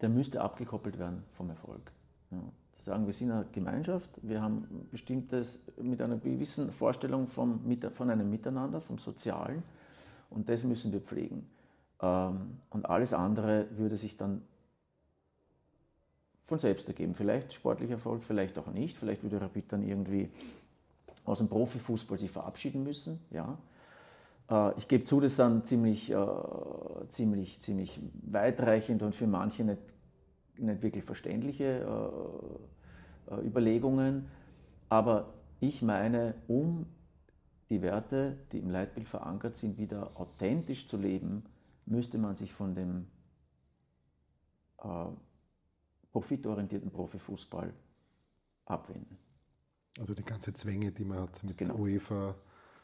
der 0.00 0.08
müsste 0.08 0.40
abgekoppelt 0.40 0.98
werden 0.98 1.24
vom 1.32 1.50
Erfolg. 1.50 1.90
Ja. 2.30 2.38
Sagen, 2.76 3.04
wir 3.04 3.12
sind 3.12 3.32
eine 3.32 3.44
Gemeinschaft, 3.52 4.08
wir 4.22 4.40
haben 4.40 4.88
bestimmtes 4.90 5.66
mit 5.76 6.00
einer 6.00 6.16
gewissen 6.16 6.70
Vorstellung 6.70 7.26
vom, 7.26 7.60
von 7.92 8.08
einem 8.08 8.30
Miteinander, 8.30 8.80
vom 8.80 8.96
Sozialen 8.96 9.62
und 10.30 10.48
das 10.48 10.64
müssen 10.64 10.90
wir 10.92 11.00
pflegen. 11.00 11.50
Ähm, 12.00 12.60
und 12.70 12.86
alles 12.86 13.12
andere 13.12 13.66
würde 13.76 13.96
sich 13.96 14.16
dann 14.16 14.40
von 16.42 16.58
selbst 16.58 16.88
ergeben. 16.88 17.14
Vielleicht 17.14 17.52
sportlicher 17.52 17.94
Erfolg, 17.94 18.24
vielleicht 18.24 18.56
auch 18.56 18.68
nicht. 18.68 18.96
Vielleicht 18.96 19.22
würde 19.24 19.42
Rapid 19.42 19.72
dann 19.72 19.82
irgendwie 19.82 20.30
aus 21.24 21.38
dem 21.38 21.48
Profifußball 21.48 22.18
sich 22.18 22.30
verabschieden 22.30 22.82
müssen. 22.82 23.20
Ja. 23.30 23.58
Äh, 24.50 24.76
ich 24.78 24.88
gebe 24.88 25.04
zu, 25.04 25.20
das 25.20 25.36
sind 25.36 25.66
ziemlich, 25.66 26.10
äh, 26.10 26.26
ziemlich, 27.08 27.60
ziemlich 27.60 28.00
weitreichend 28.22 29.02
und 29.02 29.14
für 29.14 29.26
manche 29.26 29.64
nicht, 29.64 29.82
nicht 30.58 30.82
wirklich 30.82 31.04
verständliche 31.04 31.86
äh, 33.30 33.46
Überlegungen. 33.46 34.28
Aber 34.88 35.32
ich 35.60 35.82
meine, 35.82 36.34
um 36.48 36.86
die 37.70 37.82
Werte, 37.82 38.36
die 38.52 38.58
im 38.58 38.70
Leitbild 38.70 39.08
verankert 39.08 39.54
sind, 39.54 39.78
wieder 39.78 40.10
authentisch 40.14 40.88
zu 40.88 40.96
leben, 40.96 41.44
müsste 41.86 42.18
man 42.18 42.34
sich 42.34 42.52
von 42.52 42.74
dem 42.74 43.06
äh, 44.78 45.06
profitorientierten 46.10 46.90
Profifußball 46.90 47.72
abwenden. 48.64 49.16
Also 49.98 50.14
die 50.14 50.24
ganze 50.24 50.52
Zwänge, 50.52 50.90
die 50.92 51.04
man 51.04 51.20
hat 51.20 51.42
mit 51.44 51.58
genau. 51.58 51.76
UEFA, 51.76 52.34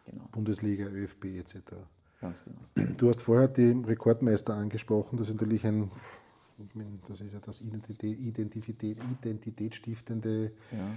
genau. 0.06 0.28
Bundesliga, 0.32 0.86
ÖFB 0.86 1.24
etc. 1.36 1.56
Ganz 2.20 2.44
genau. 2.44 2.92
Du 2.96 3.08
hast 3.08 3.22
vorher 3.22 3.48
die 3.48 3.70
Rekordmeister 3.70 4.54
angesprochen. 4.54 5.18
Das 5.18 5.28
ist 5.28 5.34
natürlich 5.34 5.66
ein, 5.66 5.90
das 7.08 7.20
ist 7.20 7.34
ja 7.34 7.40
das 7.40 7.60
Identität, 7.60 8.18
Identität, 8.18 8.98
identitätsstiftende 9.20 10.52
ja. 10.72 10.88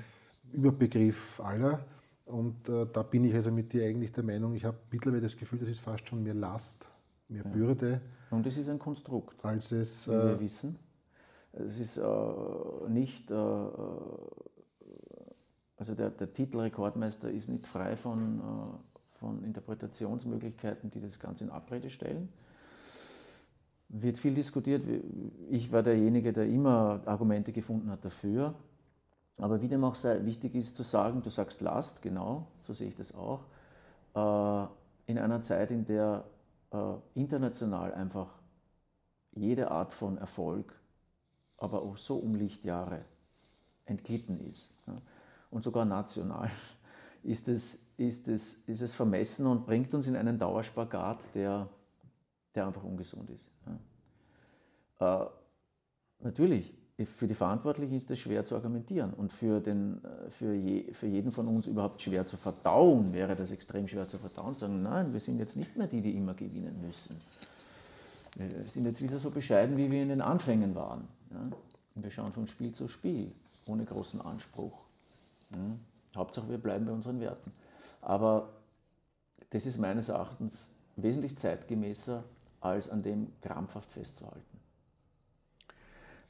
Überbegriff 0.54 1.42
aller. 1.42 1.86
Und 2.26 2.70
äh, 2.70 2.86
da 2.94 3.04
bin 3.04 3.26
ich 3.26 3.34
also 3.34 3.52
mit 3.52 3.74
dir 3.74 3.86
eigentlich 3.86 4.12
der 4.12 4.24
Meinung, 4.24 4.54
ich 4.54 4.64
habe 4.64 4.78
mittlerweile 4.92 5.24
das 5.24 5.36
Gefühl, 5.36 5.60
das 5.60 5.70
ist 5.70 5.80
fast 5.80 6.08
schon 6.08 6.22
mehr 6.22 6.36
Last, 6.36 6.90
mehr 7.28 7.44
ja. 7.44 7.50
Bürde. 7.50 8.02
Und 8.30 8.46
es 8.46 8.58
ist 8.58 8.70
ein 8.70 8.80
Konstrukt. 8.80 9.44
Als 9.44 9.72
es. 9.72 10.08
Wie 10.08 10.12
wir 10.12 10.36
äh, 10.36 10.40
wissen. 10.40 10.78
Es 11.54 11.80
ist 11.80 11.98
äh, 11.98 12.90
nicht. 12.90 13.32
Äh, 13.32 13.34
äh, 13.34 13.68
also 15.78 15.96
der, 15.96 16.10
der, 16.10 16.34
Titel 16.34 16.60
Rekordmeister 16.60 17.32
ist 17.32 17.48
nicht 17.48 17.66
frei 17.66 17.96
von, 17.96 18.40
äh, 18.40 18.89
von 19.20 19.44
Interpretationsmöglichkeiten, 19.44 20.90
die 20.90 21.02
das 21.02 21.20
Ganze 21.20 21.46
in 21.46 21.52
Abrede 21.52 21.90
stellen. 21.90 22.30
Wird 23.90 24.18
viel 24.18 24.34
diskutiert. 24.34 24.84
Ich 25.50 25.72
war 25.72 25.84
derjenige, 25.84 26.32
der 26.32 26.48
immer 26.48 27.02
Argumente 27.06 27.52
gefunden 27.52 27.90
hat 27.90 28.06
dafür. 28.06 28.54
Aber 29.40 29.62
wie 29.62 29.68
dem 29.68 29.84
auch 29.84 29.96
sei, 29.96 30.26
wichtig 30.26 30.56
ist 30.56 30.76
zu 30.76 30.84
sagen, 30.84 31.22
du 31.22 31.30
sagst 31.30 31.62
Last, 31.62 32.02
genau, 32.02 32.48
so 32.62 32.74
sehe 32.74 32.90
ich 32.90 32.96
das 32.96 33.16
auch, 33.16 33.46
äh, 34.16 34.68
in 35.12 35.18
einer 35.18 35.42
Zeit, 35.42 35.72
in 35.72 35.86
der 35.86 36.26
äh, 36.72 36.94
international 37.16 37.94
einfach 37.94 38.28
jede 39.32 39.72
Art 39.72 39.94
von 39.94 40.18
Erfolg, 40.18 40.74
aber 41.58 41.82
auch 41.82 41.98
so 41.98 42.18
um 42.18 42.36
Lichtjahre 42.36 43.06
entglitten 43.86 44.40
ist. 44.40 44.78
Und 45.50 45.64
sogar 45.64 45.86
national 45.86 46.52
ist 47.24 47.48
es, 47.48 47.94
ist, 47.98 48.28
es, 48.28 48.68
ist 48.68 48.82
es 48.82 48.94
vermessen 48.94 49.46
und 49.48 49.66
bringt 49.66 49.94
uns 49.94 50.08
in 50.08 50.16
einen 50.16 50.40
Dauerspagat, 50.40 51.36
der, 51.36 51.68
der 52.56 52.68
einfach 52.68 52.84
ungesund 52.84 53.30
ist. 53.30 53.50
Äh, 55.00 55.26
natürlich, 56.22 56.74
für 57.06 57.28
die 57.28 57.34
Verantwortlichen 57.34 57.94
ist 57.94 58.12
es 58.12 58.20
schwer 58.20 58.44
zu 58.44 58.56
argumentieren 58.56 59.14
und 59.14 59.32
für, 59.32 59.62
den, 59.62 60.04
äh, 60.04 60.30
für, 60.30 60.54
je, 60.54 60.92
für 60.94 61.08
jeden 61.08 61.32
von 61.32 61.48
uns 61.48 61.68
überhaupt 61.68 62.02
schwer 62.02 62.28
zu 62.28 62.36
verdauen, 62.36 63.14
wäre 63.14 63.36
das 63.36 63.52
extrem 63.52 63.88
schwer 63.88 64.08
zu 64.08 64.18
verdauen, 64.18 64.56
zu 64.56 64.62
sagen, 64.62 64.84
nein, 64.84 65.14
wir 65.14 65.20
sind 65.20 65.40
jetzt 65.40 65.56
nicht 65.56 65.78
mehr 65.78 65.88
die, 65.88 66.02
die 66.02 66.16
immer 66.16 66.34
gewinnen 66.34 66.82
müssen. 66.86 67.16
Wir 68.36 68.50
sind 68.68 68.86
jetzt 68.86 69.02
wieder 69.02 69.18
so 69.20 69.32
bescheiden, 69.32 69.78
wie 69.78 69.90
wir 69.90 70.04
in 70.04 70.10
den 70.10 70.22
Anfängen 70.22 70.76
waren. 70.76 71.08
Ja? 71.32 71.50
Und 71.96 72.04
wir 72.04 72.12
schauen 72.12 72.32
von 72.32 72.48
Spiel 72.48 72.74
zu 72.74 72.88
Spiel, 72.88 73.32
ohne 73.66 73.86
großen 73.86 74.22
Anspruch. 74.22 74.78
Ja? 75.52 75.58
Hauptsache, 76.16 76.50
wir 76.50 76.58
bleiben 76.58 76.86
bei 76.86 76.92
unseren 76.92 77.20
Werten. 77.20 77.52
Aber 78.02 78.50
das 79.52 79.66
ist 79.66 79.80
meines 79.80 80.10
Erachtens 80.10 80.76
wesentlich 80.96 81.38
zeitgemäßer, 81.38 82.24
als 82.62 82.90
an 82.90 83.04
dem 83.04 83.28
krampfhaft 83.42 83.92
festzuhalten. 83.92 84.60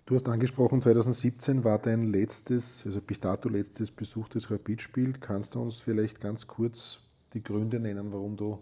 Du 0.06 0.16
hast 0.16 0.28
angesprochen, 0.28 0.82
2017 0.82 1.64
war 1.64 1.78
dein 1.78 2.12
letztes, 2.12 2.84
also 2.86 3.00
bis 3.00 3.20
dato 3.20 3.48
letztes 3.48 3.92
besuchtes 3.92 4.50
Rapid-Spiel. 4.50 5.14
Kannst 5.14 5.54
du 5.54 5.62
uns 5.62 5.82
vielleicht 5.82 6.20
ganz 6.20 6.48
kurz 6.48 7.02
die 7.34 7.44
Gründe 7.44 7.80
nennen, 7.80 8.12
warum 8.12 8.36
du 8.36 8.60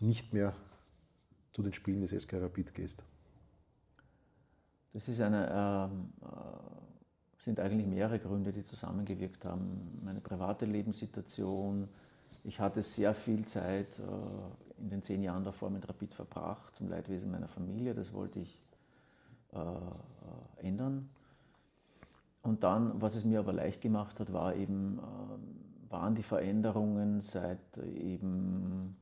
nicht 0.00 0.34
mehr 0.34 0.54
zu 1.52 1.62
den 1.62 1.72
Spielen 1.72 2.02
des 2.02 2.10
SK 2.10 2.34
Rapid 2.34 2.74
gehst? 2.74 3.04
Das 4.92 5.08
ist 5.08 5.20
eine, 5.20 5.90
ähm, 5.90 6.12
äh, 6.22 6.95
sind 7.38 7.60
eigentlich 7.60 7.86
mehrere 7.86 8.18
Gründe, 8.18 8.52
die 8.52 8.64
zusammengewirkt 8.64 9.44
haben. 9.44 10.00
Meine 10.04 10.20
private 10.20 10.64
Lebenssituation. 10.64 11.88
Ich 12.44 12.60
hatte 12.60 12.82
sehr 12.82 13.14
viel 13.14 13.44
Zeit 13.44 14.00
in 14.78 14.90
den 14.90 15.02
zehn 15.02 15.22
Jahren 15.22 15.44
davor 15.44 15.70
mit 15.70 15.88
Rapid 15.88 16.14
verbracht, 16.14 16.74
zum 16.74 16.88
Leidwesen 16.88 17.30
meiner 17.30 17.48
Familie. 17.48 17.94
Das 17.94 18.12
wollte 18.12 18.40
ich 18.40 18.58
äh, 19.52 19.58
äh, 19.58 20.66
ändern. 20.66 21.08
Und 22.42 22.62
dann, 22.62 23.00
was 23.00 23.16
es 23.16 23.24
mir 23.24 23.40
aber 23.40 23.52
leicht 23.52 23.80
gemacht 23.80 24.20
hat, 24.20 24.32
war 24.32 24.54
eben, 24.54 24.98
äh, 24.98 25.90
waren 25.90 26.14
die 26.14 26.22
Veränderungen 26.22 27.20
seit 27.20 27.78
eben 27.78 28.96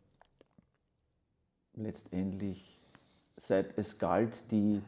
letztendlich, 1.75 2.79
seit 3.37 3.77
es 3.79 3.99
galt, 3.99 4.51
die, 4.53 4.83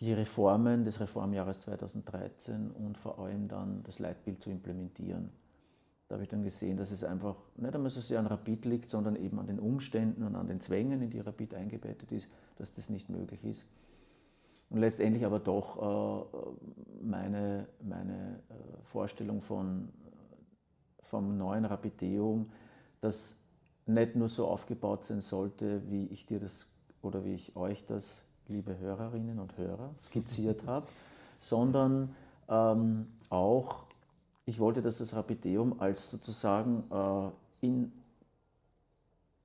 die 0.00 0.12
Reformen 0.12 0.84
des 0.84 1.00
Reformjahres 1.00 1.62
2013 1.62 2.70
und 2.70 2.98
vor 2.98 3.18
allem 3.18 3.48
dann 3.48 3.82
das 3.84 3.98
Leitbild 3.98 4.42
zu 4.42 4.50
implementieren. 4.50 5.30
Da 6.08 6.14
habe 6.14 6.22
ich 6.22 6.28
dann 6.28 6.44
gesehen, 6.44 6.76
dass 6.76 6.92
es 6.92 7.02
einfach 7.02 7.34
nicht 7.56 7.74
einmal 7.74 7.90
so 7.90 8.00
sehr 8.00 8.20
an 8.20 8.26
Rapid 8.26 8.64
liegt, 8.66 8.88
sondern 8.88 9.16
eben 9.16 9.38
an 9.40 9.46
den 9.46 9.58
Umständen 9.58 10.22
und 10.22 10.36
an 10.36 10.46
den 10.46 10.60
Zwängen, 10.60 11.00
in 11.00 11.10
die 11.10 11.20
Rapid 11.20 11.54
eingebettet 11.54 12.12
ist, 12.12 12.28
dass 12.58 12.74
das 12.74 12.90
nicht 12.90 13.08
möglich 13.08 13.42
ist. 13.44 13.68
Und 14.68 14.80
letztendlich 14.80 15.24
aber 15.24 15.40
doch 15.40 16.26
äh, 16.26 17.04
meine, 17.04 17.66
meine 17.82 18.40
äh, 18.50 18.84
Vorstellung 18.84 19.40
von, 19.40 19.88
vom 21.00 21.38
neuen 21.38 21.64
Rapideum, 21.64 22.50
das 23.00 23.44
nicht 23.86 24.16
nur 24.16 24.28
so 24.28 24.48
aufgebaut 24.48 25.04
sein 25.04 25.20
sollte, 25.20 25.82
wie 25.90 26.06
ich 26.06 26.26
dir 26.26 26.40
das 26.40 26.72
oder 27.02 27.24
wie 27.24 27.34
ich 27.34 27.56
euch 27.56 27.86
das, 27.86 28.25
liebe 28.48 28.78
Hörerinnen 28.78 29.38
und 29.38 29.56
Hörer, 29.56 29.94
skizziert 29.98 30.66
habe, 30.66 30.86
sondern 31.40 32.14
ähm, 32.48 33.08
auch 33.28 33.86
ich 34.48 34.60
wollte, 34.60 34.80
dass 34.80 34.98
das 34.98 35.14
Rapideum 35.14 35.80
als 35.80 36.12
sozusagen 36.12 36.84
äh, 36.90 37.66
in, 37.66 37.92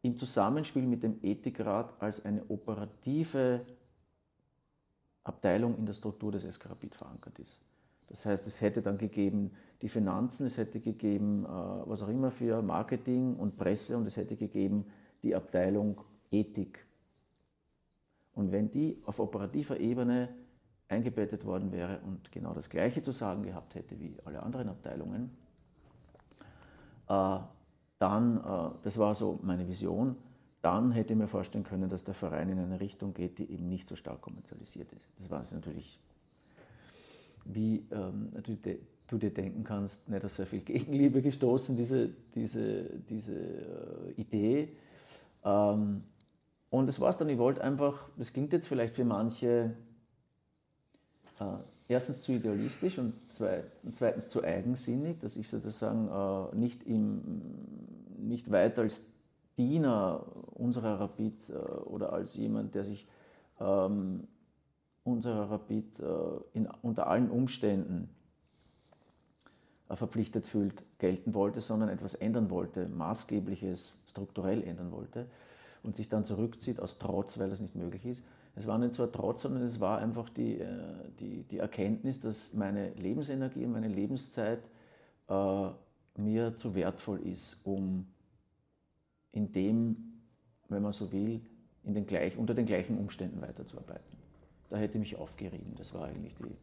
im 0.04 0.16
Zusammenspiel 0.16 0.84
mit 0.84 1.02
dem 1.02 1.18
Ethikrat 1.24 2.00
als 2.00 2.24
eine 2.24 2.44
operative 2.50 3.66
Abteilung 5.24 5.76
in 5.78 5.88
der 5.88 5.94
Struktur 5.94 6.32
des 6.32 6.44
SK 6.44 6.70
Rapid 6.70 6.96
verankert 6.96 7.40
ist. 7.40 7.62
Das 8.10 8.26
heißt, 8.26 8.46
es 8.46 8.62
hätte 8.62 8.84
dann 8.84 9.00
gegeben 9.00 9.52
die 9.82 9.90
Finanzen, 9.90 10.46
es 10.46 10.58
hätte 10.58 10.80
gegeben, 10.80 11.46
äh, 11.46 11.48
was 11.48 12.04
auch 12.04 12.10
immer 12.10 12.30
für 12.30 12.62
Marketing 12.62 13.36
und 13.38 13.58
Presse 13.58 13.98
und 13.98 14.06
es 14.06 14.18
hätte 14.18 14.36
gegeben 14.36 14.86
die 15.24 15.36
Abteilung 15.36 16.00
Ethik. 16.30 16.86
Und 18.34 18.52
wenn 18.52 18.72
die 18.72 19.02
auf 19.06 19.20
operativer 19.20 19.80
Ebene 19.80 20.30
eingebettet 20.88 21.46
worden 21.46 21.72
wäre 21.72 22.00
und 22.06 22.32
genau 22.32 22.54
das 22.54 22.70
Gleiche 22.70 23.02
zu 23.02 23.12
sagen 23.12 23.44
gehabt 23.44 23.76
hätte 23.76 24.00
wie 24.00 24.18
alle 24.26 24.44
anderen 24.44 24.70
Abteilungen, 24.70 25.32
äh, 27.08 27.40
dann, 28.00 28.38
äh, 28.38 28.76
das 28.84 28.98
war 28.98 29.16
so 29.16 29.40
meine 29.44 29.68
Vision, 29.68 30.16
dann 30.62 30.92
hätte 30.92 31.14
ich 31.14 31.20
mir 31.20 31.28
vorstellen 31.28 31.64
können, 31.64 31.90
dass 31.90 32.04
der 32.04 32.14
Verein 32.14 32.50
in 32.50 32.60
eine 32.60 32.80
Richtung 32.80 33.14
geht, 33.14 33.40
die 33.40 33.52
eben 33.52 33.68
nicht 33.68 33.88
so 33.88 33.96
stark 33.96 34.22
kommerzialisiert 34.22 34.92
ist. 34.94 35.10
Das 35.18 35.30
war 35.30 35.44
natürlich, 35.52 36.00
wie 37.46 37.86
ähm, 37.92 38.28
du, 38.44 38.58
du, 39.08 39.18
dir 39.18 39.34
denken 39.34 39.64
kannst, 39.64 40.10
nicht 40.10 40.24
auf 40.24 40.32
sehr 40.32 40.46
viel 40.46 40.60
Gegenliebe 40.66 41.22
gestoßen, 41.22 41.76
diese, 41.76 42.10
diese, 42.36 42.84
diese 43.10 43.36
äh, 43.36 44.12
Idee. 44.18 44.70
Ähm, 45.44 46.04
und 46.72 46.88
das 46.88 47.02
war 47.02 47.10
es 47.10 47.18
dann, 47.18 47.28
ich 47.28 47.38
wollte 47.38 47.62
einfach, 47.62 48.08
das 48.18 48.32
klingt 48.32 48.54
jetzt 48.54 48.68
vielleicht 48.68 48.96
für 48.96 49.04
manche 49.04 49.76
äh, 51.40 51.44
erstens 51.90 52.24
zu 52.24 52.32
idealistisch 52.32 52.98
und 52.98 53.14
zweitens 53.30 54.30
zu 54.30 54.42
eigensinnig, 54.42 55.20
dass 55.20 55.36
ich 55.36 55.50
sozusagen 55.50 56.08
äh, 56.08 56.56
nicht, 56.56 56.88
im, 56.88 57.22
nicht 58.20 58.52
weit 58.52 58.80
als 58.80 59.12
Diener 59.58 60.26
unserer 60.54 61.02
Rapid 61.02 61.50
äh, 61.50 61.54
oder 61.54 62.14
als 62.14 62.38
jemand, 62.38 62.74
der 62.74 62.86
sich 62.86 63.06
ähm, 63.60 64.30
unserer 65.04 65.52
Rapid 65.52 66.00
äh, 66.00 66.06
in, 66.54 66.70
unter 66.82 67.08
allen 67.08 67.30
Umständen 67.30 68.08
äh, 69.90 69.98
verpflichtet 69.98 70.48
fühlt, 70.48 70.82
gelten 71.00 71.34
wollte, 71.34 71.60
sondern 71.60 71.90
etwas 71.90 72.16
ändern 72.16 72.50
wollte, 72.50 72.88
maßgebliches 72.88 74.06
strukturell 74.08 74.64
ändern 74.64 74.94
wollte 74.94 75.28
und 75.84 75.96
sich 75.96 76.10
dann 76.10 76.26
zurückzieht 76.26 76.80
aus 76.80 76.98
Trotz, 77.00 77.40
weil 77.40 77.50
das 77.50 77.62
nicht 77.62 77.76
möglich 77.76 78.06
ist 78.06 78.26
es 78.56 78.68
war 78.68 78.78
nicht 78.78 78.94
so 78.94 79.04
ein 79.04 79.12
Trotz, 79.12 79.44
sondern 79.44 79.64
es 79.64 79.80
war 79.80 80.00
einfach 80.00 80.30
die, 80.30 80.60
äh, 80.60 80.68
die, 81.20 81.44
die 81.44 81.60
Erkenntnis, 81.60 82.22
dass 82.22 82.54
meine 82.54 82.92
Lebensenergie 82.94 83.66
und 83.66 83.72
meine 83.72 83.88
Lebenszeit 83.88 84.70
äh, 85.30 85.70
mir 86.18 86.58
zu 86.58 86.76
wertvoll 86.76 87.20
ist, 87.22 87.66
um 87.66 88.08
in 89.32 89.52
dem, 89.52 90.22
wenn 90.68 90.82
man 90.82 90.92
so 90.92 91.12
will, 91.12 91.42
in 91.84 91.94
den 91.94 92.06
gleich, 92.06 92.38
unter 92.38 92.54
den 92.54 92.66
gleichen 92.66 92.98
Umständen 92.98 93.42
weiterzuarbeiten. 93.42 94.18
Da 94.70 94.78
hätte 94.78 94.98
ich 94.98 95.00
mich 95.00 95.16
aufgerieben. 95.16 95.74
Das 95.78 95.94
war 95.94 96.06
eigentlich 96.06 96.36
die, 96.36 96.56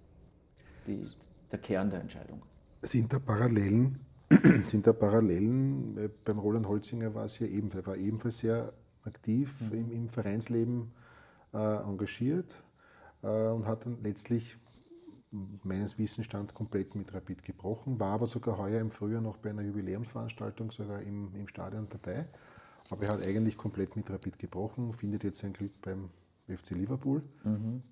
die, 0.87 1.03
der 1.51 1.59
Kern 1.59 1.91
der 1.91 2.01
Entscheidung. 2.01 2.43
Sind 2.83 3.13
da 3.13 3.19
Parallelen? 3.19 4.01
Sind 4.65 4.87
da 4.87 4.93
Parallelen? 4.93 6.11
Beim 6.25 6.39
Roland 6.39 6.69
Holzinger 6.69 7.15
war 7.15 7.25
es 7.25 7.39
ja 7.39 7.47
ebenfalls, 7.47 7.87
war 7.87 7.97
ebenfalls 7.97 8.39
sehr 8.39 8.73
aktiv 9.05 9.61
mhm. 9.61 9.79
im, 9.79 9.93
im 9.93 10.09
Vereinssleben 10.09 10.93
äh, 11.53 11.83
engagiert 11.83 12.63
äh, 13.23 13.49
und 13.49 13.67
hat 13.67 13.87
dann 13.87 13.99
letztlich 14.03 14.57
meines 15.63 15.99
Wissensstand 15.99 16.55
komplett 16.55 16.95
mit 16.95 17.13
Rapid 17.13 17.45
gebrochen, 17.45 18.01
war 18.01 18.15
aber 18.15 18.27
sogar 18.27 18.57
heuer 18.59 18.81
im 18.81 18.91
Frühjahr 18.91 19.21
noch 19.21 19.37
bei 19.37 19.51
einer 19.51 19.63
Jubiläumsveranstaltung 19.63 20.71
sogar 20.71 21.03
im, 21.03 21.35
im 21.35 21.47
Stadion 21.49 21.87
dabei. 21.91 22.27
Aber 22.91 23.03
er 23.03 23.11
hat 23.11 23.27
eigentlich 23.27 23.57
komplett 23.57 23.95
mit 23.97 24.09
Rapid 24.11 24.39
gebrochen, 24.39 24.93
findet 24.95 25.25
jetzt 25.25 25.39
sein 25.39 25.53
Glück 25.53 25.73
beim 25.83 26.09
FC 26.47 26.71
Liverpool. 26.71 27.23
Mhm. 27.45 27.83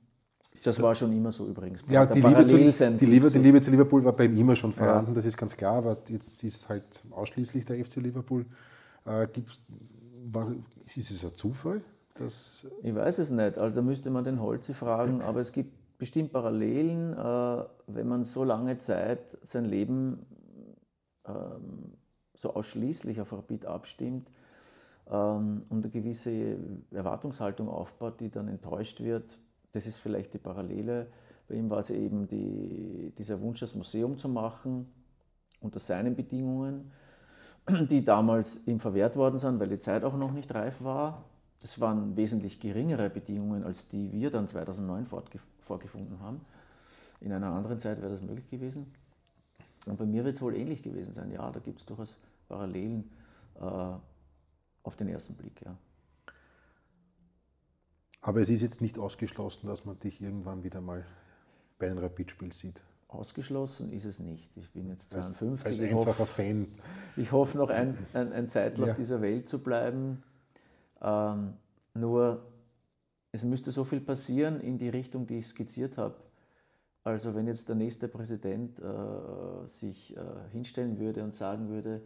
Das 0.65 0.81
war 0.81 0.95
schon 0.95 1.13
immer 1.13 1.31
so 1.33 1.47
übrigens. 1.47 1.85
Ja, 1.89 2.07
die 2.07 2.21
Liebe, 2.21 2.47
zu, 2.47 2.57
die, 2.57 2.65
Liebe, 3.05 3.29
die 3.29 3.39
Liebe, 3.39 3.61
zu, 3.61 3.71
Liverpool 3.71 4.03
war 4.03 4.15
bei 4.15 4.25
ihm 4.25 4.39
immer 4.39 4.57
schon 4.57 4.73
vorhanden, 4.73 5.11
ja. 5.11 5.17
das 5.17 5.27
ist 5.27 5.37
ganz 5.37 5.55
klar, 5.55 5.77
aber 5.77 5.99
jetzt 6.09 6.43
ist 6.43 6.57
es 6.57 6.69
halt 6.69 7.05
ausschließlich 7.11 7.67
der 7.67 7.85
FC 7.85 7.97
Liverpool. 7.97 8.47
Äh, 9.05 9.29
war, 10.33 10.53
ist 10.85 11.11
es 11.11 11.25
ein 11.25 11.37
Zufall? 11.37 11.83
Das 12.15 12.67
ich 12.83 12.95
weiß 12.95 13.19
es 13.19 13.31
nicht. 13.31 13.59
Also 13.59 13.83
müsste 13.83 14.11
man 14.11 14.25
den 14.25 14.41
Holzi 14.41 14.75
fragen, 14.75 15.21
aber 15.23 15.41
es 15.41 15.53
gibt 15.53 15.99
bestimmt 15.99 16.33
Parallelen, 16.33 17.13
äh, 17.13 17.65
wenn 17.87 18.09
man 18.09 18.25
so 18.25 18.45
lange 18.45 18.79
Zeit 18.79 19.39
sein 19.43 19.65
Leben 19.65 20.27
ähm, 21.27 21.93
so 22.35 22.55
ausschließlich 22.55 23.21
auf 23.21 23.33
Rapid 23.33 23.67
abstimmt 23.67 24.31
ähm, 25.11 25.65
und 25.71 25.85
eine 25.85 25.91
gewisse 25.91 26.59
Erwartungshaltung 26.91 27.69
aufbaut, 27.69 28.21
die 28.21 28.31
dann 28.31 28.49
enttäuscht 28.49 29.01
wird. 29.01 29.39
Das 29.73 29.87
ist 29.87 29.99
vielleicht 29.99 30.35
die 30.35 30.39
Parallele. 30.39 31.09
Bei 31.49 31.55
ihm 31.55 31.71
war 31.71 31.81
es 31.81 31.91
eben 31.91 32.27
die, 32.29 33.13
dieser 33.17 33.41
Wunsch, 33.41 33.61
das 33.61 33.75
Museum 33.75 34.19
zu 34.19 34.29
machen 34.29 34.93
unter 35.61 35.79
seinen 35.79 36.17
Bedingungen, 36.17 36.93
die 37.91 38.05
damals 38.05 38.67
ihm 38.67 38.81
verwehrt 38.81 39.17
worden 39.17 39.39
sind, 39.39 39.61
weil 39.61 39.69
die 39.69 39.79
Zeit 39.79 40.05
auch 40.05 40.17
noch 40.17 40.33
nicht 40.33 40.55
reif 40.55 40.83
war. 40.83 41.25
Das 41.61 41.81
waren 41.81 42.17
wesentlich 42.17 42.61
geringere 42.61 43.11
Bedingungen, 43.11 43.65
als 43.65 43.89
die 43.89 44.13
wir 44.13 44.31
dann 44.31 44.47
2009 44.47 45.07
vorgefunden 45.61 46.21
haben. 46.21 46.41
In 47.21 47.33
einer 47.33 47.51
anderen 47.51 47.79
Zeit 47.79 48.01
wäre 48.01 48.13
das 48.13 48.21
möglich 48.23 48.49
gewesen. 48.51 48.93
Und 49.87 49.97
bei 49.97 50.05
mir 50.05 50.25
wird 50.25 50.35
es 50.35 50.43
wohl 50.43 50.55
ähnlich 50.55 50.83
gewesen 50.83 51.15
sein. 51.15 51.31
Ja, 51.31 51.51
da 51.51 51.61
gibt 51.61 51.79
es 51.79 51.87
durchaus 51.87 52.19
Parallelen 52.49 53.11
äh, 53.61 53.65
auf 54.83 54.97
den 54.97 55.09
ersten 55.09 55.35
Blick. 55.35 55.63
Ja. 55.65 55.77
Aber 58.21 58.41
es 58.41 58.49
ist 58.49 58.61
jetzt 58.61 58.81
nicht 58.81 58.99
ausgeschlossen, 58.99 59.69
dass 59.69 59.85
man 59.85 59.99
dich 60.01 60.21
irgendwann 60.21 60.63
wieder 60.63 60.81
mal 60.81 61.07
bei 61.79 61.87
einem 61.87 61.99
Rapidspiel 61.99 62.53
sieht. 62.53 62.83
Ausgeschlossen 63.17 63.93
ist 63.93 64.05
es 64.05 64.21
nicht. 64.21 64.57
Ich 64.57 64.71
bin 64.73 64.89
jetzt 64.89 65.11
52. 65.11 65.67
Als, 65.67 65.81
als 65.81 65.89
ich 65.89 65.95
hoffe, 65.95 66.27
Fan. 66.27 66.67
Ich 67.17 67.33
hoffe 67.33 67.59
noch 67.59 67.71
ein, 67.71 67.97
ein, 68.13 68.33
ein 68.33 68.49
Zeitl 68.49 68.83
ja. 68.83 68.91
auf 68.91 68.97
dieser 68.97 69.21
Welt 69.23 69.49
zu 69.49 69.63
bleiben. 69.63 70.23
Ähm, 71.03 71.55
nur 71.95 72.43
es 73.33 73.45
müsste 73.45 73.71
so 73.71 73.85
viel 73.85 74.01
passieren 74.01 74.61
in 74.61 74.79
die 74.79 74.89
Richtung, 74.89 75.27
die 75.27 75.39
ich 75.39 75.47
skizziert 75.47 75.99
habe. 75.99 76.17
Also 77.05 77.35
wenn 77.35 77.47
jetzt 77.47 77.69
der 77.69 77.77
nächste 77.77 78.09
Präsident 78.09 78.81
äh, 78.81 79.67
sich 79.67 80.17
äh, 80.17 80.21
hinstellen 80.51 80.99
würde 80.99 81.23
und 81.23 81.35
sagen 81.35 81.69
würde, 81.69 82.03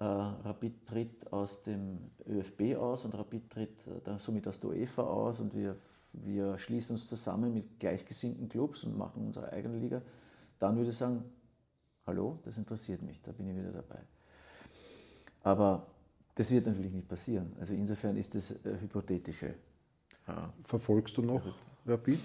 äh, 0.00 0.04
Rapid 0.04 0.86
tritt 0.86 1.32
aus 1.32 1.62
dem 1.62 1.98
ÖFB 2.26 2.76
aus 2.76 3.04
und 3.04 3.14
Rapid 3.14 3.50
tritt 3.50 3.86
äh, 3.86 4.18
somit 4.18 4.48
aus 4.48 4.58
der 4.58 4.70
UEFA 4.70 5.02
aus 5.02 5.38
und 5.38 5.54
wir, 5.54 5.76
wir 6.12 6.58
schließen 6.58 6.96
uns 6.96 7.06
zusammen 7.06 7.54
mit 7.54 7.78
gleichgesinnten 7.78 8.48
Clubs 8.48 8.82
und 8.84 8.98
machen 8.98 9.24
unsere 9.24 9.52
eigene 9.52 9.78
Liga, 9.78 10.02
dann 10.64 10.76
würde 10.76 10.90
ich 10.90 10.96
sagen, 10.96 11.22
hallo, 12.06 12.38
das 12.44 12.56
interessiert 12.56 13.02
mich, 13.02 13.20
da 13.20 13.32
bin 13.32 13.48
ich 13.48 13.56
wieder 13.56 13.72
dabei. 13.72 14.00
Aber 15.42 15.86
das 16.34 16.50
wird 16.50 16.66
natürlich 16.66 16.92
nicht 16.92 17.06
passieren. 17.06 17.52
Also 17.60 17.74
insofern 17.74 18.16
ist 18.16 18.34
das 18.34 18.64
äh, 18.64 18.80
hypothetische. 18.80 19.54
Ja. 20.26 20.52
Verfolgst 20.64 21.16
du 21.18 21.22
noch 21.22 21.42
Rapid? 21.86 22.20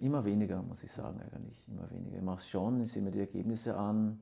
Immer 0.00 0.24
weniger, 0.24 0.62
muss 0.62 0.82
ich 0.82 0.90
sagen, 0.90 1.20
eigentlich. 1.20 1.68
Immer 1.68 1.90
weniger. 1.90 2.16
Ich 2.16 2.22
mache 2.22 2.38
es 2.38 2.48
schon, 2.48 2.80
ich 2.80 2.90
sehe 2.90 3.02
mir 3.02 3.10
die 3.10 3.20
Ergebnisse 3.20 3.76
an, 3.76 4.18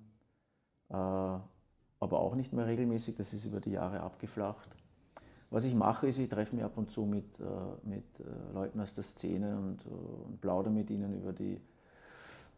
äh, 0.91 0.95
aber 0.95 1.41
auch 2.01 2.35
nicht 2.35 2.53
mehr 2.53 2.67
regelmäßig. 2.67 3.15
Das 3.17 3.33
ist 3.33 3.45
über 3.45 3.61
die 3.61 3.71
Jahre 3.71 4.01
abgeflacht. 4.01 4.69
Was 5.51 5.65
ich 5.65 5.75
mache, 5.75 6.09
ist, 6.09 6.19
ich 6.19 6.29
treffe 6.29 6.57
mich 6.57 6.65
ab 6.65 6.77
und 6.77 6.91
zu 6.91 7.05
mit, 7.05 7.39
äh, 7.39 7.45
mit 7.89 8.05
äh, 8.19 8.53
Leuten 8.55 8.81
aus 8.81 8.97
der 8.97 9.05
Szene 9.05 9.57
und, 9.57 9.87
äh, 9.87 9.89
und 9.89 10.41
plaudere 10.41 10.73
mit 10.73 10.91
ihnen 10.91 11.15
über 11.15 11.33
die 11.33 11.61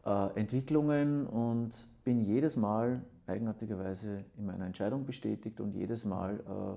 äh, 0.05 0.39
Entwicklungen 0.39 1.27
und 1.27 1.73
bin 2.05 2.21
jedes 2.25 2.57
Mal 2.57 3.03
eigenartigerweise 3.27 4.25
in 4.37 4.47
meiner 4.47 4.67
Entscheidung 4.67 5.07
bestätigt 5.07 5.61
und 5.61 5.75
jedes 5.75 6.05
Mal 6.05 6.41
äh, 6.41 6.77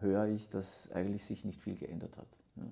höre 0.00 0.26
ich, 0.26 0.48
dass 0.50 0.90
eigentlich 0.92 1.24
sich 1.24 1.44
nicht 1.44 1.60
viel 1.60 1.76
geändert 1.76 2.16
hat. 2.18 2.28
Ja. 2.56 2.64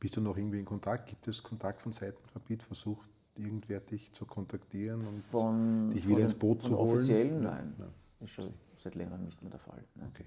Bist 0.00 0.16
du 0.16 0.20
noch 0.20 0.36
irgendwie 0.36 0.60
in 0.60 0.64
Kontakt? 0.64 1.08
Gibt 1.08 1.26
es 1.26 1.42
Kontakt 1.42 1.82
von 1.82 1.92
Seiten 1.92 2.22
Rapid? 2.34 2.62
Versucht 2.62 3.08
irgendwer 3.34 3.80
dich 3.80 4.12
zu 4.12 4.24
kontaktieren 4.26 5.00
und 5.00 5.18
von, 5.22 5.90
dich 5.90 6.06
wieder 6.08 6.20
ins 6.20 6.34
Boot 6.34 6.62
zu 6.62 6.76
holen? 6.78 6.96
Offiziellen? 6.96 7.42
Nein. 7.42 7.74
Nein. 7.78 7.90
Ist 8.20 8.30
schon 8.30 8.52
seit 8.76 8.94
längerem 8.94 9.24
nicht 9.24 9.42
mehr 9.42 9.50
der 9.50 9.60
Fall. 9.60 9.84
Ne? 9.96 10.06
Okay. 10.10 10.24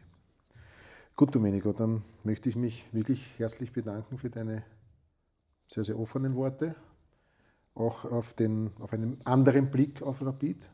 Gut, 1.16 1.34
Domenico, 1.36 1.72
dann 1.74 2.02
möchte 2.24 2.50
ich 2.50 2.56
mich 2.56 2.86
wirklich 2.94 3.38
herzlich 3.38 3.72
bedanken 3.72 4.18
für 4.18 4.30
deine 4.30 4.64
sehr, 5.68 5.84
sehr 5.84 6.00
offenen 6.00 6.36
Worte. 6.36 6.76
Auch 7.74 8.06
auf, 8.06 8.34
den, 8.34 8.72
auf 8.80 8.94
einen 8.94 9.26
anderen 9.26 9.72
Blick 9.72 10.02
auf 10.02 10.26
Rapid. 10.26 10.70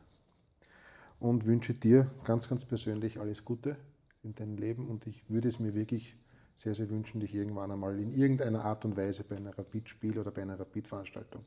Und 1.20 1.46
wünsche 1.46 1.74
dir 1.74 2.10
ganz, 2.24 2.48
ganz 2.48 2.64
persönlich 2.64 3.18
alles 3.18 3.44
Gute 3.44 3.76
in 4.22 4.34
deinem 4.34 4.56
Leben. 4.56 4.88
Und 4.88 5.06
ich 5.06 5.28
würde 5.28 5.48
es 5.48 5.58
mir 5.58 5.74
wirklich 5.74 6.16
sehr, 6.54 6.74
sehr 6.74 6.90
wünschen, 6.90 7.20
dich 7.20 7.34
irgendwann 7.34 7.70
einmal 7.70 7.98
in 7.98 8.12
irgendeiner 8.12 8.64
Art 8.64 8.84
und 8.84 8.96
Weise 8.96 9.24
bei 9.24 9.36
einem 9.36 9.52
Rapid-Spiel 9.52 10.18
oder 10.18 10.30
bei 10.32 10.42
einer 10.42 10.58
Rapid-Veranstaltung 10.58 11.44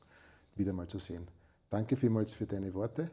wieder 0.55 0.73
mal 0.73 0.87
zu 0.87 0.99
sehen. 0.99 1.27
Danke 1.69 1.97
vielmals 1.97 2.33
für 2.33 2.45
deine 2.45 2.73
Worte 2.73 3.09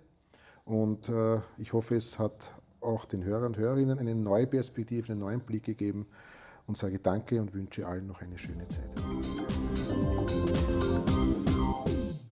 und 0.64 1.08
äh, 1.08 1.40
ich 1.56 1.72
hoffe, 1.72 1.96
es 1.96 2.18
hat 2.18 2.52
auch 2.80 3.04
den 3.04 3.24
Hörern 3.24 3.46
und 3.46 3.56
Hörerinnen 3.56 3.98
eine 3.98 4.14
neue 4.14 4.46
Perspektive, 4.46 5.12
einen 5.12 5.20
neuen 5.20 5.40
Blick 5.40 5.64
gegeben 5.64 6.06
und 6.66 6.76
sage 6.76 6.98
Danke 6.98 7.40
und 7.40 7.54
wünsche 7.54 7.86
allen 7.86 8.06
noch 8.06 8.20
eine 8.20 8.36
schöne 8.36 8.68
Zeit. 8.68 8.90